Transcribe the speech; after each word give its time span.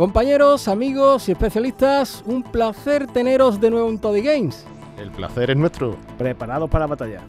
Compañeros, 0.00 0.66
amigos 0.66 1.28
y 1.28 1.32
especialistas, 1.32 2.22
un 2.24 2.42
placer 2.42 3.06
teneros 3.06 3.60
de 3.60 3.70
nuevo 3.70 3.90
en 3.90 3.98
Toddy 3.98 4.22
Games. 4.22 4.64
El 4.96 5.10
placer 5.10 5.50
es 5.50 5.58
nuestro. 5.58 5.94
Preparados 6.16 6.70
para 6.70 6.86
la 6.86 6.86
batalla. 6.86 7.20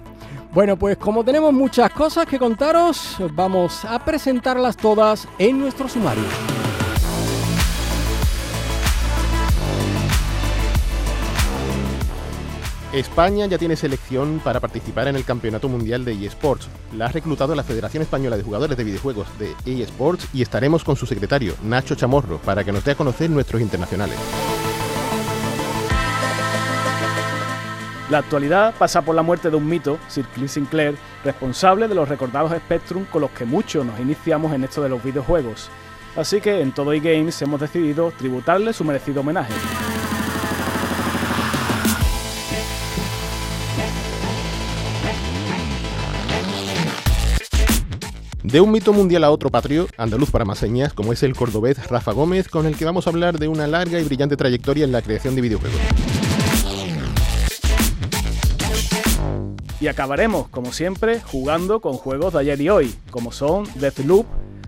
Bueno, 0.54 0.78
pues 0.78 0.96
como 0.96 1.22
tenemos 1.26 1.52
muchas 1.52 1.92
cosas 1.92 2.26
que 2.26 2.40
contaros, 2.40 3.18
vamos 3.34 3.84
a 3.84 4.00
presentarlas 4.00 4.78
todas 4.78 5.28
en 5.38 5.60
nuestro 5.60 5.90
sumario. 5.90 6.24
España 12.94 13.46
ya 13.46 13.58
tiene 13.58 13.78
selección 13.78 14.42
para 14.44 14.60
participar 14.60 15.08
en 15.08 15.16
el 15.16 15.24
Campeonato 15.24 15.70
Mundial 15.70 16.04
de 16.04 16.26
eSports. 16.26 16.68
La 16.94 17.06
ha 17.06 17.08
reclutado 17.08 17.56
la 17.56 17.64
Federación 17.64 18.04
Española 18.04 18.36
de 18.36 18.44
Jugadores 18.44 18.76
de 18.76 18.84
Videojuegos 18.84 19.28
de 19.40 19.56
eSports 19.66 20.28
y 20.34 20.42
estaremos 20.42 20.84
con 20.84 20.98
su 20.98 21.06
secretario, 21.06 21.56
Nacho 21.64 21.96
Chamorro, 21.96 22.40
para 22.40 22.66
que 22.66 22.74
nos 22.74 22.84
dé 22.84 22.92
a 22.92 22.96
conocer 22.96 23.30
nuestros 23.30 23.62
internacionales. 23.62 24.18
La 28.10 28.18
actualidad 28.18 28.74
pasa 28.78 29.02
por 29.02 29.16
la 29.16 29.22
muerte 29.22 29.50
de 29.50 29.56
un 29.56 29.70
mito, 29.70 29.98
Sir 30.10 30.26
Clint 30.26 30.50
Sinclair, 30.50 30.98
responsable 31.24 31.88
de 31.88 31.96
los 31.96 32.10
recordados 32.10 32.52
Spectrum 32.52 33.06
con 33.06 33.22
los 33.22 33.32
que 33.32 33.46
muchos 33.46 33.86
nos 33.86 33.98
iniciamos 34.02 34.52
en 34.52 34.66
esto 34.66 34.84
de 34.84 34.90
los 34.90 35.02
videojuegos. 35.02 35.70
Así 36.18 36.42
que 36.42 36.60
en 36.60 36.74
todo 36.74 36.92
eGames 36.92 37.42
hemos 37.42 37.62
decidido 37.62 38.12
tributarle 38.12 38.74
su 38.74 38.84
merecido 38.84 39.22
homenaje. 39.22 39.54
De 48.52 48.60
un 48.60 48.70
mito 48.70 48.92
mundial 48.92 49.24
a 49.24 49.32
otro 49.32 49.50
patrio, 49.50 49.88
andaluz 49.96 50.30
para 50.30 50.44
más 50.44 50.60
señas, 50.60 50.92
como 50.92 51.14
es 51.14 51.24
el 51.24 51.34
cordobés 51.34 51.88
Rafa 51.88 52.12
Gómez, 52.12 52.50
con 52.50 52.66
el 52.66 52.76
que 52.76 52.84
vamos 52.84 53.08
a 53.08 53.10
hablar 53.10 53.40
de 53.40 53.48
una 53.48 53.66
larga 53.66 53.98
y 53.98 54.04
brillante 54.04 54.36
trayectoria 54.36 54.84
en 54.84 54.92
la 54.92 55.02
creación 55.02 55.36
de 55.36 55.42
videojuegos. 55.42 55.80
Y 59.80 59.88
acabaremos, 59.88 60.50
como 60.50 60.74
siempre, 60.74 61.22
jugando 61.22 61.80
con 61.80 61.94
juegos 61.94 62.34
de 62.34 62.40
ayer 62.40 62.60
y 62.60 62.70
hoy, 62.70 62.94
como 63.10 63.32
son 63.32 63.64
Deathloop, 63.76 64.26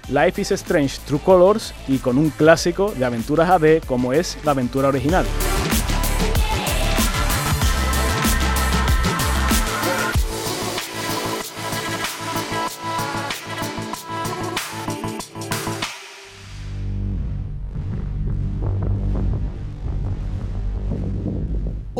Life 0.07 0.41
is 0.41 0.51
Strange 0.51 0.99
True 1.05 1.19
Colors 1.19 1.73
y 1.89 1.97
con 1.97 2.17
un 2.17 2.29
clásico 2.29 2.93
de 2.97 3.03
aventuras 3.03 3.49
AD 3.49 3.83
como 3.85 4.13
es 4.13 4.37
la 4.45 4.51
aventura 4.51 4.87
original. 4.87 5.25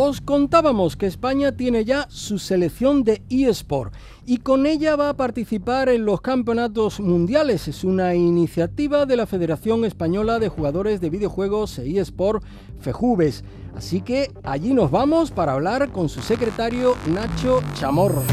Os 0.06 0.20
contábamos 0.20 0.98
que 0.98 1.06
España 1.06 1.54
tiene 1.54 1.86
ya 1.86 2.08
su 2.10 2.38
selección 2.38 3.06
de 3.06 3.22
eSport 3.30 3.94
y 4.26 4.40
con 4.40 4.66
ella 4.66 4.98
va 4.98 5.08
a 5.08 5.16
participar 5.16 5.88
en 5.88 6.04
los 6.04 6.20
campeonatos 6.20 7.00
mundiales. 7.00 7.70
Es 7.70 7.86
una 7.86 8.14
iniciativa 8.14 9.06
de 9.06 9.16
la 9.16 9.28
Federación 9.28 9.86
Española 9.86 10.40
de 10.40 10.50
Jugadores 10.50 11.00
de 11.00 11.10
Videojuegos 11.10 11.80
e 11.80 12.02
eSport, 12.02 12.44
FEJUVES. 12.82 13.46
Así 13.78 14.02
que 14.02 14.30
allí 14.44 14.74
nos 14.74 14.92
vamos 14.92 15.32
para 15.32 15.54
hablar 15.54 15.90
con 15.94 16.10
su 16.10 16.20
secretario 16.20 16.98
Nacho 17.08 17.62
Chamorro. 17.76 18.24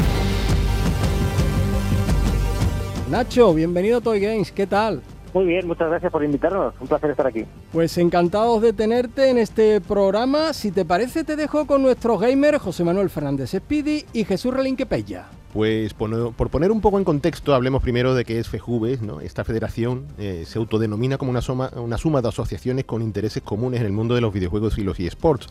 Nacho, 3.09 3.53
bienvenido 3.53 3.99
a 3.99 4.01
Toy 4.01 4.19
Games, 4.19 4.51
¿qué 4.51 4.67
tal? 4.67 5.01
Muy 5.33 5.45
bien, 5.45 5.65
muchas 5.65 5.89
gracias 5.89 6.11
por 6.11 6.23
invitarnos. 6.23 6.73
Un 6.79 6.87
placer 6.87 7.11
estar 7.11 7.27
aquí. 7.27 7.45
Pues 7.71 7.97
encantados 7.97 8.61
de 8.61 8.73
tenerte 8.73 9.29
en 9.29 9.37
este 9.37 9.79
programa. 9.79 10.53
Si 10.53 10.71
te 10.71 10.83
parece, 10.83 11.23
te 11.23 11.35
dejo 11.35 11.65
con 11.65 11.81
nuestros 11.81 12.19
gamers 12.19 12.61
José 12.61 12.83
Manuel 12.83 13.09
Fernández 13.09 13.51
Speedy 13.51 14.05
y 14.13 14.25
Jesús 14.25 14.53
Relinque 14.53 14.85
Pella. 14.85 15.27
Pues 15.53 15.93
por, 15.93 16.33
por, 16.33 16.49
poner 16.49 16.71
un 16.71 16.79
poco 16.79 16.97
en 16.97 17.03
contexto, 17.03 17.53
hablemos 17.53 17.81
primero 17.81 18.13
de 18.13 18.25
qué 18.25 18.39
es 18.39 18.49
FEJUVES. 18.49 19.01
¿no? 19.01 19.21
Esta 19.21 19.43
federación 19.43 20.05
eh, 20.17 20.43
se 20.45 20.59
autodenomina 20.59 21.17
como 21.17 21.31
una 21.31 21.41
suma, 21.41 21.71
una 21.75 21.97
suma 21.97 22.21
de 22.21 22.29
asociaciones 22.29 22.85
con 22.85 23.01
intereses 23.01 23.43
comunes 23.43 23.79
en 23.81 23.85
el 23.85 23.91
mundo 23.93 24.15
de 24.15 24.21
los 24.21 24.33
videojuegos 24.33 24.77
y 24.77 24.83
los 24.83 24.99
eSports. 24.99 25.47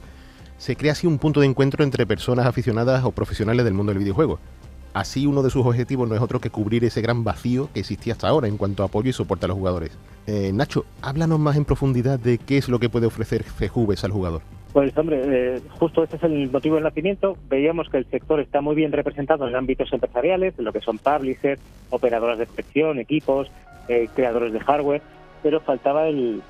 Se 0.59 0.77
crea 0.77 0.93
así 0.93 1.07
un 1.07 1.19
punto 1.19 1.41
de 1.41 1.47
encuentro 1.47 1.85
entre 1.85 2.07
personas 2.07 2.47
aficionadas 2.47 3.05
o 3.05 3.13
profesionales 3.13 3.65
del 3.65 3.73
mundo 3.73 3.93
del 3.93 4.01
videojuego. 4.01 4.39
Así 4.93 5.27
uno 5.27 5.43
de 5.43 5.51
sus 5.51 5.65
objetivos 5.65 6.09
no 6.09 6.15
es 6.17 6.21
otro 6.21 6.41
que 6.41 6.51
cubrir 6.51 6.85
ese 6.85 7.01
gran 7.01 7.23
vacío 7.23 7.69
que 7.73 7.81
existía 7.81 8.13
hasta 8.13 8.29
ahora 8.29 8.49
en 8.49 8.57
cuanto 8.57 8.83
a 8.83 8.87
apoyo 8.87 9.11
y 9.11 9.13
soporte 9.13 9.45
a 9.45 9.49
los 9.49 9.57
jugadores. 9.57 9.97
Eh, 10.27 10.51
Nacho, 10.53 10.85
háblanos 11.01 11.39
más 11.39 11.57
en 11.57 11.65
profundidad 11.65 12.19
de 12.19 12.39
qué 12.39 12.59
es 12.59 12.69
lo 12.69 12.79
que 12.81 12.89
puede 12.89 13.07
ofrecer 13.07 13.45
FEJUVES 13.45 14.05
al 14.05 14.11
jugador. 14.11 14.43
Pues 14.73 14.97
hombre, 14.97 15.23
eh, 15.25 15.61
justo 15.79 16.03
este 16.03 16.17
es 16.17 16.23
el 16.25 16.51
motivo 16.51 16.77
del 16.77 16.85
nacimiento. 16.85 17.37
Veíamos 17.49 17.89
que 17.89 17.99
el 17.99 18.07
sector 18.07 18.41
está 18.41 18.61
muy 18.61 18.75
bien 18.75 18.93
representado 18.93 19.49
en 19.49 19.55
ámbitos 19.55 19.93
empresariales, 19.93 20.55
en 20.59 20.65
lo 20.65 20.73
que 20.73 20.81
son 20.81 20.99
publishers, 20.99 21.61
operadoras 21.91 22.39
de 22.39 22.45
inspección, 22.45 22.99
equipos, 22.99 23.51
eh, 23.89 24.09
creadores 24.15 24.53
de 24.53 24.61
hardware, 24.61 25.03
pero 25.43 25.61
faltaba 25.61 26.07
el 26.09 26.43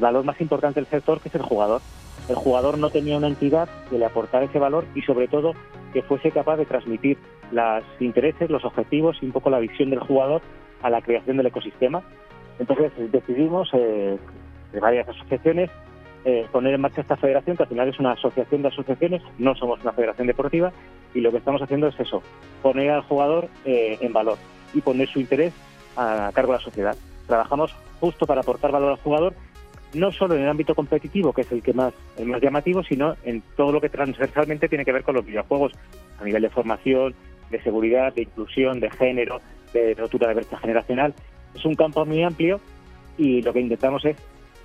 valor 0.00 0.24
más 0.24 0.40
importante 0.40 0.80
del 0.80 0.88
sector, 0.88 1.20
que 1.20 1.28
es 1.28 1.34
el 1.34 1.42
jugador. 1.42 1.80
El 2.28 2.34
jugador 2.34 2.78
no 2.78 2.90
tenía 2.90 3.16
una 3.16 3.28
entidad 3.28 3.68
que 3.88 3.98
le 3.98 4.04
aportara 4.04 4.46
ese 4.46 4.58
valor 4.58 4.84
y 4.94 5.02
sobre 5.02 5.28
todo 5.28 5.54
que 5.92 6.02
fuese 6.02 6.30
capaz 6.30 6.56
de 6.56 6.66
transmitir 6.66 7.18
los 7.52 7.84
intereses, 8.00 8.50
los 8.50 8.64
objetivos 8.64 9.16
y 9.22 9.26
un 9.26 9.32
poco 9.32 9.50
la 9.50 9.60
visión 9.60 9.90
del 9.90 10.00
jugador 10.00 10.42
a 10.82 10.90
la 10.90 11.02
creación 11.02 11.36
del 11.36 11.46
ecosistema. 11.46 12.02
Entonces 12.58 12.92
decidimos, 13.12 13.70
eh, 13.72 14.18
de 14.72 14.80
varias 14.80 15.08
asociaciones, 15.08 15.70
eh, 16.24 16.46
poner 16.50 16.74
en 16.74 16.80
marcha 16.80 17.02
esta 17.02 17.16
federación, 17.16 17.56
que 17.56 17.62
al 17.62 17.68
final 17.68 17.88
es 17.88 18.00
una 18.00 18.12
asociación 18.12 18.62
de 18.62 18.68
asociaciones, 18.68 19.22
no 19.38 19.54
somos 19.54 19.80
una 19.82 19.92
federación 19.92 20.26
deportiva, 20.26 20.72
y 21.14 21.20
lo 21.20 21.30
que 21.30 21.38
estamos 21.38 21.62
haciendo 21.62 21.86
es 21.86 22.00
eso, 22.00 22.22
poner 22.62 22.90
al 22.90 23.02
jugador 23.02 23.48
eh, 23.64 23.98
en 24.00 24.12
valor 24.12 24.36
y 24.74 24.80
poner 24.80 25.08
su 25.08 25.20
interés 25.20 25.54
a 25.96 26.30
cargo 26.34 26.52
de 26.52 26.58
la 26.58 26.64
sociedad. 26.64 26.96
Trabajamos 27.28 27.74
justo 28.00 28.26
para 28.26 28.40
aportar 28.40 28.72
valor 28.72 28.90
al 28.90 28.96
jugador 28.96 29.34
no 29.96 30.12
solo 30.12 30.34
en 30.34 30.42
el 30.42 30.48
ámbito 30.48 30.74
competitivo, 30.74 31.32
que 31.32 31.42
es 31.42 31.52
el 31.52 31.62
que 31.62 31.72
más, 31.72 31.92
el 32.16 32.26
más 32.26 32.40
llamativo, 32.40 32.82
sino 32.82 33.16
en 33.24 33.42
todo 33.56 33.72
lo 33.72 33.80
que 33.80 33.88
transversalmente 33.88 34.68
tiene 34.68 34.84
que 34.84 34.92
ver 34.92 35.02
con 35.02 35.14
los 35.14 35.24
videojuegos, 35.24 35.72
a 36.20 36.24
nivel 36.24 36.42
de 36.42 36.50
formación, 36.50 37.14
de 37.50 37.62
seguridad, 37.62 38.14
de 38.14 38.22
inclusión, 38.22 38.80
de 38.80 38.90
género, 38.90 39.40
de 39.72 39.94
rotura 39.94 40.28
de 40.28 40.34
brecha 40.34 40.58
generacional. 40.58 41.14
Es 41.54 41.64
un 41.64 41.74
campo 41.74 42.04
muy 42.04 42.22
amplio 42.22 42.60
y 43.18 43.42
lo 43.42 43.52
que 43.52 43.60
intentamos 43.60 44.04
es 44.04 44.16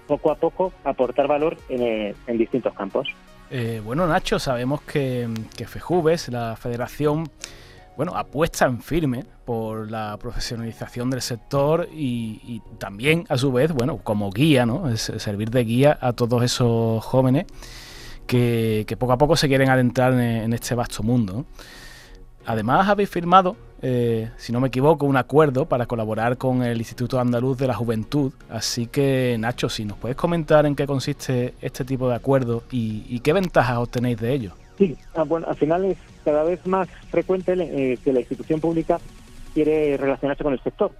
poco 0.07 0.31
a 0.31 0.35
poco 0.35 0.73
aportar 0.83 1.27
valor 1.27 1.57
en, 1.69 1.81
eh, 1.81 2.15
en 2.27 2.37
distintos 2.37 2.73
campos. 2.73 3.07
Eh, 3.49 3.81
bueno, 3.83 4.07
Nacho, 4.07 4.39
sabemos 4.39 4.81
que, 4.81 5.27
que 5.57 5.65
FEJUVES, 5.65 6.29
la 6.29 6.55
federación, 6.55 7.29
bueno, 7.97 8.15
apuesta 8.15 8.65
en 8.65 8.81
firme 8.81 9.25
por 9.45 9.91
la 9.91 10.17
profesionalización 10.17 11.09
del 11.09 11.21
sector 11.21 11.87
y, 11.93 12.41
y, 12.43 12.61
también, 12.77 13.25
a 13.29 13.37
su 13.37 13.51
vez, 13.51 13.71
bueno, 13.73 13.97
como 13.97 14.31
guía, 14.31 14.65
¿no? 14.65 14.95
Servir 14.97 15.49
de 15.49 15.63
guía 15.63 15.97
a 16.01 16.13
todos 16.13 16.41
esos 16.43 17.03
jóvenes 17.03 17.45
que, 18.25 18.85
que 18.87 18.97
poco 18.97 19.13
a 19.13 19.17
poco 19.17 19.35
se 19.35 19.47
quieren 19.47 19.69
adentrar 19.69 20.13
en, 20.13 20.19
en 20.19 20.53
este 20.53 20.73
vasto 20.73 21.03
mundo. 21.03 21.45
Además, 22.45 22.87
habéis 22.87 23.09
firmado, 23.09 23.55
eh, 23.81 24.31
si 24.37 24.51
no 24.51 24.59
me 24.59 24.69
equivoco, 24.69 25.05
un 25.05 25.17
acuerdo 25.17 25.65
para 25.65 25.85
colaborar 25.85 26.37
con 26.37 26.63
el 26.63 26.77
Instituto 26.79 27.19
Andaluz 27.19 27.57
de 27.57 27.67
la 27.67 27.75
Juventud. 27.75 28.31
Así 28.49 28.87
que, 28.87 29.35
Nacho, 29.39 29.69
si 29.69 29.85
nos 29.85 29.97
puedes 29.97 30.17
comentar 30.17 30.65
en 30.65 30.75
qué 30.75 30.87
consiste 30.87 31.53
este 31.61 31.85
tipo 31.85 32.09
de 32.09 32.15
acuerdo 32.15 32.63
y, 32.71 33.05
y 33.07 33.19
qué 33.19 33.33
ventajas 33.33 33.77
obtenéis 33.77 34.17
de 34.17 34.33
ello. 34.33 34.53
Sí, 34.77 34.97
ah, 35.13 35.23
bueno, 35.23 35.45
al 35.47 35.55
final 35.55 35.85
es 35.85 35.97
cada 36.21 36.43
vez 36.43 36.65
más 36.65 36.89
frecuente 37.09 37.53
eh, 37.57 37.97
que 38.03 38.13
la 38.13 38.19
institución 38.19 38.59
pública 38.59 38.99
quiere 39.53 39.97
relacionarse 39.97 40.43
con 40.43 40.53
el 40.53 40.61
sector. 40.61 40.91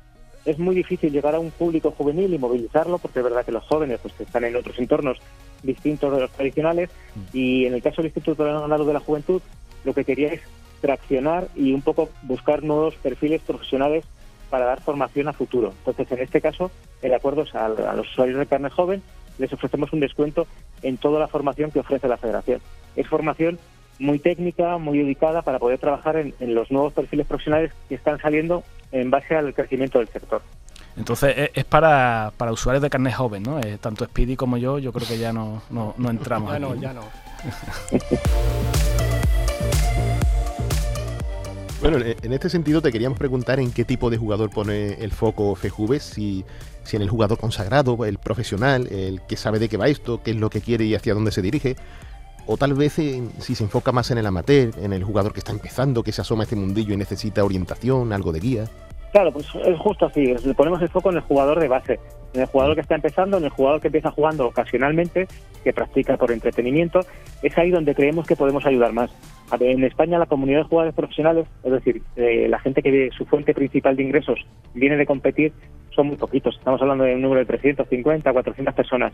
Es 0.44 0.58
muy 0.58 0.76
difícil 0.76 1.12
llegar 1.12 1.36
a 1.36 1.40
un 1.40 1.52
público 1.52 1.92
juvenil 1.92 2.34
y 2.34 2.38
movilizarlo, 2.38 2.98
porque 2.98 3.20
es 3.20 3.24
verdad 3.24 3.46
que 3.46 3.52
los 3.52 3.64
jóvenes 3.64 4.00
pues, 4.02 4.20
están 4.20 4.44
en 4.44 4.56
otros 4.56 4.78
entornos 4.80 5.20
distintos 5.62 6.12
de 6.14 6.22
los 6.22 6.32
tradicionales, 6.32 6.90
y 7.32 7.66
en 7.66 7.76
el 7.76 7.82
caso 7.84 7.98
del 7.98 8.08
Instituto 8.08 8.44
de 8.44 8.94
la 8.94 9.00
Juventud, 9.00 9.42
lo 9.84 9.94
que 9.94 10.04
quería 10.04 10.34
es 10.34 10.42
traccionar 10.82 11.48
y 11.56 11.74
un 11.74 11.84
poco 11.84 12.10
buscar 12.24 12.64
nuevos 12.64 12.96
perfiles 12.96 13.42
profesionales 13.42 14.04
para 14.50 14.66
dar 14.66 14.82
formación 14.82 15.28
a 15.28 15.34
futuro. 15.34 15.74
Entonces, 15.78 16.12
en 16.12 16.24
este 16.24 16.42
caso, 16.42 16.72
el 17.04 17.14
acuerdo 17.14 17.44
es 17.44 17.54
a, 17.54 17.68
a 17.68 17.96
los 17.96 18.10
usuarios 18.12 18.40
de 18.40 18.48
carne 18.48 18.72
joven 18.72 19.04
les 19.42 19.52
ofrecemos 19.52 19.92
un 19.92 20.00
descuento 20.00 20.48
en 20.82 20.98
toda 20.98 21.20
la 21.20 21.28
formación 21.28 21.72
que 21.72 21.80
ofrece 21.80 22.08
la 22.08 22.18
federación. 22.18 22.62
Es 22.96 23.08
formación 23.08 23.60
muy 24.02 24.20
técnica, 24.20 24.78
muy 24.78 24.98
dedicada 24.98 25.44
para 25.44 25.60
poder 25.60 25.80
trabajar 25.80 26.18
en, 26.18 26.34
los 26.54 26.72
nuevos 26.72 26.92
perfiles 26.92 27.28
profesionales 27.28 27.72
que 27.88 27.96
están 27.96 28.20
saliendo 28.20 28.64
en 28.92 29.12
base 29.12 29.36
al 29.36 29.54
crecimiento 29.54 30.00
del 30.00 30.10
sector. 30.10 30.42
Entonces 30.98 31.52
es 31.54 31.64
para, 31.64 32.34
para 32.36 32.52
usuarios 32.52 32.82
de 32.82 32.90
carnet 32.90 33.14
joven, 33.14 33.44
¿no? 33.44 33.60
Eh, 33.60 33.78
tanto 33.80 34.04
Speedy 34.06 34.36
como 34.36 34.58
yo, 34.58 34.80
yo 34.80 34.92
creo 34.92 35.08
que 35.08 35.18
ya 35.18 35.32
no, 35.32 35.62
no, 35.70 35.94
no 35.98 36.10
entramos. 36.10 36.52
ya 36.54 36.60
no, 36.60 36.76
ya 36.76 36.94
no. 36.94 37.02
Bueno, 41.82 41.98
en 41.98 42.32
este 42.32 42.48
sentido 42.48 42.80
te 42.80 42.92
queríamos 42.92 43.18
preguntar 43.18 43.60
en 43.60 43.72
qué 43.72 43.84
tipo 43.84 44.12
de 44.12 44.18
jugador 44.18 44.52
pone 44.52 45.04
el 45.04 45.12
foco 45.12 45.56
FJV, 45.56 46.00
si, 46.00 46.46
si 46.84 46.96
en 46.96 47.02
el 47.02 47.10
jugador 47.10 47.40
consagrado, 47.40 48.06
el 48.06 48.20
profesional, 48.20 48.86
el 48.92 49.20
que 49.28 49.36
sabe 49.36 49.58
de 49.58 49.68
qué 49.68 49.78
va 49.78 49.88
esto, 49.88 50.22
qué 50.22 50.30
es 50.30 50.38
lo 50.38 50.52
que 50.52 50.62
quiere 50.62 50.86
y 50.86 50.94
hacia 50.94 51.16
dónde 51.16 51.32
se 51.32 51.42
dirige, 51.42 51.76
o 52.48 52.58
tal 52.58 52.74
vez 52.74 52.94
si 52.94 53.56
se 53.56 53.64
enfoca 53.64 53.92
más 53.92 54.12
en 54.12 54.18
el 54.18 54.26
amateur, 54.26 54.72
en 54.82 54.94
el 54.94 55.04
jugador 55.04 55.34
que 55.34 55.40
está 55.40 55.52
empezando, 55.52 56.04
que 56.04 56.12
se 56.12 56.22
asoma 56.22 56.44
a 56.44 56.46
este 56.46 56.56
mundillo 56.56 56.94
y 56.94 56.98
necesita 56.98 57.44
orientación, 57.44 58.14
algo 58.14 58.32
de 58.32 58.40
guía. 58.40 58.66
Claro, 59.12 59.32
pues 59.34 59.46
es 59.66 59.78
justo 59.78 60.06
así, 60.06 60.34
le 60.46 60.54
ponemos 60.54 60.82
el 60.82 60.88
foco 60.88 61.10
en 61.10 61.18
el 61.18 61.22
jugador 61.22 61.60
de 61.60 61.68
base, 61.68 62.00
en 62.34 62.42
el 62.42 62.48
jugador 62.48 62.76
que 62.76 62.82
está 62.82 62.96
empezando, 62.96 63.38
en 63.38 63.44
el 63.44 63.50
jugador 63.50 63.82
que 63.82 63.88
empieza 63.88 64.10
jugando 64.12 64.48
ocasionalmente, 64.48 65.28
que 65.66 65.74
practica 65.74 66.16
por 66.16 66.32
entretenimiento, 66.32 67.02
es 67.42 67.58
ahí 67.58 67.72
donde 67.72 67.94
creemos 67.94 68.26
que 68.26 68.38
podemos 68.38 68.66
ayudar 68.66 68.94
más. 68.94 69.12
En 69.60 69.84
España 69.84 70.18
la 70.18 70.28
comunidad 70.28 70.60
de 70.60 70.64
jugadores 70.64 70.96
profesionales, 70.96 71.46
es 71.62 71.72
decir, 71.74 72.02
eh, 72.16 72.48
la 72.48 72.60
gente 72.60 72.82
que 72.82 73.10
su 73.12 73.26
fuente 73.26 73.54
principal 73.54 73.98
de 73.98 74.04
ingresos 74.04 74.40
viene 74.74 74.96
de 74.96 75.06
competir, 75.06 75.52
son 75.94 76.08
muy 76.08 76.16
poquitos. 76.16 76.56
Estamos 76.58 76.82
hablando 76.82 77.04
de 77.04 77.16
un 77.16 77.22
número 77.22 77.40
de 77.40 77.46
350, 77.48 78.32
400 78.32 78.74
personas. 78.74 79.14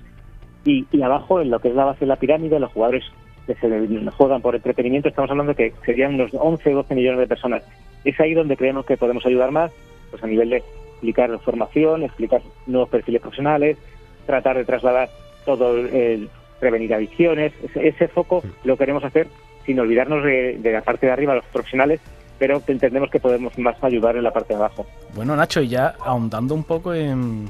Y, 0.68 1.02
abajo, 1.02 1.40
en 1.40 1.50
lo 1.50 1.60
que 1.60 1.70
es 1.70 1.76
la 1.76 1.86
base 1.86 2.02
de 2.02 2.08
la 2.08 2.18
pirámide, 2.18 2.60
los 2.60 2.74
jugadores 2.74 3.06
que 3.46 3.56
se 3.56 4.12
juegan 4.12 4.42
por 4.42 4.54
entretenimiento, 4.54 5.08
estamos 5.08 5.32
hablando 5.32 5.56
que 5.56 5.74
serían 5.86 6.16
unos 6.16 6.34
11 6.34 6.74
o 6.74 6.78
12 6.78 6.94
millones 6.94 7.22
de 7.22 7.28
personas. 7.28 7.64
Es 8.04 8.20
ahí 8.20 8.34
donde 8.34 8.58
creemos 8.58 8.86
que 8.86 8.98
podemos 8.98 9.26
ayudar 9.26 9.52
más, 9.52 9.72
pues 10.12 10.22
a 10.22 10.28
nivel 10.28 10.50
de 10.50 10.58
explicar 10.58 11.40
formación, 11.40 12.04
explicar 12.04 12.42
nuevos 12.66 12.90
perfiles 12.90 13.22
profesionales, 13.22 13.78
tratar 14.26 14.58
de 14.58 14.66
trasladar 14.66 15.10
todo 15.46 15.78
el 15.78 16.30
prevenir 16.60 16.94
adicciones. 16.94 17.54
Ese, 17.76 18.10
foco 18.10 18.44
lo 18.66 18.76
queremos 18.76 19.06
hacer 19.06 19.28
sin 19.66 19.80
olvidarnos 19.80 20.22
de, 20.22 20.60
la 20.62 20.82
parte 20.82 21.06
de 21.06 21.14
arriba, 21.14 21.36
los 21.36 21.46
profesionales, 21.46 22.02
pero 22.38 22.62
entendemos 22.68 23.10
que 23.10 23.20
podemos 23.20 23.58
más 23.58 23.76
ayudar 23.84 24.16
en 24.16 24.24
la 24.24 24.32
parte 24.32 24.54
de 24.54 24.60
abajo. 24.60 24.86
Bueno, 25.16 25.36
Nacho, 25.36 25.62
y 25.62 25.70
ya 25.70 25.96
ahondando 26.00 26.54
un 26.54 26.64
poco 26.64 26.94
en, 26.94 27.50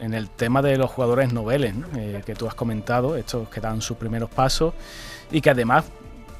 el 0.00 0.30
tema 0.30 0.62
de 0.62 0.76
los 0.76 0.90
jugadores 0.90 1.32
noveles 1.32 1.74
eh, 1.96 2.22
que 2.24 2.34
tú 2.34 2.46
has 2.46 2.54
comentado, 2.54 3.16
estos 3.16 3.48
que 3.48 3.60
dan 3.60 3.80
sus 3.80 3.96
primeros 3.96 4.30
pasos 4.30 4.74
y 5.30 5.40
que 5.40 5.50
además 5.50 5.90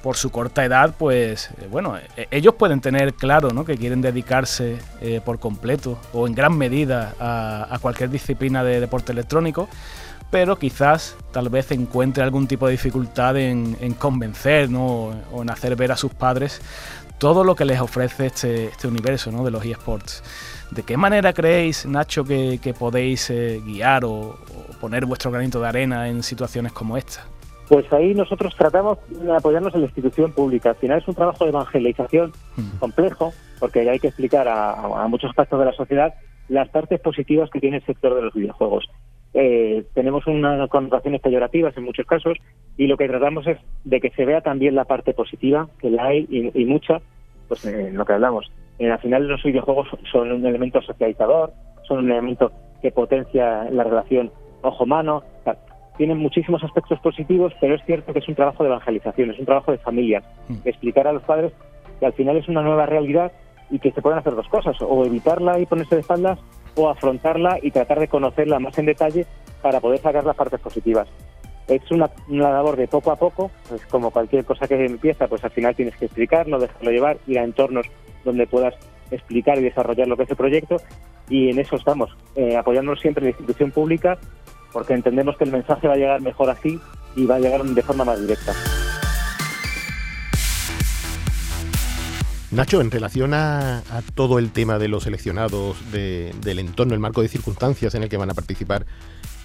por 0.02 0.16
su 0.16 0.30
corta 0.30 0.64
edad, 0.64 0.94
pues 0.98 1.50
eh, 1.60 1.68
bueno, 1.70 1.96
e, 2.16 2.28
ellos 2.30 2.54
pueden 2.54 2.80
tener 2.80 3.14
claro 3.14 3.50
¿no? 3.50 3.64
que 3.64 3.76
quieren 3.76 4.00
dedicarse 4.00 4.78
eh, 5.00 5.20
por 5.24 5.38
completo 5.38 5.98
o 6.12 6.26
en 6.26 6.34
gran 6.34 6.56
medida 6.56 7.14
a, 7.18 7.78
cualquier 7.80 8.10
disciplina 8.10 8.64
de 8.64 8.80
deporte 8.80 9.12
electrónico, 9.12 9.68
pero 10.30 10.58
quizás 10.58 11.16
tal 11.32 11.48
vez 11.48 11.70
encuentre 11.72 12.22
algún 12.22 12.46
tipo 12.46 12.66
de 12.66 12.72
dificultad 12.72 13.36
en, 13.36 13.74
convencer 13.94 14.70
¿no? 14.70 15.10
o 15.32 15.42
en 15.42 15.50
hacer 15.50 15.76
ver 15.76 15.92
a 15.92 15.96
sus 15.96 16.14
padres 16.14 16.60
todo 17.20 17.44
lo 17.44 17.54
que 17.54 17.66
les 17.66 17.78
ofrece 17.80 18.26
este, 18.26 18.64
este 18.64 18.88
universo 18.88 19.30
¿no? 19.30 19.44
de 19.44 19.50
los 19.50 19.64
eSports. 19.64 20.24
¿De 20.70 20.82
qué 20.82 20.96
manera 20.96 21.32
creéis, 21.32 21.84
Nacho, 21.84 22.24
que, 22.24 22.74
podéis 22.76 23.28
eh, 23.30 23.60
guiar 23.64 24.04
o, 24.04 24.36
poner 24.80 25.04
vuestro 25.04 25.30
granito 25.30 25.60
de 25.60 25.68
arena 25.68 26.08
en 26.08 26.22
situaciones 26.22 26.72
como 26.72 26.96
esta? 26.96 27.26
Pues 27.68 27.92
ahí 27.92 28.14
nosotros 28.14 28.54
tratamos 28.56 28.98
de 29.08 29.36
apoyarnos 29.36 29.74
en 29.74 29.82
la 29.82 29.86
institución 29.86 30.32
pública. 30.32 30.70
Al 30.70 30.76
final 30.76 30.98
es 30.98 31.06
un 31.06 31.14
trabajo 31.14 31.44
de 31.44 31.50
evangelización 31.50 32.32
mm. 32.56 32.78
complejo, 32.78 33.32
porque 33.60 33.88
hay 33.88 33.98
que 33.98 34.08
explicar 34.08 34.48
a, 34.48 35.06
muchos 35.08 35.28
aspectos 35.30 35.58
de 35.58 35.66
la 35.66 35.72
sociedad 35.72 36.14
las 36.48 36.68
partes 36.70 36.98
positivas 37.00 37.48
que 37.50 37.60
tiene 37.60 37.76
el 37.76 37.86
sector 37.86 38.14
de 38.14 38.22
los 38.22 38.34
videojuegos. 38.34 38.88
Eh, 39.32 39.84
tenemos 39.94 40.26
unas 40.26 40.68
connotaciones 40.68 41.20
peyorativas 41.20 41.76
en 41.76 41.84
muchos 41.84 42.06
casos 42.06 42.36
y 42.76 42.86
lo 42.86 42.96
que 42.96 43.08
tratamos 43.08 43.46
es 43.46 43.58
de 43.84 44.00
que 44.00 44.10
se 44.10 44.24
vea 44.24 44.40
también 44.40 44.74
la 44.74 44.84
parte 44.84 45.14
positiva, 45.14 45.68
que 45.78 45.90
la 45.90 46.06
hay 46.06 46.26
y, 46.28 46.64
mucha, 46.64 47.00
pues 47.48 47.64
en 47.64 47.96
lo 47.96 48.04
que 48.04 48.14
hablamos. 48.14 48.50
En 48.78 48.90
al 48.90 48.98
final 48.98 49.28
los 49.28 49.42
videojuegos 49.42 49.88
son 50.10 50.32
un 50.32 50.46
elemento 50.46 50.80
socializador, 50.82 51.52
son 51.86 51.98
un 51.98 52.10
elemento 52.10 52.50
que 52.82 52.90
potencia 52.90 53.64
la 53.70 53.84
relación 53.84 54.32
ojo-mano, 54.62 55.22
tienen 55.96 56.16
muchísimos 56.16 56.64
aspectos 56.64 56.98
positivos, 57.00 57.52
pero 57.60 57.74
es 57.74 57.84
cierto 57.84 58.14
que 58.14 58.20
es 58.20 58.28
un 58.28 58.34
trabajo 58.34 58.64
de 58.64 58.70
evangelización, 58.70 59.32
es 59.32 59.38
un 59.38 59.44
trabajo 59.44 59.70
de 59.70 59.78
familia, 59.78 60.22
mm. 60.48 60.54
explicar 60.64 61.06
a 61.06 61.12
los 61.12 61.22
padres 61.24 61.52
que 61.98 62.06
al 62.06 62.14
final 62.14 62.38
es 62.38 62.48
una 62.48 62.62
nueva 62.62 62.86
realidad 62.86 63.32
y 63.70 63.78
que 63.78 63.92
se 63.92 64.00
pueden 64.00 64.18
hacer 64.18 64.34
dos 64.34 64.48
cosas, 64.48 64.76
o 64.80 65.04
evitarla 65.04 65.58
y 65.58 65.66
ponerse 65.66 65.96
de 65.96 66.00
espaldas, 66.00 66.38
o 66.74 66.88
afrontarla 66.88 67.58
y 67.62 67.70
tratar 67.70 68.00
de 68.00 68.08
conocerla 68.08 68.58
más 68.58 68.78
en 68.78 68.86
detalle 68.86 69.26
para 69.62 69.80
poder 69.80 70.00
sacar 70.00 70.24
las 70.24 70.36
partes 70.36 70.60
positivas. 70.60 71.08
Es 71.68 71.88
una, 71.90 72.10
labor 72.28 72.76
de 72.76 72.88
poco 72.88 73.12
a 73.12 73.16
poco, 73.16 73.50
es 73.74 73.84
como 73.86 74.10
cualquier 74.10 74.44
cosa 74.44 74.66
que 74.66 74.84
empieza, 74.84 75.28
pues 75.28 75.44
al 75.44 75.52
final 75.52 75.76
tienes 75.76 75.96
que 75.96 76.06
explicarlo, 76.06 76.58
dejarlo 76.58 76.90
llevar, 76.90 77.18
ir 77.26 77.38
a 77.38 77.44
entornos 77.44 77.86
donde 78.24 78.46
puedas 78.46 78.74
explicar 79.10 79.58
y 79.58 79.62
desarrollar 79.62 80.08
lo 80.08 80.16
que 80.16 80.24
es 80.24 80.30
el 80.30 80.36
proyecto 80.36 80.76
y 81.28 81.50
en 81.50 81.58
eso 81.58 81.76
estamos, 81.76 82.16
eh, 82.34 82.56
apoyándonos 82.56 83.00
siempre 83.00 83.22
en 83.22 83.26
la 83.26 83.30
institución 83.30 83.70
pública 83.70 84.18
porque 84.72 84.94
entendemos 84.94 85.36
que 85.36 85.44
el 85.44 85.52
mensaje 85.52 85.88
va 85.88 85.94
a 85.94 85.96
llegar 85.96 86.20
mejor 86.20 86.50
así 86.50 86.80
y 87.16 87.26
va 87.26 87.36
a 87.36 87.40
llegar 87.40 87.62
de 87.62 87.82
forma 87.82 88.04
más 88.04 88.20
directa. 88.20 88.52
Nacho, 92.52 92.80
en 92.80 92.90
relación 92.90 93.32
a, 93.32 93.82
todo 94.16 94.40
el 94.40 94.50
tema 94.50 94.80
de 94.80 94.88
los 94.88 95.04
seleccionados, 95.04 95.76
del 95.92 96.58
entorno, 96.58 96.94
el 96.94 97.00
marco 97.00 97.22
de 97.22 97.28
circunstancias 97.28 97.94
en 97.94 98.02
el 98.02 98.08
que 98.08 98.16
van 98.16 98.30
a 98.30 98.34
participar, 98.34 98.86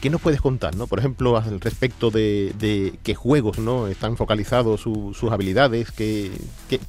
¿qué 0.02 0.10
nos 0.10 0.22
puedes 0.22 0.42
contar? 0.42 0.76
¿no? 0.76 0.88
Por 0.88 0.98
ejemplo, 0.98 1.38
al 1.38 1.62
respecto 1.62 2.10
de, 2.10 2.94
qué 3.04 3.14
juegos 3.14 3.60
¿no? 3.60 3.88
están 3.88 4.18
focalizados 4.18 4.82
sus 4.82 5.32
habilidades, 5.32 5.92
¿qué, 5.92 6.32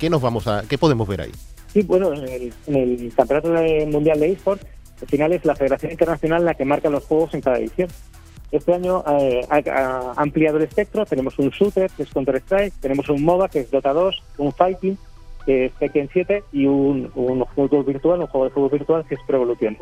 nos 0.09 0.23
vamos 0.23 0.47
a, 0.47 0.65
qué 0.67 0.79
podemos 0.79 1.07
ver 1.07 1.21
ahí? 1.21 1.33
Sí, 1.75 1.83
bueno, 1.83 2.11
en 2.15 2.53
el, 2.67 3.13
Campeonato 3.15 3.51
Mundial 3.89 4.19
de 4.19 4.33
eSports, 4.33 4.65
al 5.03 5.09
final 5.09 5.33
es 5.35 5.45
la 5.45 5.55
Federación 5.55 5.93
Internacional 5.93 6.47
la 6.47 6.55
que 6.55 6.65
marca 6.65 6.89
los 6.89 7.05
juegos 7.05 7.35
en 7.35 7.43
cada 7.43 7.59
edición. 7.59 7.91
Este 8.53 8.73
año 8.73 9.05
eh, 9.07 9.47
ha, 9.51 10.15
ampliado 10.17 10.57
el 10.57 10.63
espectro, 10.63 11.05
tenemos 11.05 11.39
un 11.39 11.51
shooter 11.51 11.91
que 11.91 12.05
es 12.05 12.11
Counter-Strike, 12.11 12.73
tenemos 12.81 13.11
un 13.11 13.23
MOBA 13.23 13.51
que 13.51 13.61
es 13.61 13.71
Dota 13.71 13.93
2, 13.93 14.23
un 14.39 14.53
Fighting 14.53 14.97
es 15.47 15.73
Tekken 15.75 16.09
7 16.13 16.45
y 16.53 16.67
un, 16.67 17.11
un 17.15 17.45
virtual, 17.85 18.21
un 18.21 18.27
juego 18.27 18.45
de 18.45 18.51
fútbol 18.51 18.71
virtual 18.71 19.05
que 19.09 19.15
es 19.15 19.21
Pro 19.27 19.37
Evolution. 19.37 19.77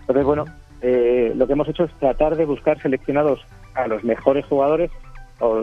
Entonces, 0.00 0.24
bueno, 0.24 0.44
eh, 0.82 1.32
lo 1.36 1.46
que 1.46 1.52
hemos 1.52 1.68
hecho 1.68 1.84
es 1.84 1.92
tratar 1.98 2.36
de 2.36 2.44
buscar 2.44 2.80
seleccionados 2.80 3.40
a 3.74 3.86
los 3.86 4.02
mejores 4.02 4.44
jugadores 4.46 4.90
o, 5.38 5.60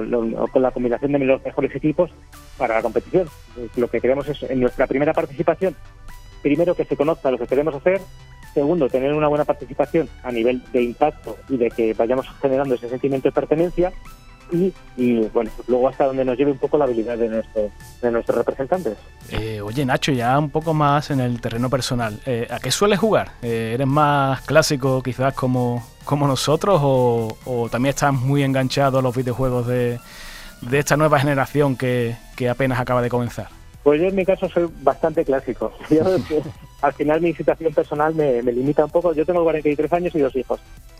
con 0.51 0.61
la 0.61 0.71
combinación 0.71 1.11
de 1.11 1.19
los 1.19 1.43
mejores 1.43 1.75
equipos 1.75 2.11
para 2.57 2.75
la 2.75 2.81
competición. 2.81 3.27
Lo 3.75 3.87
que 3.89 4.01
queremos 4.01 4.27
es, 4.27 4.43
en 4.43 4.59
nuestra 4.59 4.87
primera 4.87 5.13
participación, 5.13 5.75
primero 6.41 6.75
que 6.75 6.85
se 6.85 6.95
conozca 6.95 7.31
lo 7.31 7.37
que 7.37 7.47
queremos 7.47 7.75
hacer, 7.75 8.01
Segundo, 8.57 8.89
tener 8.89 9.13
una 9.13 9.27
buena 9.27 9.45
participación 9.45 10.09
a 10.23 10.31
nivel 10.31 10.63
de 10.73 10.81
impacto 10.81 11.37
y 11.47 11.57
de 11.57 11.69
que 11.69 11.93
vayamos 11.93 12.27
generando 12.41 12.73
ese 12.73 12.89
sentimiento 12.89 13.27
de 13.27 13.31
pertenencia. 13.31 13.93
Y, 14.51 15.19
bueno, 15.33 15.51
pues 15.55 15.67
luego 15.67 15.89
hasta 15.89 16.05
donde 16.05 16.23
nos 16.23 16.37
lleve 16.37 16.51
un 16.51 16.57
poco 16.57 16.77
la 16.77 16.85
habilidad 16.85 17.17
de, 17.17 17.27
nuestro, 17.27 17.69
de 18.01 18.11
nuestros 18.11 18.37
representantes. 18.37 18.97
Eh, 19.29 19.61
oye, 19.61 19.85
Nacho, 19.85 20.11
ya 20.11 20.37
un 20.39 20.49
poco 20.49 20.73
más 20.73 21.11
en 21.11 21.19
el 21.19 21.41
terreno 21.41 21.69
personal. 21.69 22.19
Eh, 22.25 22.47
¿A 22.49 22.59
qué 22.59 22.71
sueles 22.71 22.99
jugar? 22.99 23.31
Eh, 23.41 23.71
¿Eres 23.73 23.87
más 23.87 24.41
clásico 24.41 25.03
quizás 25.03 25.33
como, 25.33 25.85
como 26.05 26.27
nosotros 26.27 26.79
o, 26.81 27.67
también 27.69 27.91
estás 27.91 28.13
muy 28.13 28.43
enganchado 28.43 28.99
a 28.99 29.01
los 29.01 29.15
videojuegos 29.15 29.67
de, 29.67 29.99
de 30.61 30.79
esta 30.79 30.95
nueva 30.95 31.19
generación 31.19 31.75
que, 31.75 32.15
que 32.35 32.49
apenas 32.49 32.79
acaba 32.79 33.01
de 33.01 33.09
comenzar? 33.09 33.49
Pues 33.87 34.01
yo 34.01 34.07
en 34.07 34.15
mi 34.15 34.25
caso 34.25 34.49
soy 34.49 34.69
bastante 34.81 35.23
clásico. 35.23 35.71
al 36.81 36.93
final 36.93 37.21
mi 37.21 37.33
situación 37.33 37.73
personal 37.73 38.13
me, 38.13 38.41
limita 38.43 38.83
un 38.83 38.91
poco. 38.91 39.13
Yo 39.13 39.25
tengo 39.25 39.43
43 39.43 39.93
años 39.93 40.13
y 40.13 40.19
dos 40.19 40.35
hijos. 40.35 40.59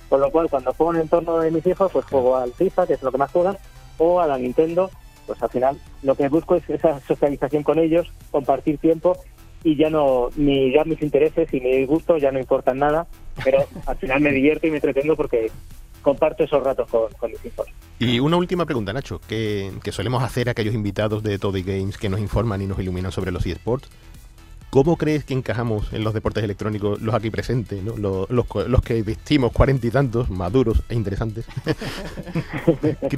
Con 0.10 0.22
lo 0.22 0.32
cual, 0.32 0.50
cuando 0.50 0.74
juego 0.74 0.92
en 0.92 0.98
el 0.98 1.02
entorno 1.04 1.40
de 1.40 1.52
mis 1.52 1.66
hijos, 1.66 1.92
pues 1.92 2.06
juego 2.06 2.38
al 2.38 2.54
FIFA, 2.54 2.88
que 2.88 2.94
es 2.94 3.04
lo 3.04 3.12
que 3.12 3.18
más 3.18 3.32
juegan, 3.32 3.58
o 3.98 4.20
a 4.20 4.28
la 4.28 4.38
Nintendo. 4.38 4.90
Pues 5.26 5.42
al 5.44 5.50
final 5.50 5.78
lo 6.04 6.16
que 6.16 6.30
busco 6.30 6.56
es 6.56 6.70
esa 6.70 7.00
socialización 7.02 7.64
con 7.64 7.80
ellos, 7.80 8.08
compartir 8.32 8.78
tiempo 8.78 9.18
y 9.64 9.76
ya 9.76 9.90
no, 9.90 10.30
ni 10.36 10.72
ya 10.72 10.86
mis 10.86 11.02
intereses 11.02 11.54
y 11.54 11.60
mi 11.60 11.86
gusto 11.86 12.18
ya 12.18 12.32
no 12.32 12.40
importan 12.40 12.80
nada, 12.80 13.08
pero 13.44 13.66
al 13.86 13.98
final 13.98 14.22
me 14.22 14.32
divierto 14.32 14.68
y 14.68 14.72
me 14.72 14.78
entretengo 14.78 15.16
porque 15.16 15.52
comparto 16.02 16.46
esos 16.46 16.64
ratos 16.64 16.90
con, 16.90 17.32
mis 17.32 17.44
hijos. 17.44 17.68
Y 18.00 18.20
una 18.20 18.38
última 18.38 18.66
pregunta, 18.66 18.94
Nacho, 18.94 19.20
que, 19.28 19.72
solemos 19.92 20.24
hacer 20.24 20.48
a 20.48 20.52
aquellos 20.52 20.74
invitados 20.74 21.22
de 21.22 21.38
Toddy 21.38 21.64
Games 21.64 21.98
que 21.98 22.08
nos 22.08 22.22
informan 22.22 22.62
y 22.62 22.68
nos 22.68 22.80
iluminan 22.80 23.12
sobre 23.12 23.32
los 23.32 23.46
eSports. 23.46 23.90
¿Cómo 24.70 24.98
crees 24.98 25.24
que 25.24 25.34
encajamos 25.34 25.94
en 25.94 26.04
los 26.04 26.14
deportes 26.14 26.44
electrónicos 26.44 27.02
los 27.02 27.16
aquí 27.16 27.30
presentes, 27.30 27.82
¿no? 27.82 27.96
los, 27.96 28.30
los, 28.30 28.82
que 28.82 29.02
vestimos 29.02 29.54
cuarenta 29.54 29.88
y 29.88 29.92
tantos, 29.92 30.30
maduros 30.30 30.84
e 30.90 30.96
interesantes? 30.96 31.48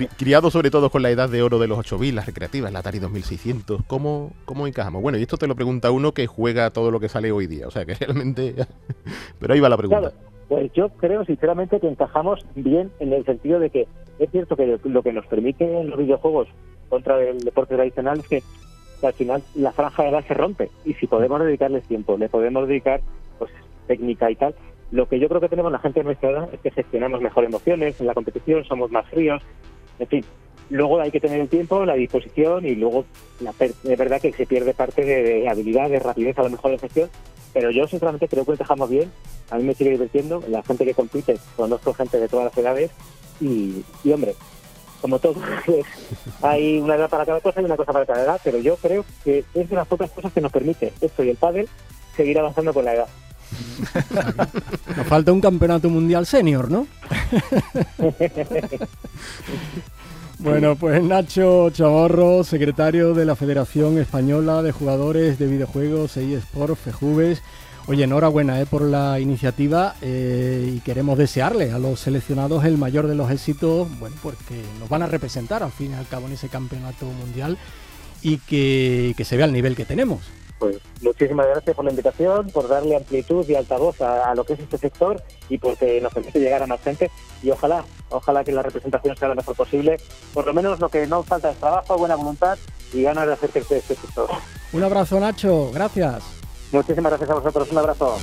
criados 0.17 0.53
sobre 0.53 0.69
todo 0.69 0.91
con 0.91 1.01
la 1.01 1.09
edad 1.09 1.27
de 1.27 1.41
oro 1.41 1.57
de 1.57 1.67
los 1.67 1.79
8000, 1.79 2.15
las 2.15 2.27
recreativas, 2.27 2.71
la 2.71 2.79
Atari 2.79 2.99
2600. 2.99 3.81
¿Cómo, 3.87 4.31
¿Cómo 4.45 4.67
encajamos? 4.67 5.01
Bueno, 5.01 5.17
y 5.17 5.23
esto 5.23 5.37
te 5.37 5.47
lo 5.47 5.55
pregunta 5.55 5.89
uno 5.89 6.11
que 6.11 6.27
juega 6.27 6.69
todo 6.69 6.91
lo 6.91 6.99
que 6.99 7.09
sale 7.09 7.31
hoy 7.31 7.47
día. 7.47 7.67
O 7.67 7.71
sea, 7.71 7.85
que 7.85 7.95
realmente... 7.95 8.53
Pero 9.39 9.53
ahí 9.53 9.59
va 9.59 9.69
la 9.69 9.77
pregunta. 9.77 10.13
Pues 10.49 10.71
yo 10.73 10.89
creo 10.89 11.25
sinceramente 11.25 11.79
que 11.79 11.87
encajamos 11.87 12.45
bien 12.55 12.91
en 12.99 13.13
el 13.13 13.25
sentido 13.25 13.59
de 13.59 13.69
que 13.69 13.87
es 14.19 14.31
cierto 14.31 14.55
que 14.55 14.79
lo 14.83 15.03
que 15.03 15.13
nos 15.13 15.25
permite 15.27 15.83
los 15.83 15.97
videojuegos 15.97 16.47
contra 16.89 17.21
el 17.21 17.39
deporte 17.39 17.75
tradicional 17.75 18.19
es 18.19 18.27
que, 18.27 18.43
al 19.07 19.13
final 19.13 19.43
la 19.55 19.71
franja 19.71 20.03
de 20.03 20.09
edad 20.09 20.25
se 20.27 20.33
rompe 20.33 20.69
y 20.85 20.93
si 20.95 21.07
podemos 21.07 21.39
dedicarles 21.41 21.83
tiempo, 21.83 22.17
le 22.17 22.29
podemos 22.29 22.67
dedicar 22.67 23.01
pues 23.37 23.51
técnica 23.87 24.29
y 24.29 24.35
tal. 24.35 24.55
Lo 24.91 25.07
que 25.07 25.19
yo 25.19 25.29
creo 25.29 25.41
que 25.41 25.49
tenemos 25.49 25.71
la 25.71 25.79
gente 25.79 25.99
de 25.99 26.05
nuestra 26.05 26.31
edad 26.31 26.49
es 26.53 26.59
que 26.59 26.71
gestionamos 26.71 27.21
mejor 27.21 27.43
emociones 27.43 27.99
en 27.99 28.07
la 28.07 28.13
competición, 28.13 28.65
somos 28.65 28.91
más 28.91 29.07
fríos, 29.09 29.41
en 29.99 30.07
fin. 30.07 30.25
Luego 30.69 30.99
hay 30.99 31.11
que 31.11 31.19
tener 31.19 31.39
el 31.39 31.49
tiempo, 31.49 31.85
la 31.85 31.95
disposición 31.95 32.65
y 32.65 32.75
luego 32.75 33.05
la 33.39 33.53
es 33.59 33.97
verdad 33.97 34.21
que 34.21 34.31
se 34.33 34.45
pierde 34.45 34.73
parte 34.73 35.03
de, 35.03 35.49
habilidad, 35.49 35.89
de 35.89 35.99
rapidez 35.99 36.37
a 36.37 36.43
lo 36.43 36.49
mejor 36.51 36.71
de 36.71 36.77
gestión, 36.77 37.09
pero 37.53 37.71
yo 37.71 37.87
sinceramente 37.87 38.27
creo 38.27 38.45
que 38.45 38.51
encajamos 38.51 38.89
bien 38.89 39.09
a 39.51 39.57
mí 39.57 39.63
me 39.63 39.73
sigue 39.73 39.91
divirtiendo, 39.91 40.43
la 40.47 40.63
gente 40.63 40.85
que 40.85 40.93
compite, 40.93 41.37
conozco 41.55 41.93
gente 41.93 42.19
de 42.19 42.27
todas 42.27 42.45
las 42.45 42.57
edades 42.57 42.91
y, 43.41 43.83
hombre, 44.11 44.35
como 45.01 45.19
todo, 45.19 45.35
hay 46.41 46.79
una 46.79 46.95
edad 46.95 47.09
para 47.09 47.25
cada 47.25 47.41
cosa 47.41 47.61
y 47.61 47.65
una 47.65 47.77
cosa 47.77 47.93
para 47.93 48.05
cada 48.05 48.23
edad, 48.23 48.41
pero 48.43 48.59
yo 48.59 48.75
creo 48.77 49.05
que 49.23 49.45
es 49.53 49.69
de 49.69 49.75
las 49.75 49.87
pocas 49.87 50.11
cosas 50.11 50.31
que 50.33 50.41
nos 50.41 50.51
permite 50.51 50.93
esto 51.01 51.23
y 51.23 51.29
el 51.29 51.37
pádel 51.37 51.67
seguir 52.15 52.37
avanzando 52.39 52.73
con 52.73 52.85
la 52.85 52.93
edad. 52.95 53.07
Nos 54.95 55.07
falta 55.07 55.31
un 55.31 55.41
campeonato 55.41 55.89
mundial 55.89 56.25
senior, 56.25 56.69
¿no? 56.69 56.85
bueno, 60.39 60.75
pues 60.75 61.01
Nacho 61.01 61.69
Chavarro, 61.71 62.43
secretario 62.43 63.13
de 63.13 63.25
la 63.25 63.35
Federación 63.35 63.97
Española 63.97 64.61
de 64.61 64.71
Jugadores 64.71 65.39
de 65.39 65.47
Videojuegos 65.47 66.17
e 66.17 66.35
eSport, 66.35 66.75
FEJUVES. 66.75 67.41
Oye, 67.89 68.03
enhorabuena 68.03 68.61
eh, 68.61 68.67
por 68.67 68.83
la 68.83 69.19
iniciativa 69.19 69.95
eh, 70.03 70.73
y 70.75 70.79
queremos 70.81 71.17
desearle 71.17 71.71
a 71.71 71.79
los 71.79 71.99
seleccionados 71.99 72.63
el 72.63 72.77
mayor 72.77 73.07
de 73.07 73.15
los 73.15 73.31
éxitos, 73.31 73.87
bueno, 73.99 74.15
porque 74.21 74.61
nos 74.79 74.87
van 74.89 75.01
a 75.01 75.07
representar 75.07 75.63
al 75.63 75.71
fin 75.71 75.93
y 75.93 75.95
al 75.95 76.07
cabo 76.07 76.27
en 76.27 76.33
ese 76.33 76.49
campeonato 76.49 77.07
mundial 77.07 77.57
y 78.21 78.37
que, 78.37 79.15
se 79.25 79.37
vea 79.37 79.47
el 79.47 79.53
nivel 79.53 79.75
que 79.75 79.85
tenemos. 79.85 80.19
Pues 80.59 80.77
muchísimas 81.01 81.47
gracias 81.47 81.75
por 81.75 81.83
la 81.83 81.89
invitación, 81.89 82.51
por 82.51 82.67
darle 82.67 82.95
amplitud 82.95 83.43
y 83.49 83.55
altavoz 83.55 83.99
a, 84.01 84.29
a 84.29 84.35
lo 84.35 84.43
que 84.43 84.53
es 84.53 84.59
este 84.59 84.77
sector 84.77 85.23
y 85.49 85.57
porque 85.57 85.99
nos 85.99 86.13
permite 86.13 86.39
llegar 86.39 86.61
a 86.61 86.67
más 86.67 86.81
gente 86.81 87.09
y 87.41 87.49
ojalá, 87.49 87.83
ojalá 88.09 88.43
que 88.43 88.51
la 88.51 88.61
representación 88.61 89.17
sea 89.17 89.29
lo 89.29 89.35
mejor 89.35 89.55
posible. 89.55 89.97
Por 90.31 90.45
lo 90.45 90.53
menos 90.53 90.79
lo 90.79 90.89
que 90.89 91.07
no 91.07 91.23
falta 91.23 91.49
es 91.49 91.57
trabajo, 91.57 91.97
buena 91.97 92.13
voluntad 92.13 92.55
y 92.93 93.01
ganas 93.01 93.25
de 93.25 93.33
hacer 93.33 93.49
crecer 93.49 93.79
este 93.79 93.95
sector. 93.95 94.29
Un 94.73 94.83
abrazo 94.83 95.19
Nacho, 95.19 95.71
gracias. 95.73 96.38
Muchísimas 96.71 97.11
gracias 97.11 97.29
a 97.29 97.33
vosotros. 97.35 97.71
Un 97.71 97.77
abrazo. 97.77 98.17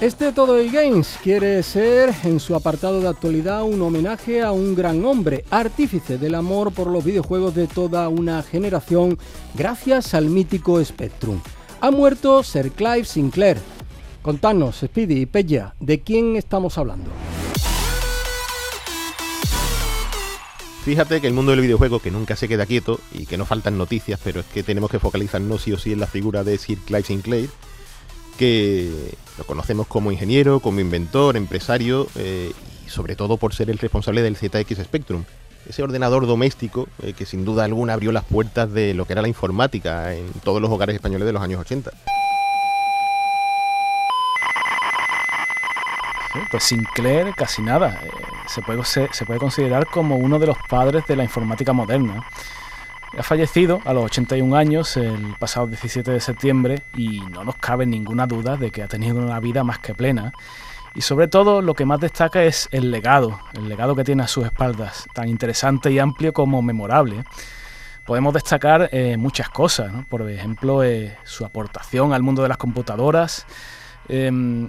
Este 0.00 0.32
Todo 0.32 0.62
y 0.62 0.70
Games 0.70 1.18
quiere 1.22 1.62
ser, 1.62 2.14
en 2.24 2.40
su 2.40 2.54
apartado 2.54 3.02
de 3.02 3.08
actualidad, 3.08 3.64
un 3.64 3.82
homenaje 3.82 4.40
a 4.40 4.50
un 4.50 4.74
gran 4.74 5.04
hombre, 5.04 5.44
artífice 5.50 6.16
del 6.16 6.36
amor 6.36 6.72
por 6.72 6.86
los 6.86 7.04
videojuegos 7.04 7.54
de 7.54 7.66
toda 7.66 8.08
una 8.08 8.42
generación, 8.42 9.18
gracias 9.54 10.14
al 10.14 10.30
mítico 10.30 10.82
Spectrum. 10.82 11.38
Ha 11.82 11.90
muerto 11.90 12.42
Sir 12.42 12.72
Clive 12.72 13.04
Sinclair. 13.04 13.58
Contanos, 14.22 14.76
Speedy 14.76 15.20
y 15.20 15.26
Pella, 15.26 15.74
¿de 15.80 16.00
quién 16.00 16.36
estamos 16.36 16.78
hablando? 16.78 17.10
Fíjate 20.90 21.20
que 21.20 21.28
el 21.28 21.34
mundo 21.34 21.52
del 21.52 21.60
videojuego, 21.60 22.00
que 22.00 22.10
nunca 22.10 22.34
se 22.34 22.48
queda 22.48 22.66
quieto 22.66 22.98
y 23.12 23.24
que 23.26 23.38
no 23.38 23.46
faltan 23.46 23.78
noticias, 23.78 24.18
pero 24.24 24.40
es 24.40 24.46
que 24.46 24.64
tenemos 24.64 24.90
que 24.90 24.98
focalizarnos 24.98 25.62
sí 25.62 25.72
o 25.72 25.78
sí 25.78 25.92
en 25.92 26.00
la 26.00 26.08
figura 26.08 26.42
de 26.42 26.58
Sir 26.58 26.78
Clive 26.78 27.04
Sinclair, 27.04 27.48
que 28.36 28.90
lo 29.38 29.44
conocemos 29.44 29.86
como 29.86 30.10
ingeniero, 30.10 30.58
como 30.58 30.80
inventor, 30.80 31.36
empresario 31.36 32.08
eh, 32.16 32.50
y 32.84 32.90
sobre 32.90 33.14
todo 33.14 33.36
por 33.36 33.54
ser 33.54 33.70
el 33.70 33.78
responsable 33.78 34.20
del 34.20 34.34
ZX 34.34 34.82
Spectrum, 34.82 35.22
ese 35.68 35.84
ordenador 35.84 36.26
doméstico 36.26 36.88
eh, 37.04 37.12
que 37.12 37.24
sin 37.24 37.44
duda 37.44 37.62
alguna 37.62 37.92
abrió 37.92 38.10
las 38.10 38.24
puertas 38.24 38.72
de 38.72 38.92
lo 38.92 39.04
que 39.04 39.12
era 39.12 39.22
la 39.22 39.28
informática 39.28 40.12
en 40.16 40.26
todos 40.42 40.60
los 40.60 40.72
hogares 40.72 40.96
españoles 40.96 41.24
de 41.24 41.32
los 41.32 41.40
años 41.40 41.60
80. 41.60 41.92
pues 46.50 46.64
Sinclair 46.64 47.32
casi 47.36 47.62
nada. 47.62 48.00
Eh, 48.04 48.10
se, 48.50 48.62
puede, 48.62 48.84
se, 48.84 49.24
puede 49.24 49.38
considerar 49.38 49.86
como 49.86 50.16
uno 50.16 50.38
de 50.38 50.48
los 50.48 50.58
padres 50.68 51.06
de 51.06 51.14
la 51.14 51.22
informática 51.22 51.72
moderna. 51.72 52.24
Ha 53.16 53.22
fallecido 53.22 53.80
a 53.84 53.92
los 53.92 54.04
81 54.04 54.56
años 54.56 54.96
el 54.96 55.34
pasado 55.38 55.68
17 55.68 56.10
de 56.10 56.20
septiembre 56.20 56.82
y 56.96 57.20
no 57.20 57.44
nos 57.44 57.56
cabe 57.56 57.86
ninguna 57.86 58.26
duda 58.26 58.56
de 58.56 58.70
que 58.70 58.82
ha 58.82 58.88
tenido 58.88 59.18
una 59.18 59.38
vida 59.40 59.62
más 59.62 59.78
que 59.78 59.94
plena. 59.94 60.32
Y 60.94 61.02
sobre 61.02 61.28
todo 61.28 61.62
lo 61.62 61.74
que 61.74 61.84
más 61.84 62.00
destaca 62.00 62.42
es 62.42 62.68
el 62.72 62.90
legado, 62.90 63.38
el 63.54 63.68
legado 63.68 63.94
que 63.94 64.02
tiene 64.02 64.24
a 64.24 64.28
sus 64.28 64.44
espaldas, 64.44 65.06
tan 65.12 65.28
interesante 65.28 65.92
y 65.92 66.00
amplio 66.00 66.32
como 66.32 66.60
memorable. 66.62 67.24
Podemos 68.04 68.34
destacar 68.34 68.88
eh, 68.90 69.16
muchas 69.16 69.48
cosas, 69.50 69.92
por 70.08 70.28
ejemplo, 70.28 70.82
eh, 70.82 71.16
su 71.22 71.44
aportación 71.44 72.12
al 72.12 72.24
mundo 72.24 72.42
de 72.42 72.48
las 72.48 72.58
computadoras, 72.58 73.46
em, 74.08 74.68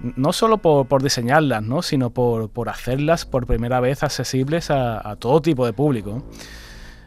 no 0.00 0.32
solo 0.32 0.58
por, 0.58 1.02
diseñarlas, 1.02 1.62
¿no? 1.62 1.82
sino 1.82 2.10
por, 2.10 2.68
hacerlas 2.68 3.24
por 3.24 3.46
primera 3.46 3.80
vez 3.80 4.02
accesibles 4.02 4.70
a, 4.70 5.16
todo 5.18 5.40
tipo 5.42 5.66
de 5.66 5.72
público. 5.72 6.24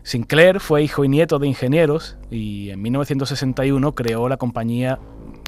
Sinclair 0.04 0.60
fue 0.60 0.84
hijo 0.84 1.04
y 1.04 1.10
nieto 1.10 1.40
de 1.40 1.48
ingenieros 1.48 2.18
y 2.30 2.70
en 2.70 2.82
1961 2.82 3.96
creó 3.96 4.30
la 4.30 4.38
compañía 4.38 5.00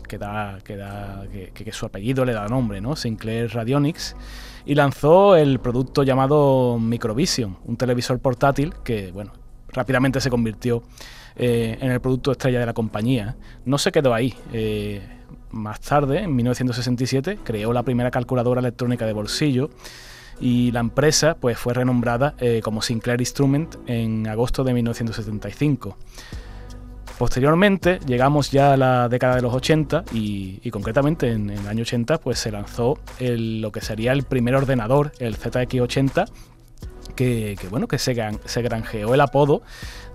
que, 0.08 0.18
da, 0.18 0.60
que, 0.64 0.76
da, 0.76 1.26
que, 1.54 1.72
su 1.72 1.86
apellido 1.86 2.26
le 2.26 2.34
da 2.34 2.48
nombre, 2.48 2.82
¿no? 2.82 2.96
Sinclair 2.96 3.54
Radionics, 3.54 4.16
y 4.66 4.74
lanzó 4.76 5.36
el 5.36 5.60
producto 5.60 6.04
llamado 6.04 6.80
Microvision, 6.80 7.58
un 7.66 7.78
televisor 7.78 8.20
portátil 8.20 8.74
que 8.84 9.12
bueno, 9.12 9.34
rápidamente 9.70 10.20
se 10.22 10.30
convirtió 10.30 10.84
eh, 11.36 11.78
en 11.80 11.92
el 11.92 12.02
producto 12.02 12.32
estrella 12.32 12.60
de 12.60 12.66
la 12.66 12.74
compañía. 12.74 13.38
No 13.64 13.78
se 13.78 13.92
quedó 13.92 14.14
ahí. 14.14 14.34
Eh, 14.54 15.17
más 15.52 15.80
tarde, 15.82 16.24
en 16.24 16.36
1967, 16.36 17.40
creó 17.44 17.74
la 17.74 17.84
primera 17.84 18.12
calculadora 18.12 18.60
electrónica 18.60 19.06
de 19.06 19.14
bolsillo 19.14 19.70
y 20.40 20.72
la 20.72 20.80
empresa 20.80 21.36
pues, 21.40 21.58
fue 21.58 21.74
renombrada 21.74 22.36
eh, 22.40 22.62
como 22.64 22.82
Sinclair 22.82 23.20
Instrument 23.20 23.76
en 23.88 24.28
agosto 24.28 24.64
de 24.64 24.74
1975. 24.74 25.98
Posteriormente 27.18 28.00
llegamos 28.06 28.52
ya 28.52 28.74
a 28.74 28.78
la 28.78 29.10
década 29.10 29.38
de 29.38 29.42
los 29.42 29.52
80 29.52 30.06
y, 30.14 30.70
concretamente 30.70 31.32
en, 31.32 31.50
el 31.50 31.68
año 31.68 31.82
80 31.82 32.20
pues 32.20 32.38
se 32.38 32.52
lanzó 32.52 33.00
lo 33.20 33.72
que 33.72 33.82
sería 33.82 34.12
el 34.12 34.22
primer 34.22 34.54
ordenador, 34.54 35.12
el 35.18 35.36
ZX80, 35.40 36.30
que, 37.16 37.58
bueno, 37.72 37.88
que 37.88 37.98
se, 37.98 38.16
se, 38.46 38.62
granjeó 38.62 39.16
el 39.16 39.22
apodo 39.22 39.64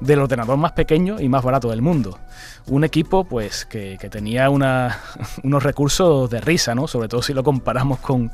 del 0.03 0.19
ordenador 0.19 0.57
más 0.57 0.73
pequeño 0.73 1.21
y 1.21 1.29
más 1.29 1.45
barato 1.45 1.71
del 1.71 1.81
mundo. 1.81 2.19
Un 2.67 2.85
equipo 2.85 3.25
pues 3.25 3.65
que, 3.65 3.99
tenía 4.11 4.51
unos 4.51 5.63
recursos 5.63 6.29
de 6.31 6.41
risa, 6.41 6.75
¿no? 6.75 6.87
sobre 6.87 7.09
todo 7.09 7.23
si 7.23 7.33
lo 7.33 7.43
comparamos 7.43 7.99
con, 7.99 8.31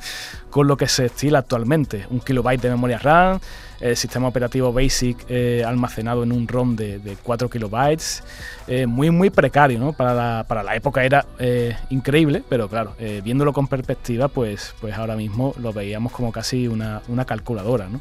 lo 0.55 0.77
que 0.77 0.89
se 0.89 1.07
estila 1.07 1.41
actualmente. 1.41 2.07
Un 2.11 2.21
kilobyte 2.21 2.63
de 2.63 2.71
memoria 2.71 2.99
RAM, 2.99 3.39
el 3.81 3.97
sistema 3.97 4.29
operativo 4.29 4.73
BASIC 4.73 5.27
eh, 5.29 5.63
almacenado 5.65 6.25
en 6.25 6.33
un 6.33 6.49
ROM 6.49 6.75
de, 6.75 7.17
4 7.23 7.49
kilobytes, 7.49 8.25
eh, 8.67 8.87
muy 8.87 9.11
muy 9.11 9.31
precario, 9.31 9.79
¿no? 9.79 9.93
Para 9.93 10.15
la, 10.15 10.45
para 10.49 10.63
la 10.63 10.75
época 10.75 11.05
era 11.05 11.25
eh, 11.39 11.77
increíble, 11.91 12.43
pero 12.49 12.69
claro, 12.69 12.95
viéndolo 13.23 13.53
con 13.53 13.69
perspectiva, 13.69 14.29
pues, 14.29 14.75
pues 14.81 14.95
ahora 14.95 15.15
mismo 15.15 15.55
lo 15.61 15.73
veíamos 15.73 16.13
como 16.13 16.33
casi 16.33 16.67
una, 16.67 17.03
una 17.09 17.25
calculadora, 17.25 17.89
¿no? 17.89 18.01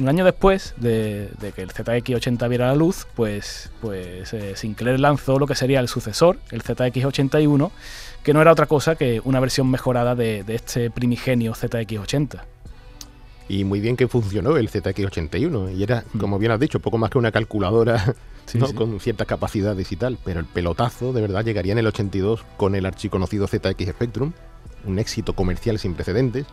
Un 0.00 0.08
año 0.08 0.24
después 0.24 0.74
de, 0.78 1.30
que 1.54 1.62
el 1.62 1.72
ZX80 1.72 2.48
viera 2.48 2.68
la 2.68 2.74
luz, 2.74 3.06
pues, 3.14 3.70
pues 3.80 4.32
eh, 4.32 4.54
Sinclair 4.56 4.98
lanzó 4.98 5.38
lo 5.38 5.46
que 5.46 5.54
sería 5.54 5.80
el 5.80 5.88
sucesor, 5.88 6.38
el 6.50 6.62
ZX81, 6.62 7.70
que 8.22 8.34
no 8.34 8.40
era 8.40 8.52
otra 8.52 8.66
cosa 8.66 8.96
que 8.96 9.20
una 9.24 9.40
versión 9.40 9.70
mejorada 9.70 10.14
de, 10.14 10.44
este 10.48 10.90
primigenio 10.90 11.52
ZX80. 11.52 12.40
Y 13.48 13.64
muy 13.64 13.80
bien 13.80 13.96
que 13.96 14.08
funcionó 14.08 14.56
el 14.56 14.70
ZX81, 14.70 15.76
y 15.76 15.82
era, 15.82 16.04
mm. 16.12 16.18
como 16.18 16.38
bien 16.38 16.52
has 16.52 16.60
dicho, 16.60 16.80
poco 16.80 16.98
más 16.98 17.10
que 17.10 17.18
una 17.18 17.32
calculadora 17.32 18.14
con 18.74 18.98
ciertas 18.98 19.26
capacidades 19.26 19.92
y 19.92 19.96
tal, 19.96 20.18
pero 20.24 20.40
el 20.40 20.46
pelotazo 20.46 21.12
de 21.12 21.20
verdad 21.20 21.44
llegaría 21.44 21.72
en 21.72 21.78
el 21.78 21.86
82 21.86 22.44
con 22.56 22.74
el 22.74 22.86
archiconocido 22.86 23.46
ZX 23.46 23.90
Spectrum, 23.90 24.32
un 24.86 24.98
éxito 24.98 25.34
comercial 25.34 25.78
sin 25.78 25.94
precedentes 25.94 26.46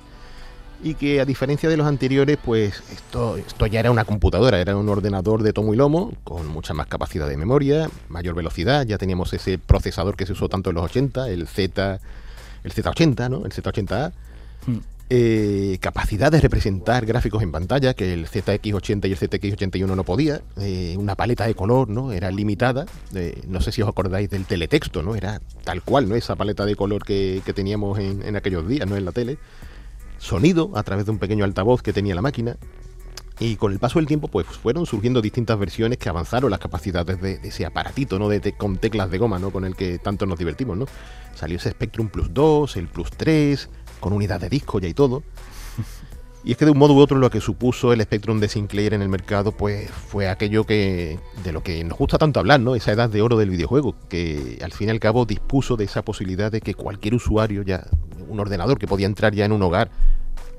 y 0.84 0.94
que 0.94 1.20
a 1.20 1.26
diferencia 1.26 1.70
de 1.70 1.78
los 1.78 1.88
anteriores, 1.88 2.38
pues 2.44 2.84
esto, 2.92 3.38
esto 3.38 3.66
ya 3.66 3.80
era 3.80 3.92
una 3.92 4.06
computadora, 4.06 4.60
era 4.60 4.76
un 4.76 4.88
ordenador 4.90 5.44
de 5.44 5.54
tomo 5.54 5.74
y 5.74 5.78
lomo, 5.78 6.14
con 6.24 6.48
mucha 6.48 6.74
más 6.74 6.88
capacidad 6.88 7.28
de 7.28 7.38
memoria, 7.38 7.90
mayor 8.10 8.36
velocidad, 8.36 8.86
ya 8.86 8.98
teníamos 8.98 9.34
ese 9.34 9.58
procesador 9.58 10.16
que 10.16 10.26
se 10.26 10.34
usó 10.34 10.50
tanto 10.50 10.70
en 10.70 10.76
los 10.76 10.86
80, 10.86 11.30
el 11.30 11.48
Z, 11.48 12.00
el 12.64 12.74
Z80, 12.74 13.30
¿no? 13.30 13.46
El 13.46 13.52
Z80A. 13.52 14.12
Hmm. 14.66 14.78
Eh, 15.10 15.78
capacidad 15.80 16.30
de 16.30 16.42
representar 16.42 17.06
gráficos 17.06 17.42
en 17.42 17.50
pantalla, 17.50 17.94
que 17.94 18.14
el 18.14 18.28
ZX80 18.28 19.08
y 19.08 19.12
el 19.14 19.18
ZX81 19.18 19.96
no 19.96 20.04
podía, 20.04 20.42
eh, 20.58 20.96
una 20.98 21.16
paleta 21.16 21.48
de 21.48 21.56
color, 21.56 21.88
¿no? 21.88 22.12
Era 22.12 22.30
limitada, 22.30 22.86
eh, 23.16 23.42
no 23.48 23.62
sé 23.62 23.72
si 23.72 23.82
os 23.82 23.88
acordáis 23.88 24.30
del 24.30 24.46
teletexto, 24.46 25.04
¿no? 25.04 25.16
Era 25.16 25.40
tal 25.64 25.82
cual, 25.82 26.10
¿no? 26.10 26.16
Esa 26.16 26.36
paleta 26.36 26.66
de 26.66 26.76
color 26.76 27.06
que, 27.06 27.42
teníamos 27.56 27.98
en, 28.00 28.22
en, 28.22 28.36
aquellos 28.36 28.68
días, 28.68 28.86
¿no? 28.86 28.98
En 28.98 29.06
la 29.06 29.14
tele 29.14 29.38
sonido 30.18 30.72
a 30.76 30.84
través 30.84 31.06
de 31.06 31.12
un 31.12 31.20
pequeño 31.20 31.46
altavoz 31.46 31.82
que 31.82 31.94
tenía 31.94 32.16
la 32.16 32.22
máquina. 32.22 32.58
Y 33.40 33.56
con 33.56 33.72
el 33.72 33.78
paso 33.78 34.00
del 34.00 34.08
tiempo, 34.08 34.30
pues 34.30 34.48
fueron 34.48 34.88
surgiendo 34.88 35.22
distintas 35.22 35.60
versiones 35.60 36.00
que 36.00 36.10
avanzaron 36.10 36.50
las 36.50 36.60
capacidades 36.60 37.22
de, 37.22 37.40
ese 37.44 37.68
aparatito, 37.68 38.18
¿no? 38.18 38.30
De, 38.30 38.54
con 38.54 38.78
teclas 38.78 39.12
de 39.12 39.20
goma, 39.20 39.38
¿no? 39.38 39.52
Con 39.52 39.64
el 39.64 39.76
que 39.76 40.00
tanto 40.00 40.26
nos 40.26 40.40
divertimos, 40.40 40.76
¿no? 40.76 40.86
Salió 41.36 41.58
ese 41.58 41.70
Spectrum 41.70 42.10
Plus 42.10 42.34
2, 42.34 42.78
el 42.78 42.88
Plus 42.88 43.12
3, 43.12 43.70
con 44.00 44.14
unidad 44.14 44.42
de 44.42 44.50
disco 44.50 44.80
ya 44.80 44.88
y 44.88 44.96
todo. 44.96 45.22
Y 46.48 46.52
es 46.52 46.58
que 46.58 46.64
de 46.64 46.72
un 46.72 46.78
modo 46.78 46.94
u 46.94 47.00
otro 47.00 47.18
lo 47.18 47.30
que 47.30 47.42
supuso 47.42 47.92
el 47.92 48.02
Spectrum 48.02 48.40
de 48.40 48.48
Sinclair 48.48 48.94
en 48.94 49.02
el 49.02 49.10
mercado, 49.10 49.52
pues 49.52 49.92
fue 49.92 50.30
aquello 50.30 50.64
que 50.64 51.20
de 51.44 51.52
lo 51.52 51.62
que 51.62 51.84
nos 51.84 51.98
gusta 51.98 52.18
tanto 52.18 52.40
hablar, 52.40 52.62
¿no? 52.62 52.74
Esa 52.74 52.94
edad 52.94 53.10
de 53.10 53.22
oro 53.22 53.36
del 53.36 53.50
videojuego, 53.50 53.96
que 54.08 54.58
al 54.64 54.72
fin 54.72 54.88
y 54.88 54.92
al 54.92 55.02
cabo 55.02 55.26
dispuso 55.26 55.76
de 55.76 55.84
esa 55.84 56.04
posibilidad 56.04 56.50
de 56.50 56.62
que 56.62 56.74
cualquier 56.74 57.16
usuario 57.16 57.64
ya 57.64 57.86
un 58.30 58.40
ordenador 58.40 58.80
que 58.80 58.88
podía 58.88 59.08
entrar 59.08 59.36
ya 59.36 59.44
en 59.44 59.52
un 59.52 59.62
hogar 59.62 59.90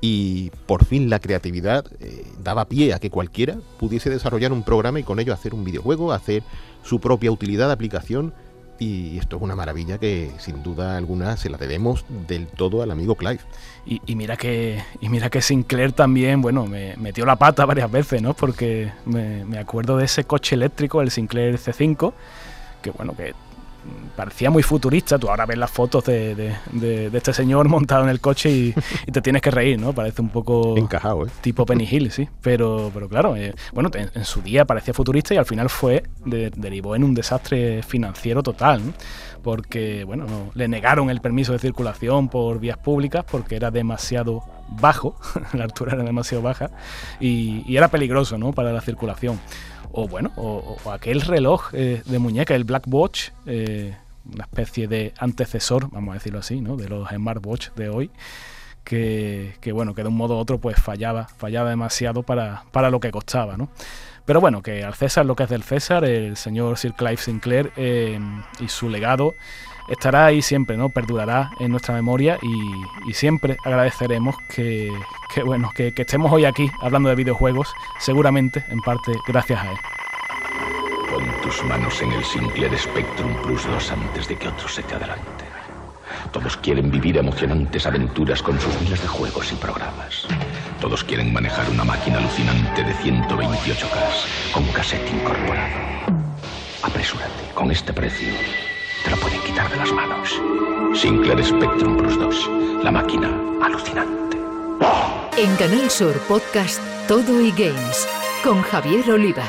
y 0.02 0.50
por 0.66 0.84
fin 0.84 1.08
la 1.08 1.20
creatividad 1.20 1.86
eh, 2.00 2.22
daba 2.44 2.66
pie 2.66 2.92
a 2.92 2.98
que 2.98 3.08
cualquiera 3.08 3.56
pudiese 3.78 4.10
desarrollar 4.10 4.52
un 4.52 4.64
programa 4.64 5.00
y 5.00 5.04
con 5.04 5.20
ello 5.20 5.32
hacer 5.32 5.54
un 5.54 5.64
videojuego, 5.64 6.12
hacer 6.12 6.42
su 6.82 7.00
propia 7.00 7.32
utilidad 7.32 7.72
aplicación 7.72 8.34
y 8.78 9.18
esto 9.18 9.36
es 9.36 9.42
una 9.42 9.56
maravilla 9.56 9.98
que 9.98 10.30
sin 10.38 10.62
duda 10.62 10.96
alguna 10.96 11.36
se 11.36 11.50
la 11.50 11.58
debemos 11.58 12.04
del 12.26 12.46
todo 12.46 12.82
al 12.82 12.90
amigo 12.90 13.16
Clive. 13.16 13.40
Y, 13.86 14.14
mira 14.14 14.36
que 14.36 14.82
y 15.00 15.08
mira 15.08 15.30
que 15.30 15.40
Sinclair 15.40 15.92
también, 15.92 16.42
bueno, 16.42 16.66
me 16.66 16.96
metió 16.96 17.24
la 17.24 17.36
pata 17.36 17.64
varias 17.64 17.90
veces, 17.90 18.20
¿no? 18.20 18.34
Porque 18.34 18.92
me, 19.06 19.44
me 19.44 19.58
acuerdo 19.58 19.96
de 19.96 20.04
ese 20.04 20.24
coche 20.24 20.54
eléctrico, 20.54 21.00
el 21.00 21.10
Sinclair 21.10 21.58
C5, 21.58 22.12
que 22.82 22.90
bueno, 22.90 23.16
que 23.16 23.34
parecía 24.16 24.50
muy 24.50 24.62
futurista. 24.62 25.18
Tú 25.18 25.28
ahora 25.28 25.46
ves 25.46 25.58
las 25.58 25.70
fotos 25.70 26.04
de, 26.04 26.54
este 27.12 27.32
señor 27.32 27.68
montado 27.68 28.04
en 28.04 28.10
el 28.10 28.20
coche 28.20 28.50
y, 28.50 28.74
te 29.12 29.20
tienes 29.22 29.42
que 29.42 29.50
reír, 29.50 29.78
¿no? 29.80 29.92
Parece 29.92 30.22
un 30.22 30.28
poco. 30.30 30.76
Encajado, 30.76 31.26
¿eh? 31.26 31.30
Tipo 31.40 31.64
Penny 31.64 31.88
Hill, 31.90 32.10
sí. 32.10 32.28
Pero, 32.42 32.90
pero 32.92 33.08
claro, 33.08 33.36
eh, 33.36 33.54
bueno, 33.72 33.90
en, 33.94 34.24
su 34.24 34.42
día 34.42 34.64
parecía 34.64 34.92
futurista 34.92 35.34
y 35.34 35.36
al 35.36 35.46
final 35.46 35.68
fue. 35.68 36.02
derivó 36.24 36.96
en 36.96 37.04
un 37.04 37.14
desastre 37.14 37.82
financiero 37.82 38.42
total, 38.42 38.82
Porque, 39.42 40.04
bueno, 40.04 40.26
le 40.54 40.68
negaron 40.68 41.10
el 41.10 41.20
permiso 41.20 41.52
de 41.52 41.58
circulación 41.58 42.28
por 42.28 42.58
vías 42.58 42.78
públicas 42.78 43.24
porque 43.30 43.56
era 43.56 43.70
demasiado 43.70 44.42
bajo, 44.68 45.16
la 45.52 45.64
altura 45.64 45.94
era 45.94 46.02
demasiado 46.02 46.42
baja 46.42 46.70
y, 47.20 47.64
y 47.66 47.76
era 47.76 47.88
peligroso, 47.88 48.36
¿no? 48.36 48.52
Para 48.52 48.72
la 48.72 48.80
circulación 48.80 49.38
o 49.92 50.08
bueno, 50.08 50.32
o, 50.36 50.78
aquel 50.90 51.20
reloj 51.20 51.70
eh, 51.72 52.02
de 52.04 52.18
muñeca, 52.18 52.54
el 52.54 52.64
Black 52.64 52.84
Watch, 52.86 53.30
eh, 53.46 53.96
una 54.32 54.44
especie 54.44 54.88
de 54.88 55.14
antecesor, 55.18 55.90
vamos 55.90 56.12
a 56.12 56.14
decirlo 56.14 56.38
así, 56.40 56.60
¿no? 56.60 56.76
de 56.76 56.88
los 56.88 57.08
smartwatch 57.08 57.70
de 57.70 57.88
hoy, 57.88 58.10
que, 58.84 59.52
bueno, 59.72 59.94
que 59.94 60.02
de 60.02 60.08
un 60.08 60.16
modo 60.16 60.36
u 60.36 60.38
otro 60.38 60.58
pues 60.58 60.80
fallaba, 60.80 61.28
fallaba 61.28 61.70
demasiado 61.70 62.22
para, 62.22 62.64
para 62.72 62.90
lo 62.90 63.00
que 63.00 63.10
costaba, 63.10 63.56
¿no? 63.56 63.68
Pero 64.24 64.40
bueno, 64.40 64.62
que 64.62 64.84
al 64.84 64.94
César 64.94 65.24
lo 65.24 65.36
que 65.36 65.44
es 65.44 65.48
del 65.48 65.62
César, 65.62 66.04
el 66.04 66.36
señor 66.36 66.76
Sir 66.76 66.92
Clive 66.92 67.16
Sinclair 67.16 67.72
eh, 67.76 68.18
y 68.60 68.68
su 68.68 68.90
legado 68.90 69.34
estará 69.88 70.26
ahí 70.26 70.42
siempre, 70.42 70.76
¿no? 70.76 70.90
Perdurará 70.90 71.50
en 71.58 71.70
nuestra 71.70 71.94
memoria 71.94 72.38
y, 72.42 73.12
siempre 73.12 73.56
agradeceremos 73.64 74.36
que, 74.54 74.92
bueno, 75.44 75.70
que, 75.74 75.92
estemos 75.96 76.30
hoy 76.30 76.44
aquí 76.44 76.70
hablando 76.80 77.08
de 77.08 77.16
videojuegos, 77.16 77.72
seguramente 77.98 78.64
en 78.68 78.80
parte 78.80 79.12
gracias 79.26 79.60
a 79.60 79.70
él. 79.70 79.78
Pon 81.10 81.24
tus 81.42 81.64
manos 81.64 82.00
en 82.02 82.12
el 82.12 82.24
Sinclair 82.24 82.78
Spectrum 82.78 83.34
Plus 83.42 83.66
2 83.66 83.92
antes 83.92 84.28
de 84.28 84.36
que 84.36 84.48
otros 84.48 84.74
se 84.74 84.82
te 84.82 84.94
adelanten. 84.94 85.48
Todos 86.32 86.56
quieren 86.58 86.90
vivir 86.90 87.16
emocionantes 87.16 87.86
aventuras 87.86 88.42
con 88.42 88.60
sus 88.60 88.78
miles 88.82 89.00
de 89.00 89.08
juegos 89.08 89.52
y 89.52 89.56
programas. 89.56 90.26
Todos 90.80 91.02
quieren 91.02 91.32
manejar 91.32 91.68
una 91.70 91.84
máquina 91.84 92.18
alucinante 92.18 92.84
de 92.84 92.94
128K 92.94 94.52
con 94.52 94.64
cassette 94.68 95.10
incorporado. 95.12 95.74
Apresúrate, 96.82 97.54
con 97.54 97.70
este 97.70 97.92
precio 97.92 98.28
te 99.04 99.10
lo 99.10 99.16
pueden 99.16 99.40
quitar 99.42 99.70
de 99.70 99.76
las 99.76 99.92
manos. 99.92 100.40
Sinclair 100.94 101.44
Spectrum 101.44 101.96
Plus 101.96 102.18
2, 102.18 102.50
la 102.82 102.90
máquina 102.90 103.30
alucinante. 103.62 104.38
En 105.36 105.54
Canal 105.56 105.90
Sur 105.90 106.14
Podcast 106.28 106.80
Todo 107.06 107.40
y 107.40 107.50
Games 107.52 108.08
con 108.42 108.62
Javier 108.62 109.10
Oliva. 109.10 109.44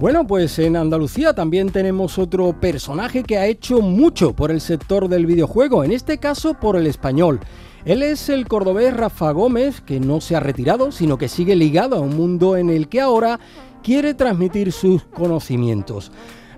Bueno, 0.00 0.26
pues 0.26 0.58
en 0.58 0.76
Andalucía 0.76 1.34
también 1.34 1.68
tenemos 1.70 2.18
otro 2.18 2.58
personaje 2.58 3.22
que 3.22 3.36
ha 3.36 3.46
hecho 3.46 3.82
mucho 3.82 4.34
por 4.34 4.50
el 4.50 4.62
sector 4.62 5.08
del 5.08 5.26
videojuego, 5.26 5.84
en 5.84 5.92
este 5.92 6.16
caso 6.16 6.54
por 6.54 6.76
el 6.76 6.86
español. 6.86 7.40
Él 7.84 8.02
es 8.02 8.30
el 8.30 8.48
cordobés 8.48 8.96
Rafa 8.96 9.30
Gómez, 9.32 9.82
que 9.82 10.00
no 10.00 10.22
se 10.22 10.36
ha 10.36 10.40
retirado, 10.40 10.90
sino 10.90 11.18
que 11.18 11.28
sigue 11.28 11.54
ligado 11.54 11.96
a 11.96 12.00
un 12.00 12.16
mundo 12.16 12.56
en 12.56 12.70
el 12.70 12.88
que 12.88 13.00
ahora 13.02 13.40
quiere 13.82 14.14
transmitir 14.14 14.72
sus 14.72 15.04
conocimientos. 15.04 16.12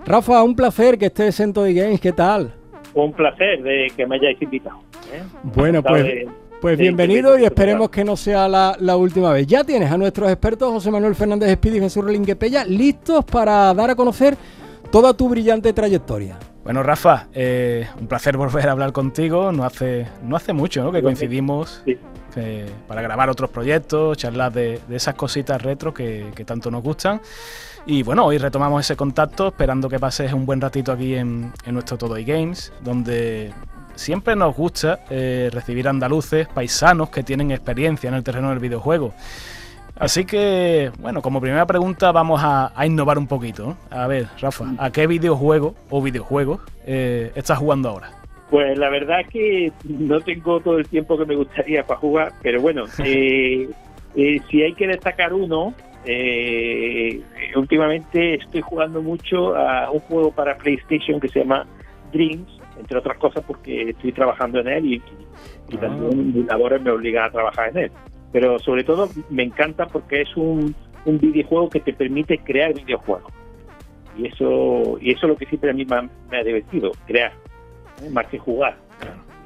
Rafa, 0.05 0.43
un 0.43 0.55
placer 0.55 0.97
que 0.97 1.05
estés 1.05 1.39
en 1.39 1.53
Toy 1.53 1.73
Games, 1.73 2.01
¿qué 2.01 2.11
tal? 2.11 2.53
Un 2.93 3.13
placer 3.13 3.63
de 3.63 3.91
que 3.95 4.05
me 4.05 4.15
hayáis 4.17 4.41
invitado. 4.41 4.79
¿eh? 5.13 5.23
Bueno, 5.43 5.81
pues, 5.81 6.25
pues 6.61 6.77
bienvenido 6.77 7.37
y 7.39 7.45
esperemos 7.45 7.89
que 7.89 8.03
no 8.03 8.15
sea 8.15 8.47
la, 8.47 8.97
última 8.97 9.31
vez. 9.31 9.47
Ya 9.47 9.63
tienes 9.63 9.91
a 9.91 9.97
nuestros 9.97 10.29
expertos 10.29 10.71
José 10.71 10.91
Manuel 10.91 11.15
Fernández 11.15 11.49
Espíritu 11.49 11.79
y 11.79 11.81
Jesús 11.81 12.03
Relinguepella 12.03 12.65
listos 12.65 13.25
para 13.25 13.73
dar 13.73 13.89
a 13.89 13.95
conocer 13.95 14.35
toda 14.91 15.13
tu 15.13 15.29
brillante 15.29 15.73
trayectoria. 15.73 16.37
Bueno, 16.63 16.83
Rafa, 16.83 17.27
eh, 17.33 17.87
un 17.99 18.07
placer 18.07 18.37
volver 18.37 18.69
a 18.69 18.71
hablar 18.71 18.93
contigo. 18.93 19.51
No 19.51 19.65
hace, 19.65 20.07
no 20.23 20.35
hace 20.35 20.53
mucho 20.53 20.91
que 20.91 21.01
coincidimos 21.01 21.83
para 22.87 23.01
grabar 23.01 23.29
otros 23.29 23.49
proyectos, 23.49 24.17
charlar 24.17 24.51
de, 24.51 24.79
esas 24.89 25.15
cositas 25.15 25.61
retro 25.61 25.93
que, 25.93 26.31
tanto 26.45 26.71
nos 26.71 26.83
gustan. 26.83 27.21
Y 27.85 28.03
bueno, 28.03 28.25
hoy 28.25 28.37
retomamos 28.37 28.85
ese 28.85 28.95
contacto 28.95 29.47
esperando 29.47 29.89
que 29.89 29.99
pases 29.99 30.31
un 30.33 30.45
buen 30.45 30.61
ratito 30.61 30.91
aquí 30.91 31.15
en, 31.15 31.51
nuestro 31.65 31.97
Todo 31.97 32.17
y 32.17 32.23
Games, 32.23 32.71
donde 32.81 33.53
siempre 33.95 34.35
nos 34.35 34.55
gusta 34.55 35.01
eh, 35.09 35.49
recibir 35.51 35.87
andaluces, 35.87 36.47
paisanos 36.47 37.09
que 37.09 37.23
tienen 37.23 37.51
experiencia 37.51 38.07
en 38.07 38.13
el 38.15 38.23
terreno 38.23 38.49
del 38.49 38.59
videojuego. 38.59 39.13
Así 39.95 40.25
que, 40.25 40.91
bueno, 40.99 41.21
como 41.21 41.39
primera 41.39 41.65
pregunta 41.65 42.11
vamos 42.11 42.41
a, 42.43 42.73
innovar 42.85 43.17
un 43.17 43.27
poquito. 43.27 43.77
A 43.91 44.07
ver, 44.07 44.27
Rafa, 44.39 44.65
¿a 44.77 44.91
qué 44.91 45.05
videojuego 45.05 45.75
o 45.89 46.01
videojuegos 46.01 46.61
eh, 46.85 47.31
estás 47.35 47.59
jugando 47.59 47.89
ahora? 47.89 48.22
Pues 48.49 48.77
la 48.77 48.89
verdad 48.89 49.21
es 49.21 49.27
que 49.29 49.71
no 49.87 50.19
tengo 50.21 50.59
todo 50.59 50.77
el 50.77 50.87
tiempo 50.87 51.17
que 51.17 51.25
me 51.25 51.35
gustaría 51.35 51.85
para 51.85 51.99
jugar, 51.99 52.33
pero 52.41 52.61
bueno, 52.61 52.85
eh, 53.03 53.69
eh, 54.15 54.41
si 54.49 54.61
hay 54.61 54.73
que 54.73 54.87
destacar 54.87 55.33
uno, 55.33 55.73
últimamente 57.55 58.35
estoy 58.35 58.61
jugando 58.61 59.01
mucho 59.01 59.55
a 59.55 59.89
un 59.89 59.99
juego 60.01 60.31
para 60.31 60.57
PlayStation 60.57 61.19
que 61.19 61.29
se 61.29 61.39
llama 61.39 61.65
Dreams, 62.11 62.59
entre 62.77 62.97
otras 62.97 63.17
cosas 63.17 63.43
porque 63.47 63.89
estoy 63.89 64.11
trabajando 64.11 64.59
en 64.59 64.67
él 64.67 64.85
y, 64.85 65.01
y, 65.69 65.77
también 65.77 66.33
mis 66.33 66.45
labores 66.45 66.81
me 66.81 66.91
obligan 66.91 67.25
a 67.25 67.31
trabajar 67.31 67.69
en 67.69 67.77
él 67.77 67.91
pero 68.33 68.59
sobre 68.59 68.83
todo 68.83 69.09
me 69.29 69.43
encanta 69.43 69.85
porque 69.85 70.21
es 70.21 70.35
un, 70.35 70.75
un 71.05 71.19
videojuego 71.19 71.69
que 71.69 71.79
te 71.79 71.93
permite 71.93 72.39
crear 72.39 72.73
videojuegos. 72.73 73.31
Y 74.17 74.27
eso, 74.27 74.97
y 74.99 75.11
eso 75.11 75.25
es 75.25 75.29
lo 75.29 75.37
que 75.37 75.45
siempre 75.45 75.69
a 75.69 75.73
mí 75.73 75.85
me 75.85 76.37
ha, 76.37 76.43
divertido, 76.43 76.91
crear, 77.05 77.31
¿eh? 77.31 77.42
Más 78.11 78.27
que 78.27 78.39
jugar. 78.39 78.75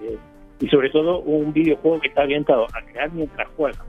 Eh, 0.01 0.17
y 0.59 0.67
sobre 0.69 0.89
todo 0.89 1.19
un 1.19 1.53
videojuego 1.53 1.99
que 1.99 2.07
está 2.07 2.23
orientado 2.23 2.65
a 2.73 2.81
crear 2.91 3.11
mientras 3.11 3.47
juegas. 3.55 3.83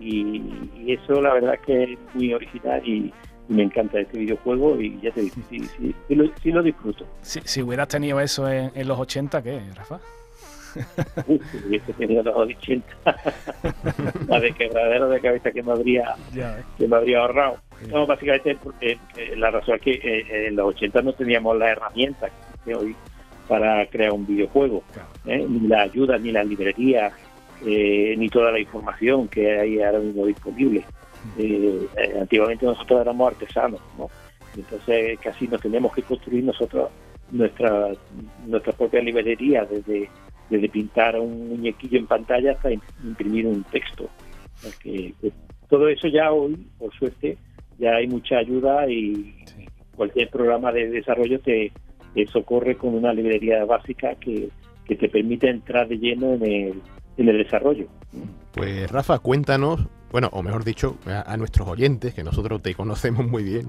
Y, 0.00 0.42
eso 0.86 1.20
la 1.20 1.34
verdad 1.34 1.54
es 1.54 1.60
que 1.60 1.82
es 1.92 1.98
muy 2.14 2.32
original 2.32 2.86
y, 2.86 3.12
me 3.48 3.64
encanta 3.64 3.98
este 3.98 4.16
videojuego 4.16 4.80
y 4.80 5.00
ya 5.00 5.10
te 5.10 5.22
digo, 5.22 5.34
sí, 5.50 5.58
sí, 5.58 5.92
sí, 6.40 6.52
lo, 6.52 6.62
disfruto. 6.62 7.04
Si, 7.20 7.40
si 7.40 7.62
hubieras 7.62 7.88
tenido 7.88 8.20
eso 8.20 8.48
en, 8.48 8.70
en 8.76 8.86
los 8.86 8.96
80, 8.96 9.42
¿qué, 9.42 9.60
Rafa? 9.74 9.98
hubiese 11.66 11.92
tenido 11.94 12.22
los 12.22 12.36
80 12.36 12.86
la 14.28 14.40
de 14.40 14.52
quebradero 14.52 15.08
de 15.08 15.20
cabeza 15.20 15.50
que 15.50 15.62
me 15.62 15.72
habría 15.72 16.14
que 16.78 16.86
me 16.86 16.96
habría 16.96 17.20
ahorrado 17.20 17.56
no 17.88 18.06
básicamente 18.06 18.56
porque 18.62 18.98
eh, 19.16 19.34
la 19.36 19.50
razón 19.50 19.76
es 19.76 19.82
que 19.82 19.92
eh, 19.92 20.46
en 20.48 20.56
los 20.56 20.74
80 20.74 21.02
no 21.02 21.12
teníamos 21.12 21.56
la 21.56 21.70
herramienta 21.70 22.28
que 22.64 22.74
hoy 22.74 22.94
para 23.50 23.84
crear 23.86 24.12
un 24.12 24.24
videojuego, 24.24 24.84
¿eh? 25.26 25.44
ni 25.48 25.66
la 25.66 25.82
ayuda, 25.82 26.16
ni 26.18 26.30
la 26.30 26.44
librería, 26.44 27.10
eh, 27.66 28.14
ni 28.16 28.28
toda 28.28 28.52
la 28.52 28.60
información 28.60 29.26
que 29.26 29.58
hay 29.58 29.82
ahora 29.82 29.98
mismo 29.98 30.24
disponible. 30.24 30.84
Eh, 31.36 31.88
antiguamente 32.20 32.64
nosotros 32.64 33.00
éramos 33.00 33.32
artesanos, 33.32 33.80
¿no? 33.98 34.08
entonces 34.56 35.18
casi 35.18 35.48
nos 35.48 35.60
tenemos 35.60 35.92
que 35.92 36.02
construir 36.02 36.44
nosotros 36.44 36.90
nuestra 37.32 37.88
nuestra 38.46 38.72
propia 38.72 39.00
librería 39.00 39.64
desde, 39.64 40.08
desde 40.48 40.68
pintar 40.68 41.18
un 41.18 41.48
muñequillo 41.48 41.98
en 41.98 42.06
pantalla 42.06 42.52
hasta 42.52 42.70
imprimir 43.02 43.48
un 43.48 43.64
texto. 43.64 44.08
Que, 44.80 45.12
todo 45.68 45.88
eso 45.88 46.06
ya 46.06 46.30
hoy, 46.30 46.54
por 46.78 46.94
suerte, 46.94 47.36
ya 47.80 47.96
hay 47.96 48.06
mucha 48.06 48.38
ayuda 48.38 48.88
y 48.88 49.34
cualquier 49.96 50.30
programa 50.30 50.70
de 50.70 50.88
desarrollo 50.88 51.40
te, 51.40 51.72
socorre 52.32 52.76
con 52.76 52.94
una 52.94 53.12
librería 53.12 53.64
básica 53.64 54.14
que, 54.16 54.48
te 54.86 55.08
permite 55.08 55.48
entrar 55.48 55.86
de 55.86 55.98
lleno 55.98 56.34
en 56.34 56.44
el, 56.44 56.82
en 57.16 57.28
el 57.28 57.38
desarrollo. 57.38 57.86
Pues 58.52 58.90
Rafa, 58.90 59.20
cuéntanos, 59.20 59.86
bueno, 60.10 60.28
o 60.32 60.42
mejor 60.42 60.64
dicho, 60.64 60.96
a, 61.06 61.36
nuestros 61.36 61.68
oyentes, 61.68 62.12
que 62.12 62.24
nosotros 62.24 62.60
te 62.60 62.74
conocemos 62.74 63.24
muy 63.28 63.44
bien, 63.44 63.68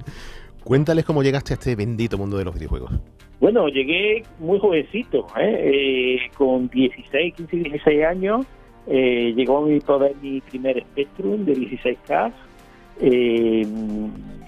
cuéntales 0.63 1.05
cómo 1.05 1.21
llegaste 1.21 1.53
a 1.53 1.55
este 1.55 1.75
bendito 1.75 2.17
mundo 2.17 2.37
de 2.37 2.45
los 2.45 2.55
videojuegos. 2.55 2.91
Bueno, 3.39 3.67
llegué 3.67 4.23
muy 4.39 4.59
jovencito, 4.59 5.27
¿eh? 5.37 6.17
Eh, 6.25 6.31
con 6.35 6.67
16, 6.69 7.35
15, 7.35 7.57
16 7.57 8.03
años. 8.05 8.45
Eh, 8.87 9.33
llegó 9.35 9.59
a 9.59 9.67
mi 9.67 9.79
poder 9.79 10.15
mi 10.21 10.41
primer 10.41 10.81
Spectrum 10.81 11.45
de 11.45 11.53
16K. 11.53 12.33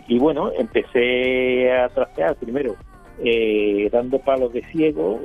y 0.07 0.17
bueno, 0.17 0.51
empecé 0.57 1.71
a 1.71 1.89
trastear 1.89 2.35
primero 2.35 2.75
dando 3.91 4.19
palos 4.19 4.53
de 4.53 4.63
ciego. 4.71 5.19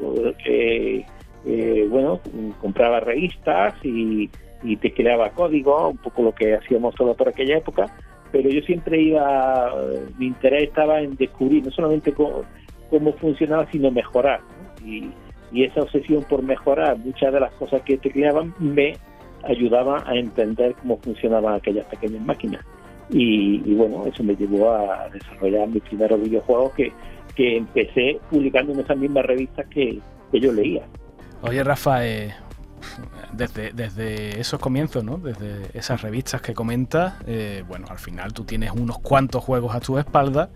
bueno, 1.91 2.21
compraba 2.61 3.01
revistas 3.01 3.75
y, 3.85 4.31
y 4.63 4.77
te 4.77 4.93
creaba 4.93 5.31
código, 5.31 5.89
un 5.89 5.99
poco 5.99 6.23
lo 6.23 6.35
que 6.35 6.55
hacíamos 6.55 6.95
todos 6.95 7.17
por 7.17 7.29
aquella 7.29 7.59
época 7.59 7.87
pero 8.33 8.51
yo 8.51 8.61
siempre 8.63 9.01
iba, 9.01 9.73
mi 10.19 10.27
interés 10.27 10.65
estaba 10.65 11.01
en 11.01 11.17
descubrir 11.17 11.65
no 11.65 11.71
solamente 11.71 12.13
cómo, 12.13 12.45
funcionaba, 13.19 13.67
sino 13.71 13.91
mejorar. 13.91 14.41
Y, 14.85 15.11
esa 15.51 15.81
obsesión 15.81 16.23
por 16.25 16.43
mejorar 16.43 16.99
muchas 16.99 17.33
de 17.33 17.41
las 17.41 17.51
cosas 17.55 17.81
que 17.81 17.97
tecleaban 17.97 18.53
me 18.59 18.99
ayudaba 19.45 20.05
a 20.07 20.15
entender 20.15 20.75
cómo 20.75 20.99
funcionaban 20.99 21.55
aquellas 21.55 21.87
pequeñas 21.87 22.21
máquinas. 22.21 22.63
Y, 23.11 23.75
bueno, 23.75 24.07
eso 24.07 24.23
me 24.23 24.37
llevó 24.37 24.71
a 24.71 25.09
desarrollar 25.09 25.69
mis 25.69 25.83
primeros 25.83 26.21
videojuegos 26.21 26.73
que, 26.75 26.93
que 27.35 27.57
empecé 27.57 28.21
publicando 28.31 28.73
en 28.73 28.81
esas 28.81 28.99
mismas 28.99 29.25
revistas 29.25 29.67
que, 29.69 29.99
que 30.31 30.41
yo 30.41 30.53
leía. 30.53 30.83
Oye, 31.43 31.65
Rafa, 31.65 32.07
eh, 32.07 32.35
desde, 33.33 33.73
desde 33.73 34.41
esos 34.41 34.61
comienzos, 34.61 35.05
¿no? 35.05 35.19
Desde 35.19 35.71
esas 35.73 36.03
revistas 36.03 36.41
que 36.41 36.55
comentas, 36.55 37.15
eh, 37.27 37.65
bueno, 37.67 37.87
al 37.91 37.99
final 37.99 38.33
tú 38.33 38.45
tienes 38.45 38.73
unos 38.73 38.99
cuantos 38.99 39.45
juegos 39.45 39.75
a 39.75 39.81
tu 39.81 39.99
espalda, 39.99 40.51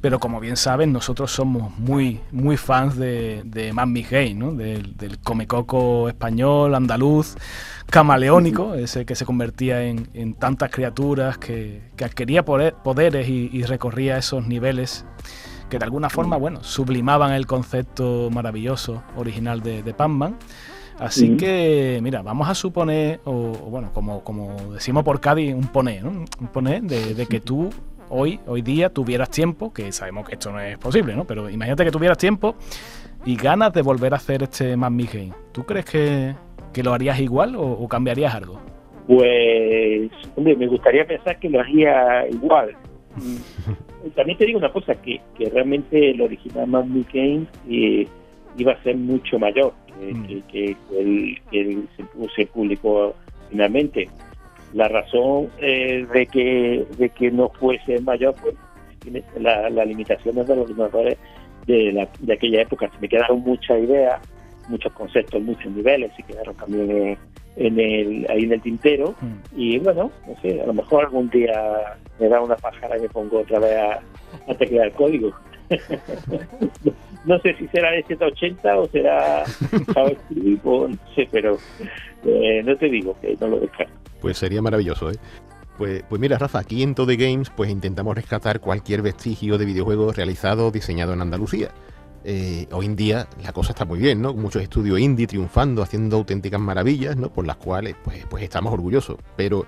pero 0.00 0.18
como 0.18 0.40
bien 0.40 0.56
sabes, 0.56 0.88
nosotros 0.88 1.30
somos 1.30 1.76
muy, 1.78 2.20
muy 2.32 2.56
fans 2.56 2.96
de, 2.96 3.42
de 3.44 3.72
Game, 4.10 4.34
¿no? 4.34 4.52
Del, 4.52 4.96
del 4.96 5.18
comecoco 5.18 6.08
español, 6.08 6.74
andaluz, 6.74 7.36
camaleónico, 7.90 8.74
ese 8.74 9.04
que 9.04 9.14
se 9.14 9.26
convertía 9.26 9.82
en, 9.82 10.34
tantas 10.34 10.70
criaturas, 10.70 11.36
que, 11.38 11.82
adquiría 12.02 12.44
poderes 12.44 13.28
y, 13.28 13.62
recorría 13.64 14.16
esos 14.16 14.46
niveles 14.46 15.04
que 15.68 15.78
de 15.78 15.84
alguna 15.84 16.08
forma, 16.08 16.36
bueno, 16.36 16.64
sublimaban 16.64 17.32
el 17.32 17.46
concepto 17.46 18.28
maravilloso 18.32 19.02
original 19.16 19.60
de, 19.60 19.82
de 19.82 19.94
Pac-Man. 19.94 20.36
Así 21.00 21.34
que, 21.38 21.98
mira, 22.02 22.20
vamos 22.20 22.46
a 22.46 22.54
suponer, 22.54 23.20
o, 23.24 23.52
bueno, 23.70 23.90
como, 23.94 24.22
como 24.22 24.54
decimos 24.74 25.02
por 25.02 25.18
Cádiz, 25.18 25.54
un 25.54 25.66
poner, 25.66 26.04
¿no? 26.04 26.26
Un 26.38 26.48
poner 26.48 26.82
de, 26.82 27.26
que 27.26 27.40
tú 27.40 27.70
hoy, 28.10 28.38
hoy 28.46 28.60
día 28.60 28.90
tuvieras 28.90 29.30
tiempo, 29.30 29.72
que 29.72 29.92
sabemos 29.92 30.28
que 30.28 30.34
esto 30.34 30.52
no 30.52 30.60
es 30.60 30.76
posible, 30.76 31.16
¿no? 31.16 31.24
Pero 31.24 31.48
imagínate 31.48 31.86
que 31.86 31.90
tuvieras 31.90 32.18
tiempo 32.18 32.54
y 33.24 33.34
ganas 33.34 33.72
de 33.72 33.80
volver 33.80 34.12
a 34.12 34.16
hacer 34.16 34.42
este 34.42 34.76
Mad 34.76 34.90
Me 34.90 35.04
Game. 35.04 35.32
¿Tú 35.52 35.64
crees 35.64 35.86
que, 35.86 36.34
lo 36.82 36.92
harías 36.92 37.18
igual 37.18 37.54
o, 37.56 37.88
cambiarías 37.88 38.34
algo? 38.34 38.60
Pues, 39.06 40.10
hombre, 40.36 40.54
me 40.54 40.66
gustaría 40.66 41.06
pensar 41.06 41.38
que 41.38 41.48
lo 41.48 41.60
haría 41.60 42.28
igual. 42.28 42.76
También 44.14 44.36
te 44.36 44.44
digo 44.44 44.58
una 44.58 44.70
cosa, 44.70 44.94
que, 44.96 45.18
que 45.34 45.48
realmente 45.48 46.10
el 46.10 46.20
original 46.20 46.66
Mad 46.66 46.84
Me 46.84 47.04
Game 47.10 47.46
eh, 47.70 48.06
iba 48.58 48.72
a 48.72 48.82
ser 48.82 48.98
mucho 48.98 49.38
mayor 49.38 49.72
Mm. 50.00 50.42
que, 50.50 50.76
el, 51.52 51.88
se, 52.34 52.46
publicó 52.46 53.14
finalmente. 53.50 54.08
La 54.72 54.86
razón 54.86 55.48
eh, 55.58 56.06
de 56.12 56.26
que 56.26 56.86
de 56.96 57.08
que 57.08 57.30
no 57.32 57.48
fuese 57.48 58.00
mayor 58.00 58.36
pues 58.40 58.54
la, 59.38 59.68
las 59.68 59.86
limitaciones 59.86 60.46
de 60.46 60.56
los 60.56 60.70
ordenadores 60.70 61.18
de, 61.66 61.92
la, 61.92 62.08
de 62.20 62.32
aquella 62.32 62.62
época. 62.62 62.90
Se 62.90 62.98
me 63.00 63.08
quedaron 63.08 63.40
muchas 63.40 63.78
ideas, 63.80 64.20
muchos 64.68 64.92
conceptos, 64.92 65.42
muchos 65.42 65.72
niveles, 65.72 66.12
y 66.18 66.22
quedaron 66.22 66.54
también 66.56 67.18
en, 67.56 67.80
el, 67.80 68.26
ahí 68.30 68.44
en 68.44 68.52
el 68.52 68.62
tintero. 68.62 69.14
Mm. 69.20 69.60
Y 69.60 69.78
bueno, 69.78 70.10
no 70.26 70.40
sé, 70.40 70.60
a 70.60 70.66
lo 70.66 70.74
mejor 70.74 71.04
algún 71.04 71.28
día 71.30 71.96
me 72.18 72.28
da 72.28 72.40
una 72.40 72.56
pájara 72.56 72.96
y 72.98 73.02
me 73.02 73.08
pongo 73.08 73.40
otra 73.40 73.58
vez 73.58 73.76
a, 73.76 74.00
a 74.50 74.54
teclear 74.54 74.92
código. 74.92 75.32
no 77.24 77.38
sé 77.40 77.54
si 77.56 77.66
será 77.68 77.90
de 77.90 78.02
180 78.04 78.78
o 78.78 78.88
será 78.88 79.44
JavaScript 79.94 80.64
o 80.64 80.88
no 80.88 80.98
sé, 81.14 81.28
pero 81.30 81.58
eh, 82.24 82.62
no 82.64 82.76
te 82.76 82.88
digo 82.88 83.16
que 83.20 83.36
no 83.40 83.48
lo 83.48 83.60
descarto. 83.60 83.92
Pues 84.20 84.38
sería 84.38 84.62
maravilloso, 84.62 85.10
¿eh? 85.10 85.16
Pues, 85.78 86.02
pues 86.08 86.20
mira, 86.20 86.36
Rafa, 86.36 86.58
aquí 86.58 86.82
en 86.82 86.94
Todo 86.94 87.12
Games 87.16 87.50
pues 87.50 87.70
intentamos 87.70 88.14
rescatar 88.14 88.60
cualquier 88.60 89.00
vestigio 89.00 89.56
de 89.56 89.64
videojuegos 89.64 90.14
realizado 90.14 90.66
o 90.66 90.70
diseñado 90.70 91.14
en 91.14 91.22
Andalucía. 91.22 91.70
Eh, 92.22 92.66
hoy 92.72 92.84
en 92.84 92.96
día 92.96 93.28
la 93.42 93.52
cosa 93.52 93.72
está 93.72 93.86
muy 93.86 93.98
bien, 93.98 94.20
¿no? 94.20 94.34
Muchos 94.34 94.62
estudios 94.62 95.00
indie 95.00 95.26
triunfando, 95.26 95.82
haciendo 95.82 96.16
auténticas 96.16 96.60
maravillas, 96.60 97.16
¿no? 97.16 97.32
Por 97.32 97.46
las 97.46 97.56
cuales 97.56 97.96
pues, 98.04 98.26
pues 98.28 98.42
estamos 98.42 98.74
orgullosos. 98.74 99.16
Pero 99.36 99.64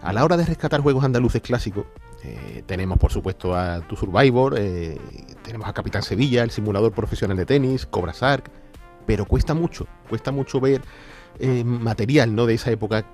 a 0.00 0.12
la 0.14 0.24
hora 0.24 0.38
de 0.38 0.46
rescatar 0.46 0.80
juegos 0.80 1.04
andaluces 1.04 1.42
clásicos, 1.42 1.84
eh, 2.24 2.62
tenemos 2.66 2.98
por 2.98 3.12
supuesto 3.12 3.54
a 3.54 3.86
Tu 3.86 3.96
Survivor, 3.96 4.54
eh, 4.58 4.96
tenemos 5.42 5.68
a 5.68 5.74
Capitán 5.74 6.02
Sevilla, 6.02 6.42
el 6.42 6.50
simulador 6.50 6.92
profesional 6.92 7.36
de 7.36 7.44
tenis, 7.44 7.84
Cobra 7.84 8.14
Sark, 8.14 8.50
pero 9.06 9.26
cuesta 9.26 9.52
mucho, 9.52 9.86
cuesta 10.08 10.32
mucho 10.32 10.60
ver 10.60 10.80
eh, 11.38 11.62
material 11.64 12.34
¿no? 12.34 12.46
de 12.46 12.54
esa 12.54 12.70
época 12.70 13.04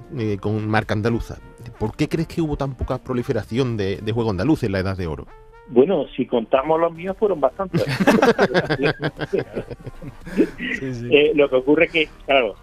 con 0.41 0.69
marca 0.69 0.95
andaluza. 0.95 1.39
¿Por 1.79 1.97
qué 1.97 2.09
crees 2.09 2.29
que 2.29 2.41
hubo 2.41 2.57
tan 2.57 2.77
poca 2.77 2.99
proliferación 2.99 3.77
de, 3.77 3.97
de 3.97 4.13
juego 4.13 4.31
andaluz 4.31 4.63
en 4.63 4.71
la 4.73 4.79
Edad 4.79 4.97
de 4.97 5.09
Oro? 5.09 5.27
Bueno, 5.69 6.07
si 6.17 6.27
contamos 6.27 6.81
los 6.81 6.93
míos 6.93 7.17
fueron 7.19 7.41
bastantes. 7.41 7.85
lo 11.35 11.49
que 11.49 11.57
ocurre 11.57 11.87
es 11.87 11.93
que, 11.93 12.09
claro, 12.27 12.55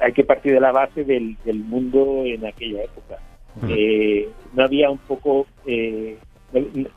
hay 0.00 0.12
que 0.12 0.24
partir 0.24 0.52
de 0.52 0.60
la 0.60 0.72
base 0.72 1.04
del 1.04 1.36
mundo 1.64 2.22
en 2.24 2.46
aquella 2.46 2.84
época. 2.84 3.09
Eh, 3.68 4.28
no 4.54 4.64
había 4.64 4.90
un 4.90 4.98
poco, 4.98 5.46
eh, 5.66 6.16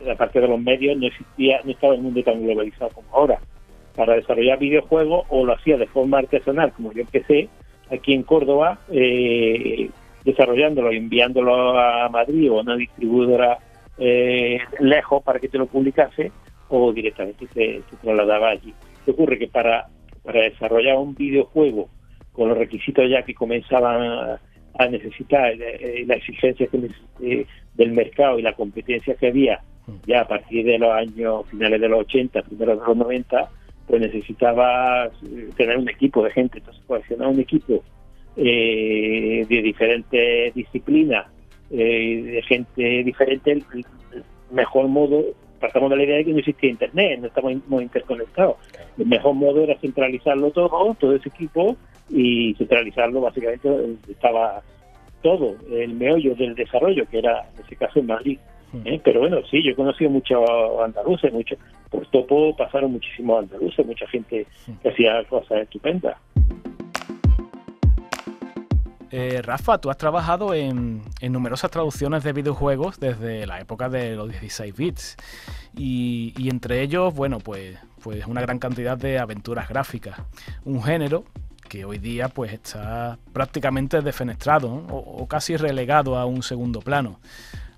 la 0.06 0.16
parte 0.16 0.40
de 0.40 0.48
los 0.48 0.60
medios, 0.60 0.98
no 0.98 1.08
existía, 1.08 1.62
no 1.64 1.72
estaba 1.72 1.96
el 1.96 2.02
mundo 2.02 2.24
tan 2.24 2.44
globalizado 2.44 2.92
como 2.92 3.08
ahora. 3.12 3.40
Para 3.96 4.16
desarrollar 4.16 4.58
videojuegos 4.60 5.26
o 5.30 5.46
lo 5.46 5.54
hacía 5.54 5.78
de 5.78 5.88
forma 5.88 6.20
artesanal, 6.20 6.72
como 6.74 6.92
yo 6.94 7.02
empecé 7.02 7.50
aquí 7.92 8.14
en 8.14 8.24
Córdoba, 8.24 8.80
eh, 8.92 9.90
desarrollándolo 10.26 10.92
enviándolo 10.92 11.78
a 11.78 12.10
Madrid 12.10 12.52
o 12.52 12.60
a 12.60 12.62
una 12.62 12.76
distribuidora 12.76 13.60
eh, 13.98 14.58
lejos 14.80 15.22
para 15.24 15.40
que 15.40 15.50
te 15.50 15.58
lo 15.58 15.68
publicase 15.68 16.32
o 16.70 16.92
directamente 16.92 17.48
se, 17.54 17.82
se 17.90 17.96
trasladaba 18.02 18.50
allí. 18.50 18.74
¿Qué 19.06 19.12
ocurre? 19.12 19.38
Que 19.38 19.48
para, 19.48 19.88
para 20.24 20.42
desarrollar 20.42 20.98
un 20.98 21.14
videojuego 21.14 21.90
con 22.32 22.50
los 22.50 22.58
requisitos 22.58 23.10
ya 23.10 23.24
que 23.24 23.36
comenzaban 23.36 24.40
a, 24.78 24.88
necesitar 24.88 25.54
eh, 25.60 26.04
la 26.06 26.16
exigencia 26.16 26.68
eh, 27.22 27.46
del 27.76 27.92
mercado 27.92 28.40
y 28.40 28.42
la 28.42 28.54
competencia 28.54 29.16
que 29.16 29.28
había 29.28 29.62
ya 30.08 30.22
a 30.22 30.28
partir 30.28 30.66
de 30.66 30.78
los 30.78 30.92
años 30.92 31.46
finales 31.50 31.82
de 31.82 31.90
los 31.90 32.00
80, 32.02 32.42
primeros 32.44 32.80
de 32.80 32.88
los 32.88 32.98
90, 32.98 33.50
pues 33.86 34.02
necesitaba 34.02 35.06
eh, 35.08 35.50
tener 35.58 35.78
un 35.78 35.90
equipo 35.90 36.24
de 36.24 36.32
gente. 36.32 36.60
Entonces, 36.60 36.84
coleccionar 36.88 37.28
un 37.28 37.40
equipo 37.40 37.84
de 38.36 39.46
diferentes 39.48 40.54
disciplinas, 40.56 41.28
de 41.70 42.44
gente 42.48 43.04
diferente, 43.04 43.52
el 43.52 43.66
mejor 44.52 44.88
modo, 44.88 45.24
pasamos 45.64 45.90
de 45.90 45.96
la 45.96 46.04
idea 46.04 46.18
de 46.18 46.26
que 46.26 46.34
no 46.34 46.40
existía 46.40 46.70
Internet, 46.70 47.20
no 47.22 47.28
estamos 47.28 47.54
interconectados. 47.82 48.58
El 48.98 49.08
mejor 49.08 49.34
modo 49.34 49.64
era 49.64 49.80
centralizarlo 49.80 50.52
todo, 50.52 50.94
todo 51.00 51.16
ese 51.16 51.30
equipo, 51.30 51.78
y 52.10 52.54
centralizarlo 52.56 53.22
básicamente 53.22 53.70
estaba 54.10 54.62
todo 55.22 55.56
el 55.72 55.94
meollo 55.94 56.36
del 56.36 56.54
desarrollo 56.54 57.06
que 57.10 57.20
era 57.20 57.48
en 57.56 57.64
ese 57.64 57.78
caso 57.78 58.00
en 58.00 58.08
Madrid 58.08 58.38
Hmm. 58.74 58.88
¿eh? 58.88 59.02
Pero 59.04 59.22
bueno, 59.22 59.38
sí, 59.50 59.64
yo 59.64 59.72
he 59.72 59.76
conocido 59.76 60.10
muchos 60.10 60.40
andaluces, 60.84 61.32
mucho, 61.32 61.56
por 61.90 62.06
Topo 62.08 62.56
pasaron 62.56 62.92
muchísimos 62.92 63.44
andaluces, 63.44 63.86
mucha 63.86 64.08
gente 64.08 64.48
que 64.82 64.90
hacía 64.90 65.24
cosas 65.26 65.62
estupendas. 65.62 66.18
Eh, 69.16 69.44
Rafa, 69.44 69.78
tú 69.78 69.92
has 69.92 69.98
trabajado 70.00 70.56
en, 70.56 71.04
numerosas 71.22 71.70
traducciones 71.70 72.24
de 72.24 72.34
videojuegos 72.34 73.00
desde 73.00 73.46
la 73.46 73.60
época 73.60 73.88
de 73.88 74.16
los 74.16 74.28
16 74.28 74.76
bits 74.76 75.18
y, 75.78 76.34
entre 76.50 76.82
ellos, 76.82 77.14
bueno, 77.14 77.38
pues, 77.38 77.78
pues 78.04 78.26
una 78.26 78.42
gran 78.42 78.58
cantidad 78.58 78.98
de 78.98 79.20
aventuras 79.20 79.70
gráficas, 79.70 80.20
un 80.66 80.82
género 80.82 81.26
que 81.70 81.86
hoy 81.86 82.00
día 82.00 82.28
pues 82.30 82.54
está 82.54 83.20
prácticamente 83.34 84.02
defenestrado 84.02 84.74
o, 84.90 85.28
casi 85.28 85.58
relegado 85.58 86.18
a 86.18 86.26
un 86.26 86.42
segundo 86.42 86.80
plano. 86.80 87.20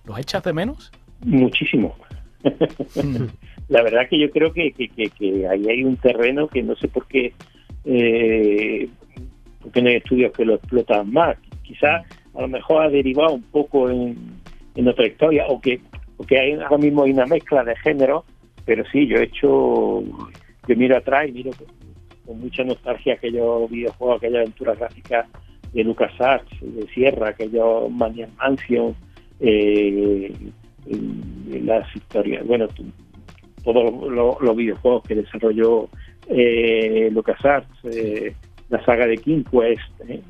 ¿Los 0.06 0.18
echas 0.18 0.42
de 0.42 0.54
menos? 0.54 0.90
Muchísimo. 1.20 1.98
la 3.68 3.84
verdad 3.84 4.08
que 4.10 4.18
yo 4.18 4.32
creo 4.32 4.54
que, 4.54 4.74
ahí 5.52 5.68
hay 5.68 5.84
un 5.84 5.98
terreno 5.98 6.48
que 6.48 6.64
no 6.64 6.78
sé 6.78 6.88
por 6.88 7.06
qué 7.08 7.34
eh, 7.84 8.88
porque 9.66 9.82
no 9.82 9.90
hay 9.90 9.96
estudios 9.96 10.32
que 10.32 10.46
lo 10.46 10.56
explotan 10.56 11.12
más. 11.12 11.38
Quizás 11.64 12.06
a 12.36 12.42
lo 12.42 12.48
mejor 12.48 12.84
ha 12.84 12.90
derivado 12.90 13.34
un 13.34 13.42
poco 13.42 13.90
en, 13.90 14.16
otra 14.88 15.08
historia, 15.08 15.46
o 15.48 15.60
que, 15.60 15.82
porque 16.18 16.40
hay, 16.40 16.54
ahora 16.54 16.78
mismo 16.78 17.04
hay 17.04 17.12
una 17.12 17.26
mezcla 17.26 17.64
de 17.64 17.76
género, 17.78 18.26
pero 18.64 18.84
sí, 18.92 19.08
yo 19.08 19.18
he 19.18 19.24
hecho, 19.24 20.04
yo 20.68 20.76
miro 20.76 20.98
atrás 20.98 21.28
y 21.28 21.32
miro 21.32 21.52
con, 22.26 22.40
mucha 22.40 22.64
nostalgia 22.64 23.16
aquellos 23.16 23.70
videojuegos, 23.72 24.18
aquellas 24.18 24.42
aventuras 24.42 24.78
gráficas 24.78 25.28
de 25.74 25.84
LucasArts, 25.84 26.60
de 26.62 26.88
Sierra, 26.94 27.30
aquellos 27.30 27.90
Maniac 27.90 28.30
Mansion, 28.38 28.96
eh, 29.40 30.32
las 31.64 31.96
historias, 31.96 32.46
bueno, 32.46 32.68
todos 33.64 34.12
los, 34.12 34.56
videojuegos 34.56 35.04
que 35.04 35.16
desarrolló 35.16 35.90
eh, 36.30 37.10
LucasArts, 37.12 37.68
eh, 37.86 38.36
la 38.70 38.84
saga 38.84 39.08
de 39.08 39.18
King 39.18 39.44
Quest, 39.44 40.10
¿eh? 40.10 40.22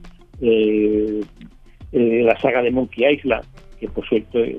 Eh, 0.41 1.21
eh, 1.91 2.21
la 2.23 2.39
saga 2.39 2.61
de 2.61 2.71
Monkey 2.71 3.05
Island, 3.13 3.45
que 3.79 3.87
por 3.87 4.05
suerte 4.05 4.57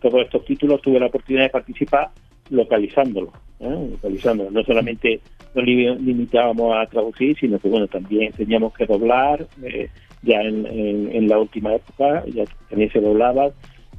todos 0.00 0.22
estos 0.22 0.44
títulos 0.44 0.80
tuve 0.80 1.00
la 1.00 1.06
oportunidad 1.06 1.44
de 1.44 1.50
participar 1.50 2.10
localizándolos, 2.50 3.32
localizándolo. 3.60 4.50
No 4.50 4.62
solamente 4.64 5.20
nos 5.54 5.64
limitábamos 5.64 6.74
a 6.76 6.86
traducir, 6.86 7.36
sino 7.38 7.58
que 7.58 7.68
bueno 7.68 7.86
también 7.88 8.32
teníamos 8.32 8.72
que 8.74 8.86
doblar, 8.86 9.46
ya 10.22 10.40
en, 10.40 11.28
la 11.28 11.38
última 11.38 11.74
época 11.74 12.24
ya 12.26 12.44
también 12.70 12.90
se 12.90 13.00
doblaba. 13.00 13.50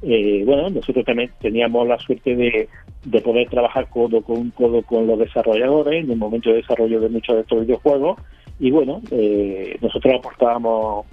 bueno, 0.02 0.70
nosotros 0.70 1.06
también 1.06 1.30
teníamos 1.42 1.88
la 1.88 2.00
suerte 2.00 2.36
de, 2.36 2.70
de 3.06 3.22
poder 3.22 3.50
trabajar 3.50 3.90
codo 3.90 4.22
con 4.22 4.50
codo 4.52 4.82
con 4.84 5.06
los 5.06 5.20
desarrolladores 5.20 6.04
en 6.04 6.12
el 6.12 6.18
momento 6.18 6.50
de 6.50 6.58
desarrollo 6.58 7.00
de 7.02 7.10
muchos 7.10 7.36
de 7.36 7.42
estos 7.42 7.62
videojuegos 7.62 8.18
y 8.60 8.72
bueno, 8.72 9.02
eh, 9.12 9.78
nosotros 9.82 10.14
aportábamos, 10.20 11.06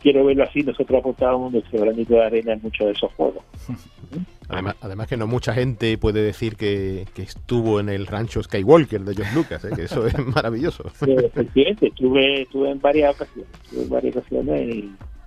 quiero 0.00 0.24
verlo 0.24 0.44
así, 0.44 0.62
nosotros 0.62 1.00
aportábamos 1.00 1.52
nuestro 1.52 1.80
granito 1.80 2.14
de 2.14 2.24
arena 2.24 2.52
en 2.52 2.62
muchos 2.62 2.86
de 2.86 2.92
esos 2.92 3.12
juegos. 3.14 3.44
Además, 4.46 4.76
además 4.82 5.08
que 5.08 5.16
no 5.16 5.26
mucha 5.26 5.54
gente 5.54 5.96
puede 5.96 6.22
decir 6.22 6.56
que, 6.56 7.06
estuvo 7.16 7.80
en 7.80 7.88
el 7.88 8.06
rancho 8.06 8.42
Skywalker 8.42 9.00
de 9.00 9.14
George 9.14 9.34
Lucas, 9.34 9.64
¿eh? 9.64 9.70
que 9.74 9.84
eso 9.84 10.06
es 10.06 10.14
maravilloso. 10.34 10.84
efectivamente, 10.86 11.86
estuve, 11.86 12.42
estuve 12.42 12.70
en 12.70 12.78
varias 12.78 13.14
ocasiones, 13.14 13.50
en 13.74 13.88
varias 13.88 14.16
ocasiones 14.16 14.74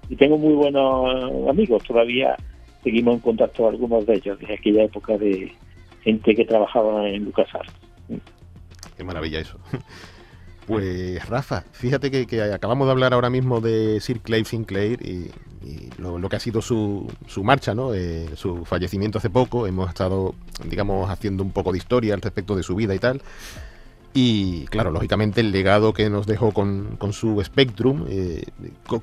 y, 0.10 0.16
tengo 0.18 0.38
muy 0.38 0.54
buenos 0.54 1.50
amigos, 1.50 1.84
todavía 1.84 2.38
seguimos 2.84 3.16
en 3.16 3.20
contacto 3.22 3.68
algunos 3.68 4.06
de 4.06 4.14
ellos, 4.14 4.40
desde 4.40 4.54
aquella 4.54 4.84
época 4.84 5.18
de 5.18 5.52
gente 6.04 6.36
que 6.36 6.46
trabajaba 6.46 7.10
en 7.10 7.26
LucasArts. 7.26 7.74
Qué 8.96 9.04
maravilla 9.04 9.40
eso. 9.40 9.60
Pues 10.68 11.28
Rafa, 11.30 11.64
fíjate 11.72 12.12
que, 12.26 12.42
acabamos 12.42 12.88
de 12.88 12.92
hablar 12.92 13.14
ahora 13.14 13.30
mismo 13.30 13.62
de 13.62 14.00
Sir 14.02 14.20
Clive 14.20 14.46
Sinclair 14.46 15.00
y, 15.02 15.32
lo, 15.98 16.30
que 16.30 16.36
ha 16.36 16.40
sido 16.40 16.62
su, 16.62 17.12
su 17.26 17.44
marcha, 17.44 17.74
¿no? 17.74 17.94
Eh, 17.94 18.28
su 18.36 18.66
fallecimiento 18.66 19.18
hace 19.18 19.30
poco. 19.30 19.66
Hemos 19.68 19.90
estado, 19.90 20.36
digamos, 20.70 21.10
haciendo 21.10 21.44
un 21.44 21.52
poco 21.52 21.72
de 21.72 21.78
historia 21.78 22.14
al 22.14 22.22
respecto 22.22 22.56
de 22.56 22.64
su 22.64 22.76
vida 22.76 22.94
y 22.96 23.00
tal. 23.00 23.22
Y 24.14 24.66
claro, 24.66 24.92
lógicamente 24.92 25.42
el 25.42 25.52
legado 25.52 25.94
que 25.94 26.10
nos 26.10 26.26
dejó 26.26 26.52
con, 26.52 26.98
su 27.12 27.42
Spectrum, 27.44 28.06
eh, 28.10 28.44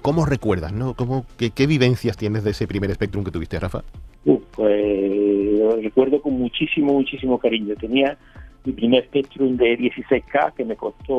¿cómo 0.02 0.26
recuerdas, 0.26 0.72
no? 0.72 0.94
¿Cómo, 0.94 1.24
qué, 1.36 1.66
vivencias 1.66 2.16
tienes 2.16 2.44
de 2.44 2.50
ese 2.50 2.66
primer 2.66 2.92
Spectrum 2.92 3.24
que 3.24 3.30
tuviste, 3.30 3.58
Rafa? 3.60 3.84
pues 4.24 5.58
lo 5.58 5.76
recuerdo 5.76 6.20
con 6.20 6.32
muchísimo, 6.32 6.94
muchísimo 6.94 7.38
cariño. 7.38 7.74
Tenía 7.76 8.18
mi 8.64 8.72
primer 8.72 9.04
Spectrum 9.04 9.56
de 9.56 9.78
16K 9.78 10.54
que 10.54 10.64
me 10.64 10.76
costó 10.76 11.14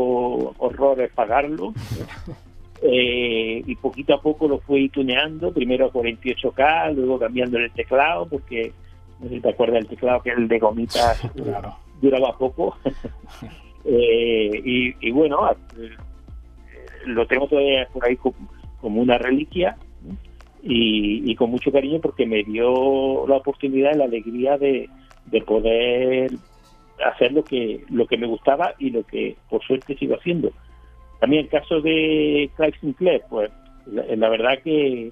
horrores 0.57 1.11
pagarlo. 1.13 1.73
Eh, 2.81 3.63
y 3.65 3.75
poquito 3.77 4.13
a 4.13 4.21
poco 4.21 4.47
lo 4.47 4.59
fui 4.59 4.89
tuneando, 4.89 5.51
primero 5.51 5.85
a 5.85 5.93
48K, 5.93 6.93
luego 6.93 7.17
cambiando 7.17 7.57
el 7.57 7.71
teclado, 7.71 8.27
porque 8.27 8.73
no 9.19 9.29
sé 9.29 9.35
si 9.35 9.41
te 9.41 9.49
acuerdas 9.49 9.75
del 9.75 9.87
teclado 9.87 10.21
que 10.21 10.31
el 10.31 10.47
de 10.47 10.59
gomita 10.59 11.15
duraba 12.01 12.37
poco. 12.37 12.77
Eh, 13.87 14.95
y, 14.99 15.11
bueno, 15.11 15.47
eh, 15.51 15.91
lo 17.05 17.27
tengo 17.27 17.47
todavía 17.47 17.87
por 17.93 18.03
ahí 18.03 18.17
como, 18.17 18.99
una 18.99 19.19
reliquia 19.19 19.77
y, 20.63 21.31
y, 21.31 21.35
con 21.35 21.51
mucho 21.51 21.71
cariño 21.71 21.99
porque 22.01 22.25
me 22.25 22.43
dio 22.43 23.27
la 23.27 23.35
oportunidad 23.35 23.93
y 23.93 23.97
la 23.99 24.05
alegría 24.05 24.57
de, 24.57 24.89
de 25.27 25.41
poder 25.43 26.31
hacer 27.03 27.31
lo 27.33 27.43
que, 27.43 27.83
lo 27.89 28.07
que 28.07 28.17
me 28.17 28.27
gustaba 28.27 28.73
y 28.79 28.89
lo 28.89 29.03
que 29.03 29.35
por 29.49 29.63
suerte 29.63 29.95
sigo 29.97 30.15
haciendo. 30.15 30.51
También 31.19 31.45
el 31.45 31.49
caso 31.49 31.81
de 31.81 32.49
Clive 32.55 32.79
Sinclair, 32.79 33.21
pues 33.29 33.51
la, 33.87 34.29
verdad 34.29 34.59
que, 34.63 35.11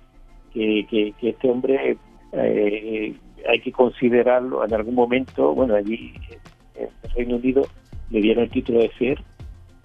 que, 0.54 1.14
este 1.22 1.50
hombre 1.50 1.98
eh, 2.34 3.16
hay 3.48 3.60
que 3.60 3.72
considerarlo 3.72 4.66
en 4.66 4.74
algún 4.74 4.96
momento, 4.96 5.54
bueno, 5.54 5.76
allí 5.76 6.14
en 6.76 6.90
el 7.04 7.12
Reino 7.16 7.36
Unido 7.36 7.64
le 8.10 8.22
dieron 8.22 8.46
el 8.46 8.52
título 8.52 8.80
de 8.80 8.92
ser, 8.98 9.20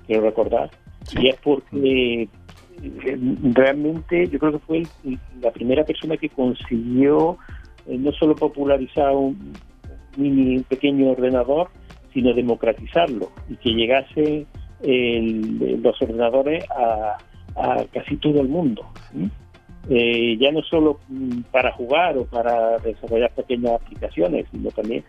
quiero 0.06 0.22
recordar, 0.22 0.70
y 1.18 1.28
es 1.28 1.36
porque 1.36 2.28
eh, 2.82 3.18
realmente 3.54 4.28
yo 4.28 4.38
creo 4.38 4.52
que 4.52 4.58
fue 4.58 4.82
la 5.40 5.50
primera 5.50 5.84
persona 5.84 6.16
que 6.16 6.28
consiguió 6.28 7.38
eh, 7.86 7.96
no 7.98 8.12
solo 8.12 8.34
popularizar 8.34 9.14
un 9.14 9.54
mini 10.16 10.60
pequeño 10.60 11.10
ordenador, 11.10 11.68
sino 12.12 12.32
democratizarlo 12.32 13.30
y 13.48 13.56
que 13.56 13.70
llegase 13.70 14.46
los 14.82 16.02
ordenadores 16.02 16.64
a, 16.70 17.16
casi 17.92 18.16
todo 18.16 18.40
el 18.40 18.48
mundo. 18.48 18.86
Eh, 19.90 20.36
ya 20.38 20.52
no 20.52 20.62
solo 20.62 21.00
mm, 21.08 21.40
para 21.50 21.72
jugar 21.72 22.18
o 22.18 22.26
para 22.26 22.78
desarrollar 22.78 23.30
pequeñas 23.32 23.80
aplicaciones, 23.80 24.46
sino 24.52 24.70
también 24.70 25.02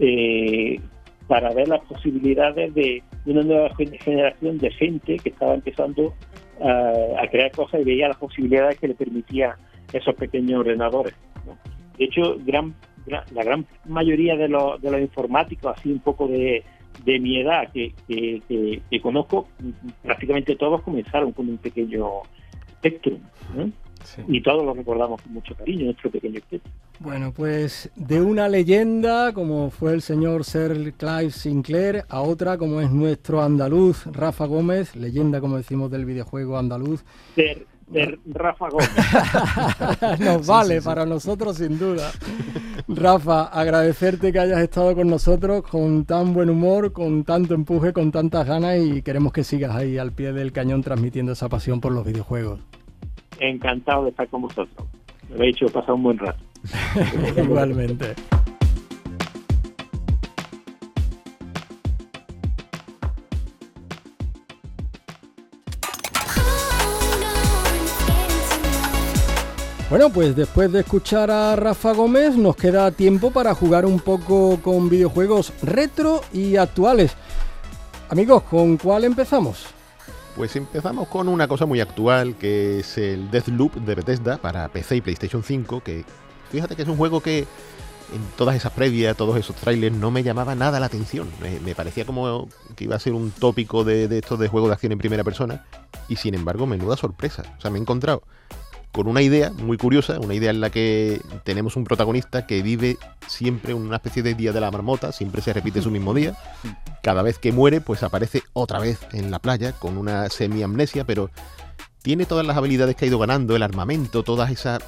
eh, 0.00 0.80
para 1.28 1.54
ver 1.54 1.68
las 1.68 1.80
posibilidades 1.82 2.74
de 2.74 3.02
una 3.26 3.42
nueva 3.42 3.70
generación 3.76 4.58
de 4.58 4.70
gente 4.72 5.16
que 5.18 5.28
estaba 5.30 5.54
empezando 5.54 6.14
a, 6.60 7.26
crear 7.30 7.50
cosas 7.52 7.80
y 7.80 7.84
veía 7.84 8.08
las 8.08 8.16
posibilidades 8.16 8.78
que 8.78 8.88
le 8.88 8.94
permitían 8.94 9.52
esos 9.92 10.14
pequeños 10.14 10.60
ordenadores. 10.60 11.14
De 11.96 12.04
hecho, 12.04 12.36
gran 12.44 12.74
la 13.06 13.44
gran 13.44 13.66
mayoría 13.84 14.36
de, 14.36 14.48
los, 14.48 14.80
de 14.80 14.90
los 14.90 15.00
informáticos, 15.00 15.76
así 15.76 15.90
un 15.90 16.00
poco 16.00 16.26
de, 16.26 16.64
de 17.04 17.18
mi 17.18 17.40
edad 17.40 17.70
que, 17.72 17.92
que, 18.08 19.00
conozco, 19.00 19.48
prácticamente 20.02 20.56
todos 20.56 20.82
comenzaron 20.82 21.32
con 21.32 21.48
un 21.48 21.58
pequeño 21.58 22.22
Spectrum. 22.78 23.18
Y 24.28 24.42
todos 24.42 24.64
lo 24.64 24.74
recordamos 24.74 25.22
con 25.22 25.32
mucho 25.32 25.54
cariño, 25.54 25.86
nuestro 25.86 26.10
pequeño 26.10 26.38
Spectrum. 26.40 26.72
Bueno, 27.00 27.32
pues 27.34 27.90
de 27.96 28.20
una 28.20 28.48
leyenda 28.48 29.32
como 29.32 29.70
fue 29.70 29.94
el 29.94 30.02
señor 30.02 30.44
Sir 30.44 30.92
Clive 30.96 31.30
Sinclair 31.30 32.04
a 32.08 32.20
otra 32.20 32.56
como 32.56 32.80
es 32.80 32.90
nuestro 32.90 33.42
andaluz 33.42 34.06
Rafa 34.06 34.46
Gómez, 34.46 34.94
leyenda 34.94 35.40
como 35.40 35.56
decimos 35.56 35.90
del 35.90 36.04
videojuego 36.04 36.58
andaluz 36.58 37.04
de 37.88 38.18
Rafa 38.26 38.68
Gómez. 38.68 38.90
Nos 40.20 40.46
vale 40.46 40.82
para 40.82 41.06
nosotros 41.06 41.56
sin 41.56 41.78
duda. 41.78 42.10
Rafa, 42.88 43.44
agradecerte 43.44 44.32
que 44.32 44.38
hayas 44.38 44.60
estado 44.60 44.94
con 44.94 45.08
nosotros 45.08 45.62
con 45.62 46.04
tan 46.04 46.34
buen 46.34 46.50
humor, 46.50 46.92
con 46.92 47.24
tanto 47.24 47.54
empuje, 47.54 47.92
con 47.92 48.12
tantas 48.12 48.46
ganas 48.46 48.78
y 48.78 49.02
queremos 49.02 49.32
que 49.32 49.44
sigas 49.44 49.74
ahí 49.74 49.98
al 49.98 50.12
pie 50.12 50.32
del 50.32 50.52
cañón 50.52 50.82
transmitiendo 50.82 51.32
esa 51.32 51.48
pasión 51.48 51.80
por 51.80 51.92
los 51.92 52.04
videojuegos. 52.04 52.60
Encantado 53.40 54.04
de 54.04 54.10
estar 54.10 54.28
con 54.28 54.42
vosotros. 54.42 54.86
Me 55.28 55.36
habéis 55.36 55.56
hecho 55.56 55.72
pasar 55.72 55.94
un 55.94 56.02
buen 56.02 56.18
rato. 56.18 56.42
Igualmente. 57.36 58.14
Bueno, 69.94 70.10
pues 70.10 70.34
después 70.34 70.72
de 70.72 70.80
escuchar 70.80 71.30
a 71.30 71.54
Rafa 71.54 71.92
Gómez 71.92 72.34
nos 72.34 72.56
queda 72.56 72.90
tiempo 72.90 73.30
para 73.30 73.54
jugar 73.54 73.86
un 73.86 74.00
poco 74.00 74.60
con 74.60 74.88
videojuegos 74.88 75.52
retro 75.62 76.20
y 76.32 76.56
actuales. 76.56 77.12
Amigos, 78.08 78.42
¿con 78.42 78.76
cuál 78.76 79.04
empezamos? 79.04 79.66
Pues 80.34 80.56
empezamos 80.56 81.06
con 81.06 81.28
una 81.28 81.46
cosa 81.46 81.64
muy 81.64 81.78
actual 81.78 82.34
que 82.34 82.80
es 82.80 82.98
el 82.98 83.30
Deathloop 83.30 83.74
de 83.76 83.94
Bethesda 83.94 84.38
para 84.38 84.66
PC 84.66 84.96
y 84.96 85.00
PlayStation 85.00 85.44
5, 85.44 85.80
que 85.84 86.04
fíjate 86.50 86.74
que 86.74 86.82
es 86.82 86.88
un 86.88 86.96
juego 86.96 87.20
que 87.20 87.46
en 88.12 88.20
todas 88.36 88.56
esas 88.56 88.72
previas, 88.72 89.16
todos 89.16 89.38
esos 89.38 89.54
trailers, 89.54 89.94
no 89.94 90.10
me 90.10 90.24
llamaba 90.24 90.56
nada 90.56 90.80
la 90.80 90.86
atención. 90.86 91.28
Me, 91.40 91.74
parecía 91.76 92.04
como 92.04 92.48
que 92.74 92.82
iba 92.82 92.96
a 92.96 92.98
ser 92.98 93.12
un 93.12 93.30
tópico 93.30 93.84
de, 93.84 94.08
de 94.08 94.18
estos 94.18 94.40
de 94.40 94.48
juegos 94.48 94.70
de 94.70 94.74
acción 94.74 94.90
en 94.90 94.98
primera 94.98 95.22
persona. 95.22 95.64
Y 96.08 96.16
sin 96.16 96.34
embargo, 96.34 96.66
menuda 96.66 96.96
sorpresa. 96.96 97.44
O 97.56 97.60
sea, 97.60 97.70
me 97.70 97.78
he 97.78 97.80
encontrado 97.80 98.24
con 98.94 99.08
una 99.08 99.22
idea 99.22 99.50
muy 99.50 99.76
curiosa, 99.76 100.20
una 100.20 100.34
idea 100.34 100.50
en 100.50 100.60
la 100.60 100.70
que 100.70 101.20
tenemos 101.42 101.74
un 101.74 101.82
protagonista 101.82 102.46
que 102.46 102.62
vive 102.62 102.96
siempre 103.26 103.74
una 103.74 103.96
especie 103.96 104.22
de 104.22 104.34
día 104.34 104.52
de 104.52 104.60
la 104.60 104.70
marmota, 104.70 105.10
siempre 105.10 105.42
se 105.42 105.52
repite 105.52 105.82
su 105.82 105.90
mismo 105.90 106.14
día. 106.14 106.36
Cada 107.02 107.22
vez 107.22 107.40
que 107.40 107.50
muere, 107.50 107.80
pues 107.80 108.04
aparece 108.04 108.44
otra 108.52 108.78
vez 108.78 109.00
en 109.10 109.32
la 109.32 109.40
playa 109.40 109.72
con 109.72 109.98
una 109.98 110.30
semi-amnesia, 110.30 111.02
pero 111.02 111.28
tiene 112.02 112.24
todas 112.24 112.46
las 112.46 112.56
habilidades 112.56 112.94
que 112.94 113.04
ha 113.04 113.08
ido 113.08 113.18
ganando, 113.18 113.56
el 113.56 113.64
armamento, 113.64 114.22
todas 114.22 114.52
esas, 114.52 114.78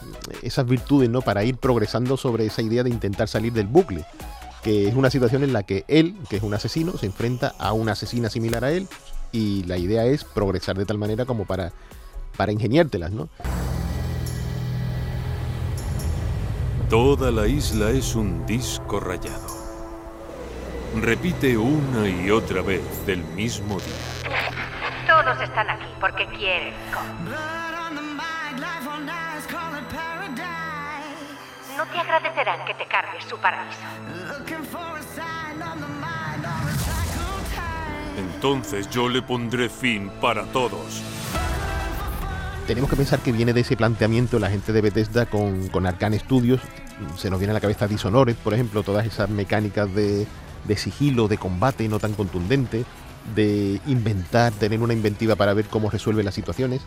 esas 0.40 0.66
virtudes, 0.66 1.10
¿no? 1.10 1.20
Para 1.20 1.42
ir 1.42 1.56
progresando 1.56 2.16
sobre 2.16 2.46
esa 2.46 2.62
idea 2.62 2.84
de 2.84 2.90
intentar 2.90 3.26
salir 3.26 3.52
del 3.54 3.66
bucle. 3.66 4.04
Que 4.62 4.86
es 4.86 4.94
una 4.94 5.10
situación 5.10 5.42
en 5.42 5.52
la 5.52 5.64
que 5.64 5.84
él, 5.88 6.14
que 6.30 6.36
es 6.36 6.44
un 6.44 6.54
asesino, 6.54 6.96
se 6.96 7.06
enfrenta 7.06 7.54
a 7.58 7.72
una 7.72 7.92
asesina 7.92 8.30
similar 8.30 8.64
a 8.64 8.70
él, 8.70 8.86
y 9.32 9.64
la 9.64 9.78
idea 9.78 10.04
es 10.04 10.22
progresar 10.22 10.78
de 10.78 10.86
tal 10.86 10.96
manera 10.96 11.24
como 11.24 11.44
para, 11.44 11.72
para 12.36 12.52
ingeniártelas, 12.52 13.10
¿no? 13.10 13.28
Toda 16.90 17.32
la 17.32 17.48
isla 17.48 17.90
es 17.90 18.14
un 18.14 18.46
disco 18.46 19.00
rayado. 19.00 19.48
Repite 20.94 21.58
una 21.58 22.08
y 22.08 22.30
otra 22.30 22.62
vez 22.62 23.04
del 23.04 23.24
mismo 23.34 23.76
día. 23.80 24.38
Todos 25.04 25.42
están 25.42 25.68
aquí 25.68 25.88
porque 26.00 26.26
quieren. 26.28 26.72
No 31.76 31.86
te 31.86 31.98
agradecerán 31.98 32.64
que 32.64 32.74
te 32.74 32.86
cargues 32.86 33.24
su 33.24 33.36
paraíso. 33.38 33.80
Entonces 38.16 38.88
yo 38.90 39.08
le 39.08 39.22
pondré 39.22 39.68
fin 39.68 40.08
para 40.20 40.44
todos 40.52 41.15
tenemos 42.66 42.90
que 42.90 42.96
pensar 42.96 43.20
que 43.20 43.32
viene 43.32 43.52
de 43.52 43.60
ese 43.60 43.76
planteamiento 43.76 44.38
la 44.38 44.50
gente 44.50 44.72
de 44.72 44.80
Bethesda 44.80 45.26
con, 45.26 45.68
con 45.68 45.86
Arcane 45.86 46.18
Studios. 46.18 46.60
Se 47.16 47.30
nos 47.30 47.38
viene 47.38 47.52
a 47.52 47.54
la 47.54 47.60
cabeza 47.60 47.86
Dishonored, 47.86 48.34
por 48.36 48.54
ejemplo, 48.54 48.82
todas 48.82 49.06
esas 49.06 49.30
mecánicas 49.30 49.94
de, 49.94 50.26
de 50.66 50.76
sigilo, 50.76 51.28
de 51.28 51.38
combate 51.38 51.88
no 51.88 52.00
tan 52.00 52.14
contundente, 52.14 52.84
de 53.34 53.80
inventar, 53.86 54.52
tener 54.52 54.80
una 54.80 54.94
inventiva 54.94 55.36
para 55.36 55.54
ver 55.54 55.66
cómo 55.66 55.90
resuelve 55.90 56.24
las 56.24 56.34
situaciones. 56.34 56.82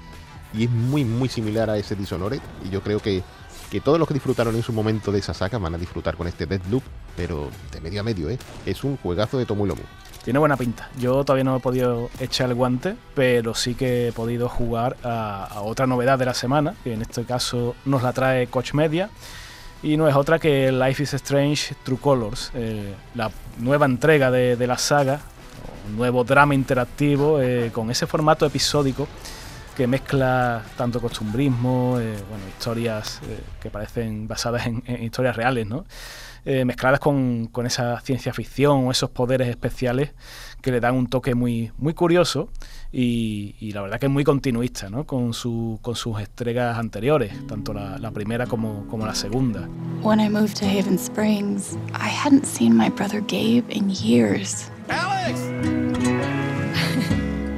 Y 0.53 0.65
es 0.65 0.69
muy, 0.69 1.05
muy 1.05 1.29
similar 1.29 1.69
a 1.69 1.77
ese 1.77 1.95
Dishonored. 1.95 2.41
Y 2.65 2.69
yo 2.69 2.81
creo 2.81 2.99
que, 2.99 3.23
que 3.71 3.79
todos 3.79 3.99
los 3.99 4.07
que 4.07 4.15
disfrutaron 4.15 4.55
en 4.55 4.63
su 4.63 4.73
momento 4.73 5.11
de 5.11 5.19
esa 5.19 5.33
saga 5.33 5.59
van 5.59 5.75
a 5.75 5.77
disfrutar 5.77 6.17
con 6.17 6.27
este 6.27 6.45
Deadloop, 6.45 6.83
pero 7.15 7.49
de 7.71 7.79
medio 7.79 8.01
a 8.01 8.03
medio, 8.03 8.29
¿eh? 8.29 8.37
Es 8.65 8.83
un 8.83 8.97
juegazo 8.97 9.37
de 9.37 9.45
tomo 9.45 9.65
y 9.65 9.69
lomo 9.69 9.83
tiene 10.23 10.39
buena 10.39 10.57
pinta. 10.57 10.89
Yo 10.97 11.23
todavía 11.23 11.43
no 11.43 11.55
he 11.55 11.59
podido 11.59 12.09
echar 12.19 12.49
el 12.49 12.55
guante, 12.55 12.95
pero 13.15 13.55
sí 13.55 13.75
que 13.75 14.09
he 14.09 14.11
podido 14.11 14.49
jugar 14.49 14.97
a, 15.03 15.61
otra 15.63 15.87
novedad 15.87 16.19
de 16.19 16.25
la 16.25 16.33
semana, 16.33 16.75
que 16.83 16.93
en 16.93 17.01
este 17.01 17.23
caso 17.23 17.75
nos 17.85 18.03
la 18.03 18.13
trae 18.13 18.47
Coach 18.47 18.73
Media. 18.73 19.09
Y 19.81 19.95
no 19.95 20.09
es 20.09 20.15
otra 20.15 20.39
que 20.39 20.71
Life 20.73 21.03
is 21.03 21.13
Strange 21.13 21.73
True 21.83 21.99
Colors, 21.99 22.51
eh, 22.53 22.93
la 23.15 23.31
nueva 23.59 23.85
entrega 23.85 24.29
de, 24.29 24.67
la 24.67 24.77
saga, 24.77 25.21
un 25.87 25.95
nuevo 25.95 26.25
drama 26.25 26.53
interactivo 26.53 27.41
eh, 27.41 27.71
con 27.73 27.89
ese 27.89 28.05
formato 28.05 28.45
episódico 28.45 29.07
que 29.77 29.87
mezcla 29.87 30.61
tanto 30.75 30.99
costumbrismo, 30.99 31.97
eh, 31.97 32.17
bueno, 32.29 32.43
historias 32.49 33.21
que 33.61 33.69
parecen 33.69 34.27
basadas 34.27 34.67
en, 34.67 34.83
en 34.85 35.01
historias 35.01 35.37
reales, 35.37 35.65
¿no? 35.65 35.85
Eh, 36.45 36.65
mezcladas 36.65 36.99
con, 36.99 37.49
esa 37.65 37.99
ciencia 38.01 38.33
ficción 38.33 38.87
o 38.87 38.91
esos 38.91 39.09
poderes 39.09 39.49
especiales 39.49 40.13
que 40.61 40.71
le 40.71 40.79
dan 40.79 40.95
un 40.95 41.07
toque 41.07 41.35
muy, 41.35 41.71
muy 41.77 41.93
curioso 41.93 42.49
y, 42.91 43.71
la 43.73 43.81
verdad 43.81 43.99
que 43.99 44.07
es 44.07 44.11
muy 44.11 44.23
continuista 44.23 44.89
¿no? 44.89 45.05
con, 45.05 45.33
su, 45.33 45.79
con 45.81 45.95
sus 45.95 46.19
entregas 46.19 46.77
anteriores, 46.77 47.33
tanto 47.47 47.73
la, 47.73 48.11
primera 48.11 48.47
como, 48.47 48.87
como, 48.87 49.05
la 49.05 49.15
segunda. 49.15 49.67
When 50.01 50.19
I 50.19 50.29
moved 50.29 50.55
to 50.55 50.65
Haven 50.65 50.97
Springs, 50.97 51.77
I 51.93 52.09
hadn't 52.09 52.45
seen 52.45 52.75
my 52.75 52.89
brother 52.89 53.21
Gabe 53.21 53.65
in 53.69 53.89
years. 53.89 54.71
Alex! 54.89 55.39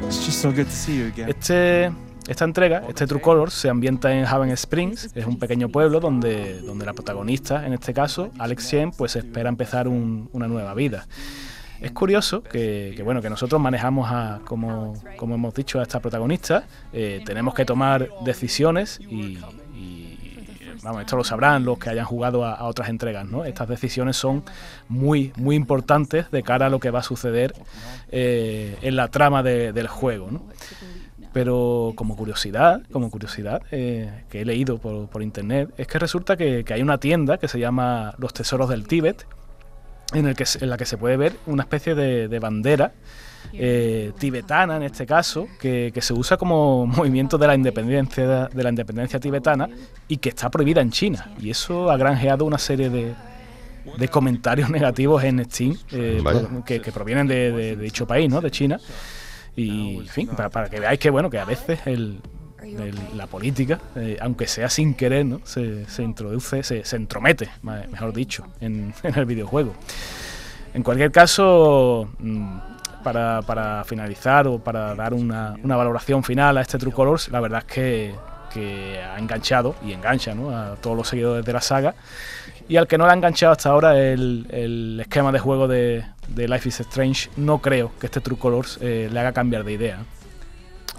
It's 0.05 0.25
just 0.25 0.41
so 0.41 0.51
good 0.51 0.65
to 0.65 0.71
see 0.71 0.97
you 0.97 1.07
again. 1.07 1.29
Este 1.29 1.91
esta 2.27 2.45
entrega, 2.45 2.83
este 2.87 3.07
True 3.07 3.21
Colors, 3.21 3.53
se 3.53 3.69
ambienta 3.69 4.13
en 4.13 4.25
Haven 4.25 4.51
Springs, 4.51 5.09
es 5.15 5.25
un 5.25 5.39
pequeño 5.39 5.69
pueblo 5.69 5.99
donde, 5.99 6.61
donde 6.61 6.85
la 6.85 6.93
protagonista, 6.93 7.65
en 7.65 7.73
este 7.73 7.93
caso, 7.93 8.31
Alex 8.37 8.69
Chen, 8.69 8.91
pues 8.91 9.15
espera 9.15 9.49
empezar 9.49 9.87
una 9.87 10.47
nueva 10.47 10.73
vida. 10.73 11.07
Es 11.81 11.91
curioso 11.93 12.43
que, 12.43 13.01
bueno, 13.03 13.23
que 13.23 13.29
nosotros 13.29 13.59
manejamos 13.59 14.07
a, 14.11 14.39
como, 14.45 14.93
como 15.17 15.33
hemos 15.33 15.53
dicho, 15.55 15.79
a 15.79 15.83
esta 15.83 15.99
protagonista, 15.99 16.65
eh, 16.93 17.23
tenemos 17.25 17.55
que 17.55 17.65
tomar 17.65 18.07
decisiones 18.23 18.99
y, 18.99 19.39
vamos, 20.83 21.01
esto 21.01 21.15
lo 21.15 21.23
sabrán 21.23 21.65
los 21.65 21.79
que 21.79 21.89
hayan 21.89 22.05
jugado 22.05 22.45
a, 22.45 22.63
otras 22.65 22.89
entregas, 22.89 23.25
¿no? 23.25 23.45
Estas 23.45 23.67
decisiones 23.67 24.15
son 24.15 24.43
muy, 24.89 25.33
muy 25.37 25.55
importantes 25.55 26.29
de 26.29 26.43
cara 26.43 26.67
a 26.67 26.69
lo 26.69 26.79
que 26.79 26.91
va 26.91 26.99
a 26.99 27.03
suceder 27.03 27.55
eh, 28.11 28.77
en 28.83 28.95
la 28.95 29.07
trama 29.07 29.41
del 29.41 29.87
juego, 29.87 30.29
¿no? 30.29 30.43
Pero 31.33 31.93
como 31.95 32.17
curiosidad, 32.17 32.81
como 32.91 33.09
curiosidad 33.09 33.61
eh, 33.71 34.23
que 34.29 34.41
he 34.41 34.45
leído 34.45 34.79
por, 34.79 35.23
internet, 35.23 35.69
es 35.77 35.87
que 35.87 35.97
resulta 35.97 36.35
que, 36.35 36.65
hay 36.69 36.81
una 36.81 36.97
tienda 36.97 37.37
que 37.37 37.47
se 37.47 37.59
llama 37.59 38.13
Los 38.17 38.33
Tesoros 38.33 38.69
del 38.69 38.85
Tíbet, 38.85 39.25
en, 40.13 40.27
el 40.27 40.35
que, 40.35 40.45
en 40.59 40.69
la 40.69 40.77
que 40.77 40.85
se 40.85 40.97
puede 40.97 41.15
ver 41.15 41.33
una 41.45 41.63
especie 41.63 41.95
de, 41.95 42.39
bandera 42.39 42.91
eh, 43.53 44.11
tibetana 44.19 44.75
en 44.75 44.83
este 44.83 45.05
caso, 45.05 45.47
que, 45.57 45.93
se 46.01 46.13
usa 46.13 46.35
como 46.35 46.85
movimiento 46.87 47.37
de 47.37 47.47
la 47.47 47.55
independencia 47.55 48.47
de 48.47 48.63
la 48.63 48.69
independencia 48.69 49.17
tibetana 49.17 49.69
y 50.09 50.17
que 50.17 50.29
está 50.29 50.49
prohibida 50.49 50.81
en 50.81 50.91
China. 50.91 51.31
Y 51.39 51.49
eso 51.49 51.89
ha 51.89 51.95
granjeado 51.95 52.43
una 52.43 52.57
serie 52.57 52.89
de, 52.89 53.15
comentarios 54.09 54.69
negativos 54.77 55.23
en 55.23 55.45
Steam 55.45 55.77
eh, 55.93 56.21
que, 56.65 56.91
provienen 56.91 57.27
de, 57.27 57.53
de, 57.53 57.75
dicho 57.77 58.05
país, 58.05 58.29
¿no? 58.29 58.41
De 58.41 58.51
China. 58.51 58.81
Y, 59.55 59.97
en 59.97 60.07
fin, 60.07 60.27
para, 60.27 60.69
que 60.69 60.79
veáis 60.79 60.99
que, 60.99 61.09
bueno, 61.09 61.29
que 61.29 61.39
a 61.39 61.45
veces 61.45 61.79
la 63.15 63.27
política, 63.27 63.79
eh, 63.95 64.17
aunque 64.21 64.47
sea 64.47 64.69
sin 64.69 64.93
querer, 64.93 65.25
¿no? 65.25 65.41
se, 65.43 65.85
introduce, 65.99 66.63
se, 66.63 66.95
entromete, 66.95 67.49
mejor 67.61 68.13
dicho, 68.13 68.45
en, 68.61 68.93
el 69.03 69.25
videojuego. 69.25 69.73
En 70.73 70.83
cualquier 70.83 71.11
caso, 71.11 72.09
mm, 72.19 72.57
para, 73.03 73.83
finalizar 73.85 74.47
o 74.47 74.59
para 74.59 74.95
dar 74.95 75.13
una, 75.13 75.57
valoración 75.63 76.23
final 76.23 76.57
a 76.57 76.61
este 76.61 76.77
True 76.77 76.93
Colors, 76.93 77.29
la 77.29 77.39
verdad 77.39 77.63
es 77.67 77.73
que, 77.73 78.15
ha 79.01 79.17
enganchado 79.17 79.75
y 79.81 79.93
engancha 79.93 80.33
a 80.33 80.75
todos 80.75 80.97
los 80.97 81.07
seguidores 81.07 81.45
de 81.45 81.53
la 81.53 81.61
saga. 81.61 81.95
Y 82.71 82.77
al 82.77 82.87
que 82.87 82.97
no 82.97 83.03
le 83.05 83.11
ha 83.11 83.15
enganchado 83.15 83.51
hasta 83.51 83.69
ahora 83.69 84.01
el, 84.01 84.47
el 84.49 84.97
esquema 85.01 85.33
de 85.33 85.39
juego 85.39 85.67
de, 85.67 86.05
de 86.29 86.47
Life 86.47 86.69
is 86.69 86.79
Strange, 86.79 87.29
no 87.35 87.57
creo 87.57 87.91
que 87.99 88.05
este 88.05 88.21
True 88.21 88.37
Colors 88.39 88.79
eh, 88.79 89.09
le 89.11 89.19
haga 89.19 89.33
cambiar 89.33 89.65
de 89.65 89.73
idea. 89.73 90.05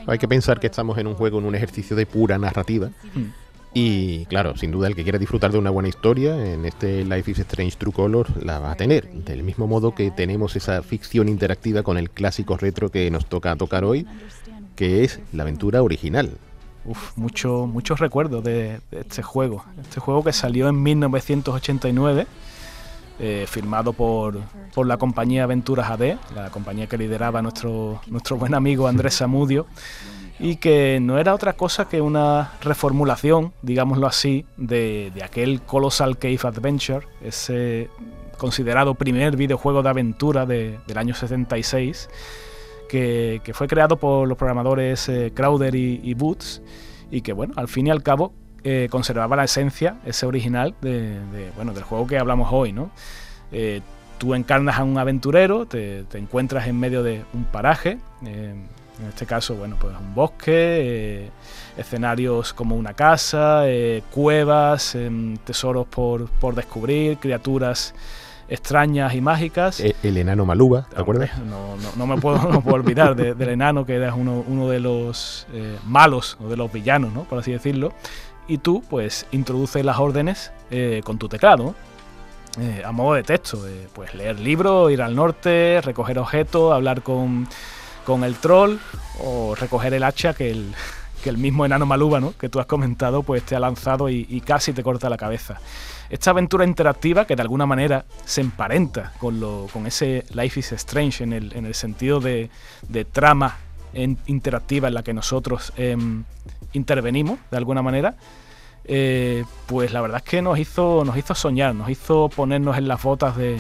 Hay 0.07 0.19
que 0.19 0.29
pensar 0.29 0.61
que 0.61 0.67
estamos 0.67 0.99
en 0.99 1.07
un 1.07 1.15
juego, 1.15 1.39
en 1.39 1.47
un 1.47 1.55
ejercicio 1.55 1.97
de 1.97 2.05
pura 2.05 2.37
narrativa. 2.37 2.91
Hmm. 3.15 3.31
Y 3.73 4.27
claro, 4.27 4.55
sin 4.55 4.71
duda 4.71 4.87
el 4.87 4.95
que 4.95 5.03
quiera 5.03 5.19
disfrutar 5.19 5.51
de 5.51 5.57
una 5.57 5.71
buena 5.71 5.89
historia, 5.89 6.37
en 6.45 6.67
este 6.67 7.07
Life 7.07 7.31
is 7.31 7.39
Strange 7.39 7.79
True 7.79 7.95
Colors 7.95 8.37
la 8.45 8.59
va 8.59 8.73
a 8.73 8.75
tener. 8.75 9.09
Del 9.11 9.43
mismo 9.43 9.67
modo 9.67 9.95
que 9.95 10.11
tenemos 10.11 10.57
esa 10.57 10.83
ficción 10.83 11.27
interactiva 11.27 11.83
con 11.83 11.97
el 11.97 12.11
clásico 12.11 12.59
retro 12.59 12.91
que 12.91 13.11
nos 13.11 13.25
toca 13.25 13.57
tocar 13.57 13.87
hoy, 13.87 14.07
que 14.77 15.05
es 15.05 15.21
la 15.33 15.45
aventura 15.45 15.83
original. 15.83 16.33
Uf, 16.85 17.17
mucho, 17.17 17.67
muchos 17.67 18.01
recuerdos 18.01 18.43
de, 18.43 18.81
de 18.91 19.01
este 19.01 19.23
juego. 19.23 19.65
Este 19.81 20.01
juego 20.01 20.25
que 20.25 20.33
salió 20.33 20.69
en 20.69 20.83
1989 20.83 22.27
eh, 23.25 23.47
firmado 23.47 23.93
por, 23.93 24.41
por, 24.75 24.87
la 24.87 24.97
compañía 24.97 25.45
Aventuras 25.45 25.91
AD, 25.91 26.17
la 26.35 26.51
compañía 26.51 26.89
que 26.89 26.99
lideraba 26.99 27.41
nuestro, 27.41 28.01
nuestro 28.09 28.37
buen 28.37 28.53
amigo 28.53 28.89
Andrés 28.89 29.15
Samudio, 29.15 29.67
y 30.41 30.57
que 30.57 30.99
no 31.01 31.19
era 31.19 31.33
otra 31.33 31.53
cosa 31.53 31.89
que 31.89 32.01
una 32.01 32.55
reformulación, 32.63 33.53
digámoslo 33.63 34.09
así, 34.09 34.45
de, 34.57 35.13
de 35.15 35.23
aquel 35.23 35.61
Colossal 35.63 36.19
Cave 36.19 36.41
Adventure, 36.43 37.07
ese 37.23 37.91
considerado 38.39 38.95
primer 38.95 39.37
videojuego 39.37 39.85
de 39.85 39.91
aventura 39.91 40.45
del 40.45 40.81
año 40.97 41.15
76, 41.15 42.09
que, 42.93 43.53
fue 43.55 43.69
creado 43.69 43.97
por 43.97 44.29
los 44.29 44.37
programadores 44.37 45.09
eh, 45.09 45.33
Crowder 45.35 45.75
y, 45.75 46.15
Boots, 46.15 46.61
y 47.11 47.23
que 47.23 47.33
bueno, 47.33 47.55
al 47.57 47.69
fin 47.69 47.87
y 47.87 47.91
al 47.91 48.03
cabo 48.03 48.35
eh, 48.65 48.89
conservaba 48.91 49.35
la 49.35 49.45
esencia, 49.45 49.97
ese 50.05 50.27
original 50.27 50.75
de, 50.83 51.19
bueno, 51.57 51.73
del 51.73 51.85
juego 51.85 52.07
que 52.07 52.19
hablamos 52.19 52.51
hoy, 52.53 52.73
¿no? 52.73 52.91
Eh, 53.51 53.81
tú 54.19 54.35
encarnas 54.35 54.79
a 54.79 54.85
un 54.85 54.99
aventurero, 54.99 55.67
te, 55.67 56.05
encuentras 56.13 56.69
en 56.69 56.79
medio 56.79 57.03
de 57.03 57.25
un 57.33 57.45
paraje, 57.45 57.99
eh, 58.27 58.55
en 59.01 59.09
este 59.09 59.25
caso, 59.25 59.55
bueno, 59.55 59.77
pues 59.81 59.97
un 59.99 60.15
bosque, 60.15 61.31
escenarios 61.79 62.53
como 62.53 62.77
una 62.77 62.93
casa, 62.93 63.65
cuevas, 64.13 64.95
em, 64.95 65.39
tesoros 65.39 65.87
por, 65.87 66.29
por 66.29 66.55
descubrir, 66.55 67.17
criaturas 67.17 67.95
extrañas 68.53 69.15
y 69.15 69.21
mágicas. 69.21 69.81
E, 69.81 69.97
el, 70.03 70.17
enano 70.19 70.45
Maluba, 70.45 70.87
¿te 70.95 71.01
acuerdas? 71.01 71.39
No, 71.39 71.77
no, 71.77 71.91
no, 71.97 72.07
me 72.07 72.21
puedo, 72.21 72.39
olvidar 72.67 73.17
del 73.17 73.49
enano, 73.49 73.87
que 73.87 73.95
era 73.95 74.15
uno, 74.15 74.45
uno 74.47 74.69
de 74.69 74.79
los 74.79 75.47
eh, 75.53 75.79
malos, 75.87 76.37
o 76.41 76.49
de 76.49 76.57
los 76.57 76.71
villanos, 76.71 77.13
¿no? 77.13 77.25
por 77.25 77.39
así 77.39 77.53
decirlo. 77.53 77.93
Y 78.47 78.59
tú, 78.59 78.83
pues, 78.91 79.27
introduces 79.33 79.85
las 79.85 79.99
órdenes 79.99 80.53
eh, 80.71 81.01
con 81.05 81.19
tu 81.19 81.29
teclado. 81.29 81.75
Eh, 82.61 82.83
a 82.85 82.93
modo 82.93 83.15
de 83.15 83.23
texto, 83.23 83.59
pues 83.95 84.15
leer 84.15 84.39
libros, 84.39 84.93
ir 84.93 85.01
al 85.01 85.17
norte, 85.17 85.81
recoger 85.83 86.19
objetos, 86.19 86.75
hablar 86.75 87.01
con, 87.01 87.49
con 88.05 88.25
el 88.25 88.35
troll 88.37 88.77
o 89.25 89.55
recoger 89.55 89.95
el 89.95 90.03
hacha 90.03 90.35
que 90.35 90.51
el, 90.51 90.75
que 91.23 91.31
el 91.31 91.39
mismo 91.39 91.65
enano 91.65 91.87
Maluba, 91.87 92.21
¿no? 92.21 92.37
que 92.37 92.49
tú 92.49 92.61
has 92.61 92.67
comentado, 92.67 93.23
pues 93.23 93.43
te 93.45 93.57
ha 93.57 93.61
lanzado 93.61 94.09
y, 94.09 94.43
casi 94.45 94.73
te 94.73 94.83
corta 94.83 95.09
la 95.09 95.17
cabeza. 95.17 95.61
Esta 96.11 96.31
aventura 96.31 96.65
interactiva 96.65 97.25
que 97.27 97.37
de 97.37 97.43
alguna 97.43 97.65
manera 97.65 98.05
se 98.25 98.43
emparenta 98.43 99.13
con, 99.19 99.41
lo, 99.41 99.69
con 99.73 99.87
ese 99.87 100.25
Life 100.35 100.61
is 100.61 100.73
Strange 100.73 101.25
en 101.25 101.33
el, 101.33 101.53
en 101.55 101.65
el 101.65 101.75
sentido 101.75 102.21
de, 102.21 102.51
de 102.89 103.05
trama 103.05 103.57
interactiva 103.95 104.89
en 104.89 104.95
la 104.95 105.03
que 105.03 105.13
nosotros 105.13 105.73
em, 105.77 106.25
intervenimos 106.73 107.39
de 107.51 107.57
alguna 107.57 107.83
manera, 107.83 108.17
eh, 108.85 109.45
pues 109.67 109.93
la 109.93 110.01
verdad 110.01 110.23
es 110.25 110.31
que 110.31 110.43
nos 110.43 110.59
hizo, 110.59 111.05
nos 111.05 111.17
hizo 111.17 111.35
soñar, 111.35 111.75
nos 111.75 111.89
hizo 111.89 112.29
ponernos 112.29 112.77
en 112.77 112.89
las 112.89 113.03
botas 113.03 113.37
de, 113.37 113.59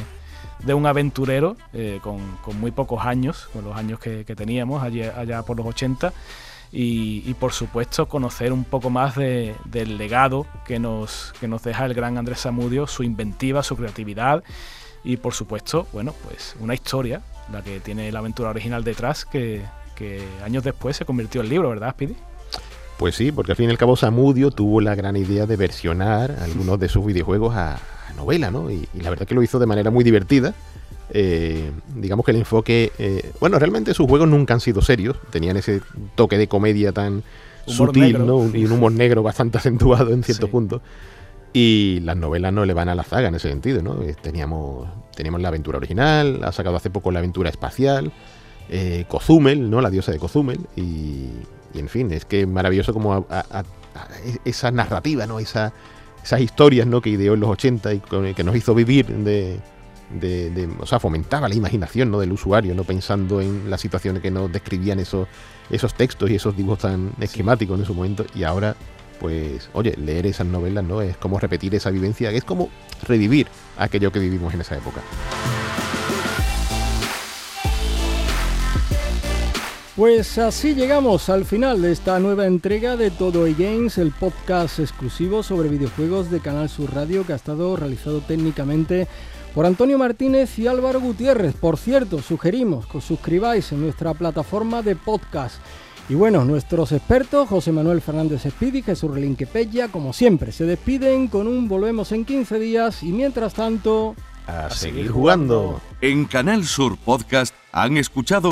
de 0.65 0.75
un 0.75 0.87
aventurero 0.87 1.57
eh, 1.73 2.01
con, 2.03 2.37
con, 2.39 2.59
muy 2.61 2.71
pocos 2.71 3.05
años, 3.05 3.49
con 3.53 3.65
los 3.65 3.77
años 3.77 3.99
que, 4.01 4.25
teníamos 4.25 4.83
allá 4.83 5.43
por 5.43 5.57
los 5.57 5.67
80 5.67 6.13
y, 6.73 7.35
por 7.35 7.53
supuesto 7.53 8.09
conocer 8.09 8.53
un 8.53 8.65
poco 8.65 8.89
más 8.89 9.15
del 9.15 9.99
legado 9.99 10.47
que 10.65 10.79
nos, 10.79 11.35
que 11.39 11.47
nos 11.47 11.63
deja 11.63 11.85
el 11.85 11.93
gran 11.93 12.17
Andrés 12.17 12.41
Samudio, 12.41 12.87
su 12.87 13.03
inventiva, 13.03 13.63
su 13.63 13.77
creatividad 13.77 14.43
y 15.05 15.19
por 15.19 15.35
supuesto, 15.35 15.87
bueno, 15.93 16.15
pues 16.25 16.57
una 16.61 16.75
historia, 16.75 17.21
la 17.53 17.63
que 17.63 17.81
tiene 17.81 18.11
la 18.11 18.21
aventura 18.21 18.51
original 18.51 18.85
detrás, 18.85 19.27
que, 19.27 19.63
años 20.45 20.65
después 20.65 20.97
se 20.97 21.05
convirtió 21.05 21.43
en 21.43 21.49
libro, 21.49 21.69
¿verdad, 21.69 21.93
Speedy? 21.93 22.17
Pues 22.99 23.15
sí, 23.15 23.31
porque 23.31 23.53
al 23.53 23.57
fin 23.57 23.69
y 23.69 23.71
al 23.71 23.79
cabo 23.79 23.95
Samudio 23.95 24.51
tuvo 24.51 24.81
la 24.81 24.97
gran 24.97 25.17
idea 25.17 25.47
de 25.47 25.55
versionar 25.55 26.39
algunos 26.41 26.81
de 26.81 26.89
sus 26.89 27.07
videojuegos 27.07 27.55
a, 27.55 27.79
novela, 28.17 28.51
¿no? 28.51 28.69
y, 28.71 28.89
la 28.95 29.11
verdad 29.11 29.27
que 29.27 29.35
lo 29.35 29.43
hizo 29.43 29.61
de 29.61 29.67
manera 29.67 29.91
muy 29.91 30.03
divertida 30.03 30.55
eh, 31.11 31.71
digamos 31.97 32.25
que 32.25 32.31
el 32.31 32.39
enfoque, 32.39 32.93
eh, 32.99 33.33
bueno, 33.41 33.59
realmente 33.59 33.95
sus 33.95 34.07
juegos 34.07 34.29
nunca 34.29 34.55
han 34.55 34.61
sido 34.61 34.83
serios, 34.83 35.17
tenían 35.31 35.57
ese 35.57 35.81
toque 36.15 36.39
de 36.39 36.49
comedia 36.49 36.93
tan 36.93 37.23
sutil, 37.67 38.25
¿no? 38.25 38.51
Y 38.55 38.65
un 38.65 38.73
humor 38.73 38.93
negro 38.93 39.23
bastante 39.23 39.59
acentuado 39.59 40.13
en 40.13 40.23
cierto 40.23 40.49
punto. 40.49 40.81
Y 41.53 42.01
las 42.01 42.17
novelas 42.17 42.53
no 42.53 42.65
le 42.65 42.73
van 42.73 42.89
a 42.89 42.95
la 42.95 43.03
zaga 43.03 43.29
en 43.29 43.35
ese 43.35 43.51
sentido, 43.51 43.83
¿no? 43.83 44.03
Eh, 44.03 44.17
teníamos, 44.21 44.89
teníamos 45.15 45.41
la 45.43 45.49
aventura 45.49 45.77
original, 45.79 46.41
ha 46.45 46.53
sacado 46.53 46.77
hace 46.77 46.89
poco 46.89 47.11
la 47.11 47.19
aventura 47.19 47.51
espacial, 47.51 48.11
eh, 48.71 49.05
Cozumel, 49.07 49.69
¿no? 49.69 49.81
La 49.83 49.91
diosa 49.91 50.13
de 50.13 50.19
Cozumel, 50.19 50.61
y, 50.77 51.29
en 51.75 51.89
fin, 51.89 52.11
es 52.13 52.25
que 52.25 52.43
es 52.43 52.49
maravilloso 52.49 52.95
como 52.95 53.27
esa 54.47 54.71
narrativa, 54.71 55.27
¿no? 55.27 55.41
Esa, 55.41 55.75
esas 56.25 56.41
historias, 56.41 56.87
¿no? 56.87 57.03
Que 57.03 57.11
ideó 57.11 57.35
en 57.35 57.41
los 57.41 57.51
80 57.51 57.95
y 57.95 58.01
que 58.35 58.45
nos 58.45 58.57
hizo 58.57 58.75
vivir 58.75 59.07
de, 59.07 59.61
de, 60.13 60.69
o 60.79 60.87
sea, 60.87 60.99
fomentaba 61.01 61.49
la 61.49 61.55
imaginación 61.55 62.11
¿no? 62.11 62.21
del 62.21 62.33
usuario, 62.33 62.75
no 62.75 62.85
pensando 62.85 63.41
en 63.41 63.71
las 63.71 63.81
situaciones 63.81 64.23
que 64.23 64.31
nos 64.31 64.51
describían 64.51 65.01
esos, 65.01 65.29
esos 65.71 65.95
textos 65.95 66.31
y 66.31 66.37
esos 66.37 66.57
dibujos 66.57 66.81
tan 66.81 67.13
esquemáticos 67.21 67.79
en 67.79 67.87
su 67.87 67.95
momento. 67.95 68.25
Y 68.35 68.45
ahora, 68.45 68.77
pues, 69.21 69.71
oye, 69.73 69.95
leer 69.97 70.27
esas 70.27 70.47
novelas 70.47 70.85
no 70.85 71.03
es 71.03 71.17
como 71.17 71.39
repetir 71.39 71.75
esa 71.75 71.91
vivencia, 71.91 72.31
es 72.31 72.45
como 72.45 72.71
revivir 73.07 73.47
aquello 73.79 74.13
que 74.13 74.19
vivimos 74.19 74.53
en 74.55 74.61
esa 74.61 74.77
época. 74.77 75.01
Pues 79.95 80.39
así 80.39 80.75
llegamos 80.75 81.29
al 81.29 81.45
final 81.45 81.83
de 81.83 81.93
esta 81.93 82.19
nueva 82.19 82.47
entrega 82.47 82.97
de 82.97 83.11
Todo 83.11 83.47
y 83.47 83.53
Games, 83.53 83.99
el 83.99 84.11
podcast 84.11 84.79
exclusivo 84.79 85.43
sobre 85.43 85.69
videojuegos 85.69 86.31
de 86.31 86.41
Canal 86.41 86.71
Sur 86.71 86.95
Radio 86.95 87.27
que 87.27 87.35
ha 87.35 87.37
estado 87.37 87.77
realizado 87.77 88.23
técnicamente 88.23 89.07
por 89.55 89.67
Antonio 89.67 89.99
Martínez 89.99 90.59
y 90.59 90.67
Álvaro 90.67 91.01
Gutiérrez. 91.01 91.55
Por 91.55 91.77
cierto, 91.77 92.21
sugerimos 92.21 92.87
que 92.87 92.99
os 92.99 93.05
suscribáis 93.05 93.73
en 93.73 93.81
nuestra 93.83 94.15
plataforma 94.15 94.83
de 94.83 94.97
podcast. 94.97 95.57
Y 96.09 96.15
bueno, 96.15 96.45
nuestros 96.45 96.93
expertos, 96.93 97.49
José 97.49 97.73
Manuel 97.73 98.01
Fernández 98.01 98.45
Espidi 98.45 98.79
y 98.79 98.83
Jesús 98.83 99.11
Relinque 99.11 99.47
Pella, 99.47 99.89
como 99.89 100.13
siempre, 100.13 100.53
se 100.53 100.65
despiden 100.65 101.29
con 101.29 101.47
un 101.47 101.69
volvemos 101.69 102.13
en 102.13 102.25
15 102.25 102.59
días 102.59 103.03
y 103.03 103.13
mientras 103.13 103.55
tanto... 103.55 104.17
A, 104.47 104.69
seguir 104.71 105.11
jugando. 105.11 105.81
En 106.01 106.25
Canal 106.25 106.65
Sur 106.65 106.99
Podcast 106.99 107.55
han 107.71 107.97
escuchado 107.97 108.51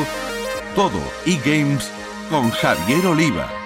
todo 0.76 1.00
e-games 1.26 1.90
con 2.30 2.50
Javier 2.50 3.04
Oliva. 3.06 3.59